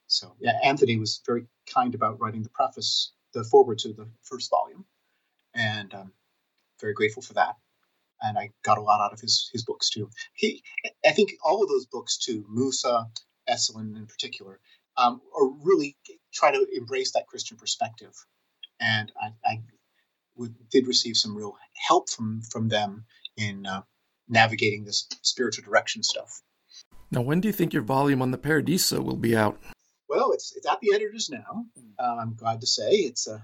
so 0.08 0.36
yeah, 0.40 0.60
Anthony 0.64 0.98
was 0.98 1.22
very 1.26 1.46
kind 1.74 1.96
about 1.96 2.20
writing 2.20 2.44
the 2.44 2.50
preface, 2.50 3.14
the 3.34 3.44
foreword 3.44 3.80
to 3.80 3.94
the 3.94 4.08
first 4.24 4.50
volume, 4.50 4.86
and 5.56 5.94
um, 5.94 6.14
very 6.82 6.94
grateful 6.94 7.24
for 7.24 7.34
that. 7.36 7.56
And 8.22 8.38
I 8.38 8.52
got 8.64 8.78
a 8.80 8.82
lot 8.82 9.02
out 9.02 9.14
of 9.14 9.20
his 9.20 9.50
his 9.54 9.64
books 9.66 9.90
too. 9.90 10.10
He, 10.34 10.64
I 11.06 11.12
think, 11.12 11.32
all 11.44 11.64
of 11.64 11.70
those 11.70 11.86
books 11.86 12.18
too, 12.18 12.46
Musa, 12.50 13.08
Esolen 13.50 13.96
in 13.98 14.08
particular, 14.08 14.60
um, 14.98 15.22
are 15.38 15.50
really 15.50 15.98
try 16.34 16.52
to 16.52 16.68
embrace 16.76 17.14
that 17.14 17.28
Christian 17.28 17.58
perspective. 17.58 18.14
And 18.80 19.12
I, 19.22 19.30
I 19.46 19.62
did 20.72 20.88
receive 20.88 21.18
some 21.18 21.36
real 21.36 21.58
help 21.88 22.10
from 22.10 22.42
from 22.42 22.70
them 22.70 23.06
in 23.38 23.66
uh, 23.66 23.82
navigating 24.30 24.86
this 24.86 25.08
spiritual 25.22 25.66
direction 25.66 26.04
stuff. 26.04 26.42
Now, 27.10 27.22
when 27.22 27.40
do 27.40 27.48
you 27.48 27.54
think 27.54 27.74
your 27.74 27.84
volume 27.84 28.22
on 28.22 28.32
the 28.32 28.38
Paradiso 28.38 29.02
will 29.02 29.16
be 29.16 29.36
out? 29.36 29.60
Well, 30.10 30.32
it's 30.32 30.56
it's 30.56 30.68
at 30.68 30.80
the 30.82 30.94
editors 30.94 31.30
now. 31.30 31.66
Uh, 31.98 32.18
I'm 32.20 32.36
glad 32.36 32.62
to 32.62 32.68
say 32.68 32.92
it's 32.92 33.28
uh, 33.28 33.40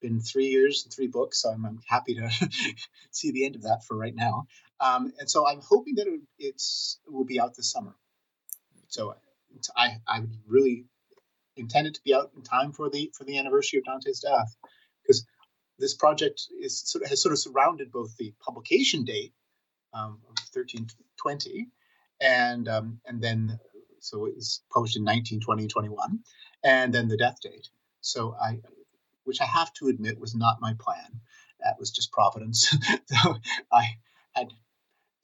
been 0.00 0.20
three 0.20 0.46
years 0.46 0.84
and 0.84 0.92
three 0.92 1.06
books, 1.06 1.42
so 1.42 1.50
I'm, 1.50 1.64
I'm 1.64 1.80
happy 1.86 2.14
to 2.16 2.30
see 3.10 3.30
the 3.30 3.44
end 3.44 3.56
of 3.56 3.62
that 3.62 3.84
for 3.86 3.96
right 3.96 4.14
now. 4.14 4.46
Um, 4.80 5.12
and 5.18 5.30
so 5.30 5.46
I'm 5.46 5.60
hoping 5.60 5.96
that 5.96 6.06
it, 6.06 6.20
it's 6.38 6.98
it 7.06 7.12
will 7.12 7.24
be 7.24 7.40
out 7.40 7.54
this 7.54 7.70
summer. 7.70 7.94
So 8.88 9.14
I 9.76 9.98
I 10.06 10.22
really 10.46 10.86
intended 11.56 11.94
to 11.94 12.00
be 12.04 12.14
out 12.14 12.30
in 12.36 12.42
time 12.42 12.72
for 12.72 12.90
the 12.90 13.12
for 13.16 13.24
the 13.24 13.38
anniversary 13.38 13.78
of 13.78 13.84
Dante's 13.84 14.20
death 14.20 14.56
because 15.02 15.24
this 15.78 15.94
project 15.94 16.42
is 16.60 16.82
sort 16.84 17.04
of, 17.04 17.10
has 17.10 17.22
sort 17.22 17.32
of 17.32 17.38
surrounded 17.38 17.92
both 17.92 18.16
the 18.16 18.34
publication 18.40 19.04
date 19.04 19.32
um, 19.92 20.18
of 20.28 20.34
1320 20.52 21.68
and 22.20 22.68
um, 22.68 23.00
and 23.06 23.22
then 23.22 23.58
so 24.00 24.26
it 24.26 24.34
was 24.34 24.62
published 24.72 24.96
in 24.96 25.04
1920 25.04 25.66
21 25.68 26.20
and 26.64 26.92
then 26.92 27.08
the 27.08 27.16
death 27.16 27.40
date. 27.42 27.68
So 28.00 28.34
i 28.40 28.60
which 29.24 29.40
i 29.40 29.44
have 29.44 29.72
to 29.74 29.88
admit 29.88 30.20
was 30.20 30.34
not 30.34 30.60
my 30.60 30.74
plan. 30.78 31.20
That 31.60 31.78
was 31.78 31.90
just 31.90 32.12
providence. 32.12 32.74
So 33.06 33.36
i 33.72 33.84
had 34.32 34.52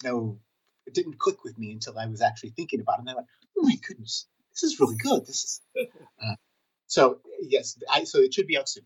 no 0.03 0.39
it 0.87 0.95
didn't 0.95 1.19
click 1.19 1.45
with 1.45 1.59
me 1.59 1.73
until 1.73 1.99
i 1.99 2.07
was 2.07 2.23
actually 2.23 2.51
thinking 2.51 2.81
about 2.81 2.99
it 2.99 3.01
and 3.01 3.11
i 3.11 3.15
went 3.15 3.29
oh 3.59 3.63
my 3.63 3.77
goodness 3.87 4.27
this 4.55 4.63
is 4.63 4.81
really 4.81 4.97
good. 4.97 5.27
This 5.27 5.45
is 5.45 5.61
uh, 6.23 6.35
so 6.87 7.19
yes 7.41 7.79
I, 7.91 8.05
so 8.05 8.21
it 8.21 8.33
should 8.33 8.47
be 8.47 8.57
out 8.57 8.69
soon. 8.69 8.85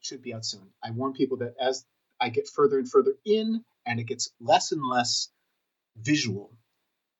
It 0.00 0.06
should 0.06 0.22
be 0.22 0.34
out 0.34 0.44
soon. 0.44 0.68
I 0.82 0.90
warn 0.92 1.12
people 1.12 1.38
that 1.38 1.54
as 1.60 1.84
I 2.20 2.28
get 2.28 2.48
further 2.48 2.78
and 2.78 2.90
further 2.90 3.14
in 3.24 3.64
and 3.86 3.98
it 3.98 4.04
gets 4.04 4.30
less 4.40 4.72
and 4.72 4.82
less 4.86 5.28
visual, 5.96 6.52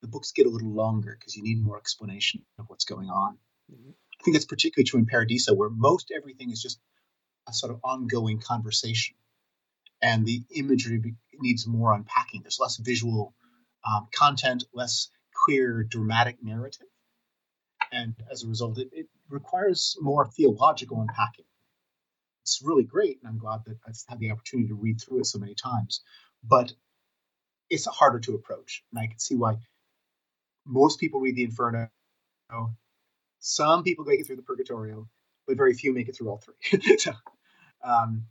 the 0.01 0.07
books 0.07 0.31
get 0.31 0.45
a 0.45 0.49
little 0.49 0.73
longer 0.73 1.15
because 1.17 1.35
you 1.35 1.43
need 1.43 1.63
more 1.63 1.77
explanation 1.77 2.43
of 2.59 2.65
what's 2.67 2.85
going 2.85 3.09
on. 3.09 3.37
Mm-hmm. 3.71 3.91
I 3.91 4.23
think 4.23 4.35
that's 4.35 4.45
particularly 4.45 4.87
true 4.87 4.99
in 4.99 5.05
Paradiso, 5.05 5.53
where 5.53 5.69
most 5.69 6.11
everything 6.15 6.51
is 6.51 6.61
just 6.61 6.79
a 7.47 7.53
sort 7.53 7.73
of 7.73 7.79
ongoing 7.83 8.39
conversation. 8.39 9.15
And 10.01 10.25
the 10.25 10.43
imagery 10.55 11.15
needs 11.39 11.67
more 11.67 11.93
unpacking. 11.93 12.41
There's 12.41 12.59
less 12.59 12.77
visual 12.77 13.33
um, 13.87 14.07
content, 14.13 14.63
less 14.73 15.09
clear, 15.45 15.83
dramatic 15.83 16.37
narrative. 16.43 16.87
And 17.91 18.15
as 18.31 18.43
a 18.43 18.47
result, 18.47 18.77
it, 18.77 18.89
it 18.91 19.07
requires 19.29 19.97
more 19.99 20.27
theological 20.27 21.01
unpacking 21.01 21.45
it's 22.41 22.61
really 22.63 22.83
great, 22.83 23.19
and 23.21 23.29
I'm 23.29 23.37
glad 23.37 23.61
that 23.65 23.77
I've 23.87 23.95
had 24.07 24.19
the 24.19 24.31
opportunity 24.31 24.69
to 24.69 24.75
read 24.75 24.99
through 24.99 25.19
it 25.19 25.25
so 25.25 25.39
many 25.39 25.55
times. 25.55 26.01
But 26.43 26.73
it's 27.69 27.85
harder 27.85 28.19
to 28.19 28.35
approach, 28.35 28.83
and 28.91 28.99
I 28.99 29.07
can 29.07 29.19
see 29.19 29.35
why 29.35 29.57
most 30.65 30.99
people 30.99 31.19
read 31.19 31.35
the 31.35 31.43
Inferno. 31.43 31.89
Some 33.39 33.83
people 33.83 34.05
make 34.05 34.19
it 34.19 34.27
through 34.27 34.35
the 34.35 34.43
Purgatorio, 34.43 35.07
but 35.47 35.57
very 35.57 35.73
few 35.73 35.93
make 35.93 36.07
it 36.09 36.15
through 36.15 36.29
all 36.29 36.41
three. 36.43 36.97
so, 36.97 37.13
um, 37.83 38.25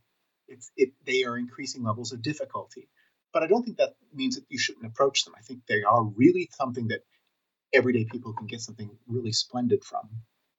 it's 0.46 0.70
it 0.76 0.92
they 1.04 1.24
are 1.24 1.36
increasing 1.36 1.82
levels 1.82 2.12
of 2.12 2.22
difficulty, 2.22 2.88
but 3.32 3.42
I 3.42 3.46
don't 3.46 3.64
think 3.64 3.78
that 3.78 3.94
means 4.14 4.36
that 4.36 4.44
you 4.48 4.58
shouldn't 4.58 4.86
approach 4.86 5.24
them. 5.24 5.34
I 5.36 5.42
think 5.42 5.60
they 5.66 5.82
are 5.82 6.04
really 6.04 6.48
something 6.52 6.88
that 6.88 7.00
everyday 7.72 8.04
people 8.04 8.32
can 8.32 8.46
get 8.46 8.60
something 8.60 8.90
really 9.08 9.32
splendid 9.32 9.84
from. 9.84 10.08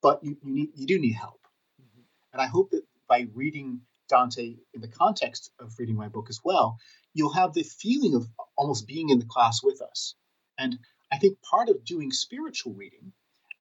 But 0.02 0.24
you, 0.24 0.38
you 0.44 0.54
need 0.54 0.70
you 0.76 0.88
do 0.88 1.00
need 1.00 1.14
help, 1.14 1.42
mm-hmm. 1.82 2.02
and 2.34 2.42
I 2.42 2.48
hope 2.48 2.72
that 2.72 2.84
by 3.08 3.28
reading 3.34 3.82
Dante 4.10 4.58
in 4.74 4.82
the 4.82 4.88
context 4.88 5.52
of 5.60 5.74
reading 5.80 5.96
my 5.96 6.10
book 6.10 6.28
as 6.30 6.42
well, 6.44 6.78
you'll 7.14 7.34
have 7.34 7.54
the 7.54 7.64
feeling 7.64 8.16
of 8.16 8.28
almost 8.58 8.88
being 8.88 9.10
in 9.10 9.20
the 9.20 9.26
class 9.26 9.62
with 9.64 9.82
us. 9.82 10.16
And 10.58 10.78
I 11.12 11.18
think 11.18 11.42
part 11.42 11.70
of 11.70 11.84
doing 11.84 12.12
spiritual 12.12 12.74
reading 12.74 13.12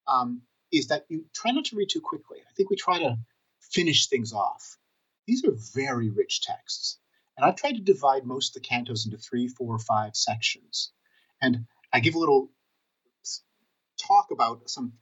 um, 0.07 0.43
is 0.73 0.89
that 0.89 1.07
you 1.09 1.27
try 1.35 1.51
not 1.51 1.67
to 1.67 1.77
read 1.77 1.91
too 1.91 2.01
quickly. 2.01 2.39
I 2.49 2.53
think 2.55 2.71
we 2.71 2.77
try 2.77 2.99
to 3.01 3.19
finish 3.61 4.07
things 4.07 4.33
off. 4.33 4.79
These 5.27 5.45
are 5.45 5.53
very 5.75 6.11
rich 6.11 6.41
texts. 6.41 6.99
And 7.37 7.45
I've 7.45 7.57
tried 7.57 7.77
to 7.77 7.81
divide 7.81 8.25
most 8.25 8.57
of 8.57 8.63
the 8.63 8.69
cantos 8.69 9.05
into 9.05 9.17
three, 9.17 9.49
four, 9.49 9.79
five 9.79 10.15
sections. 10.15 10.93
And 11.41 11.67
I 11.93 12.01
give 12.01 12.15
a 12.15 12.19
little 12.19 12.51
talk 13.99 14.31
about 14.31 14.69
some 14.69 14.95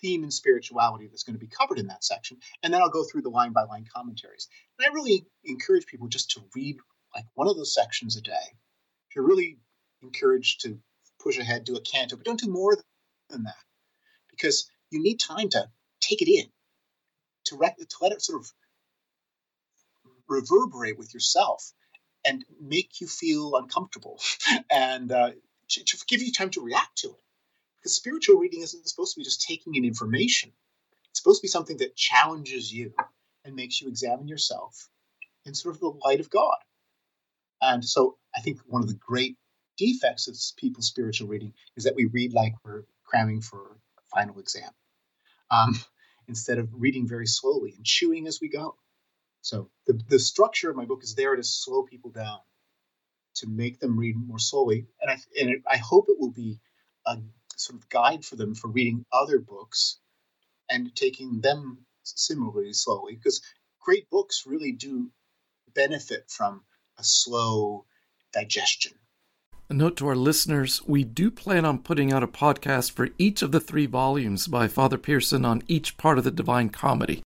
theme 0.00 0.22
and 0.22 0.32
spirituality 0.32 1.06
that's 1.06 1.22
going 1.22 1.34
to 1.34 1.40
be 1.40 1.46
covered 1.46 1.78
in 1.78 1.86
that 1.86 2.04
section. 2.04 2.38
And 2.62 2.72
then 2.72 2.82
I'll 2.82 2.90
go 2.90 3.04
through 3.04 3.22
the 3.22 3.30
line 3.30 3.52
by 3.52 3.62
line 3.62 3.86
commentaries. 3.94 4.48
And 4.78 4.86
I 4.86 4.94
really 4.94 5.26
encourage 5.44 5.86
people 5.86 6.08
just 6.08 6.30
to 6.32 6.42
read 6.54 6.76
like 7.14 7.24
one 7.34 7.48
of 7.48 7.56
those 7.56 7.74
sections 7.74 8.16
a 8.16 8.22
day. 8.22 8.32
If 9.08 9.16
you're 9.16 9.26
really 9.26 9.58
encouraged 10.02 10.62
to 10.62 10.78
push 11.22 11.38
ahead, 11.38 11.64
do 11.64 11.76
a 11.76 11.80
canto, 11.80 12.16
but 12.16 12.24
don't 12.24 12.40
do 12.40 12.50
more 12.50 12.76
than 13.30 13.44
that 13.44 13.54
because 14.30 14.68
you 14.90 15.02
need 15.02 15.18
time 15.18 15.48
to 15.50 15.68
take 16.00 16.22
it 16.22 16.28
in, 16.28 16.46
to, 17.44 17.56
rec- 17.56 17.76
to 17.76 17.96
let 18.00 18.12
it 18.12 18.22
sort 18.22 18.40
of 18.40 18.52
reverberate 20.28 20.98
with 20.98 21.12
yourself 21.14 21.72
and 22.24 22.44
make 22.60 23.00
you 23.00 23.06
feel 23.06 23.56
uncomfortable 23.56 24.20
and 24.70 25.12
uh, 25.12 25.30
to, 25.68 25.84
to 25.84 25.96
give 26.08 26.22
you 26.22 26.32
time 26.32 26.50
to 26.50 26.60
react 26.60 26.98
to 26.98 27.08
it. 27.08 27.22
Because 27.78 27.96
spiritual 27.96 28.38
reading 28.38 28.62
isn't 28.62 28.88
supposed 28.88 29.14
to 29.14 29.20
be 29.20 29.24
just 29.24 29.42
taking 29.42 29.74
in 29.74 29.84
information. 29.84 30.52
It's 31.10 31.20
supposed 31.20 31.40
to 31.40 31.44
be 31.44 31.48
something 31.48 31.78
that 31.78 31.96
challenges 31.96 32.72
you 32.72 32.92
and 33.44 33.56
makes 33.56 33.80
you 33.80 33.88
examine 33.88 34.28
yourself 34.28 34.88
in 35.44 35.54
sort 35.54 35.74
of 35.74 35.80
the 35.80 35.92
light 36.04 36.20
of 36.20 36.30
God. 36.30 36.56
And 37.60 37.84
so 37.84 38.18
I 38.36 38.40
think 38.40 38.60
one 38.66 38.82
of 38.82 38.88
the 38.88 38.94
great 38.94 39.36
defects 39.82 40.28
of 40.28 40.38
people's 40.56 40.86
spiritual 40.86 41.26
reading 41.26 41.52
is 41.76 41.82
that 41.84 41.96
we 41.96 42.04
read 42.04 42.32
like 42.32 42.54
we're 42.64 42.84
cramming 43.04 43.40
for 43.40 43.78
a 43.98 44.02
final 44.14 44.38
exam 44.38 44.70
um, 45.50 45.74
instead 46.28 46.58
of 46.58 46.68
reading 46.72 47.08
very 47.08 47.26
slowly 47.26 47.74
and 47.76 47.84
chewing 47.84 48.28
as 48.28 48.40
we 48.40 48.48
go. 48.48 48.76
So 49.40 49.70
the, 49.88 50.00
the 50.08 50.20
structure 50.20 50.70
of 50.70 50.76
my 50.76 50.84
book 50.84 51.02
is 51.02 51.16
there 51.16 51.34
to 51.34 51.42
slow 51.42 51.82
people 51.82 52.10
down, 52.10 52.38
to 53.36 53.48
make 53.48 53.80
them 53.80 53.98
read 53.98 54.16
more 54.16 54.38
slowly. 54.38 54.86
And 55.00 55.10
I, 55.10 55.14
and 55.40 55.50
it, 55.50 55.62
I 55.68 55.78
hope 55.78 56.06
it 56.08 56.20
will 56.20 56.30
be 56.30 56.60
a 57.04 57.18
sort 57.56 57.80
of 57.80 57.88
guide 57.88 58.24
for 58.24 58.36
them 58.36 58.54
for 58.54 58.68
reading 58.68 59.04
other 59.12 59.40
books 59.40 59.98
and 60.70 60.94
taking 60.94 61.40
them 61.40 61.78
similarly 62.04 62.72
slowly 62.72 63.16
because 63.16 63.42
great 63.80 64.08
books 64.10 64.44
really 64.46 64.70
do 64.70 65.10
benefit 65.74 66.30
from 66.30 66.62
a 66.98 67.02
slow 67.02 67.84
digestion. 68.32 68.92
A 69.72 69.74
note 69.74 69.96
to 69.96 70.08
our 70.08 70.14
listeners 70.14 70.82
we 70.86 71.02
do 71.02 71.30
plan 71.30 71.64
on 71.64 71.78
putting 71.78 72.12
out 72.12 72.22
a 72.22 72.26
podcast 72.26 72.92
for 72.92 73.08
each 73.16 73.40
of 73.40 73.52
the 73.52 73.58
three 73.58 73.86
volumes 73.86 74.46
by 74.46 74.68
Father 74.68 74.98
Pearson 74.98 75.46
on 75.46 75.62
each 75.66 75.96
part 75.96 76.18
of 76.18 76.24
the 76.24 76.30
Divine 76.30 76.68
Comedy. 76.68 77.22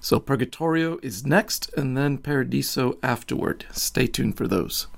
So 0.00 0.18
Purgatorio 0.18 0.98
is 1.04 1.24
next 1.24 1.72
and 1.76 1.96
then 1.96 2.18
Paradiso 2.18 2.98
afterward. 3.00 3.66
Stay 3.70 4.08
tuned 4.08 4.36
for 4.36 4.48
those. 4.48 4.88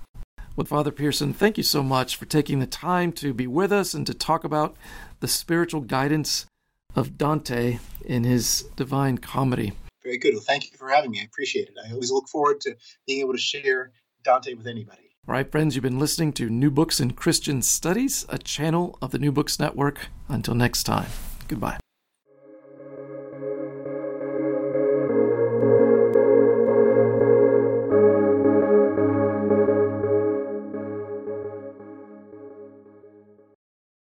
Well, 0.56 0.64
Father 0.64 0.90
Pearson, 0.90 1.34
thank 1.34 1.58
you 1.58 1.64
so 1.64 1.82
much 1.82 2.16
for 2.16 2.24
taking 2.24 2.60
the 2.60 2.66
time 2.66 3.12
to 3.12 3.34
be 3.34 3.46
with 3.46 3.72
us 3.72 3.92
and 3.92 4.06
to 4.06 4.14
talk 4.14 4.42
about 4.42 4.74
the 5.20 5.28
spiritual 5.28 5.82
guidance 5.82 6.46
of 6.94 7.18
Dante 7.18 7.78
in 8.06 8.24
his 8.24 8.62
Divine 8.74 9.18
Comedy. 9.18 9.74
Very 10.02 10.16
good. 10.16 10.32
Well, 10.32 10.42
thank 10.42 10.72
you 10.72 10.78
for 10.78 10.88
having 10.88 11.10
me. 11.10 11.20
I 11.20 11.24
appreciate 11.24 11.68
it. 11.68 11.74
I 11.86 11.92
always 11.92 12.10
look 12.10 12.26
forward 12.26 12.62
to 12.62 12.74
being 13.06 13.20
able 13.20 13.34
to 13.34 13.38
share 13.38 13.92
Dante 14.24 14.54
with 14.54 14.66
anybody. 14.66 15.05
All 15.28 15.32
right, 15.32 15.50
friends, 15.50 15.74
you've 15.74 15.82
been 15.82 15.98
listening 15.98 16.32
to 16.34 16.48
New 16.48 16.70
Books 16.70 17.00
in 17.00 17.10
Christian 17.10 17.60
Studies, 17.60 18.24
a 18.28 18.38
channel 18.38 18.96
of 19.02 19.10
the 19.10 19.18
New 19.18 19.32
Books 19.32 19.58
Network. 19.58 20.06
Until 20.28 20.54
next 20.54 20.84
time, 20.84 21.08
goodbye. 21.48 21.80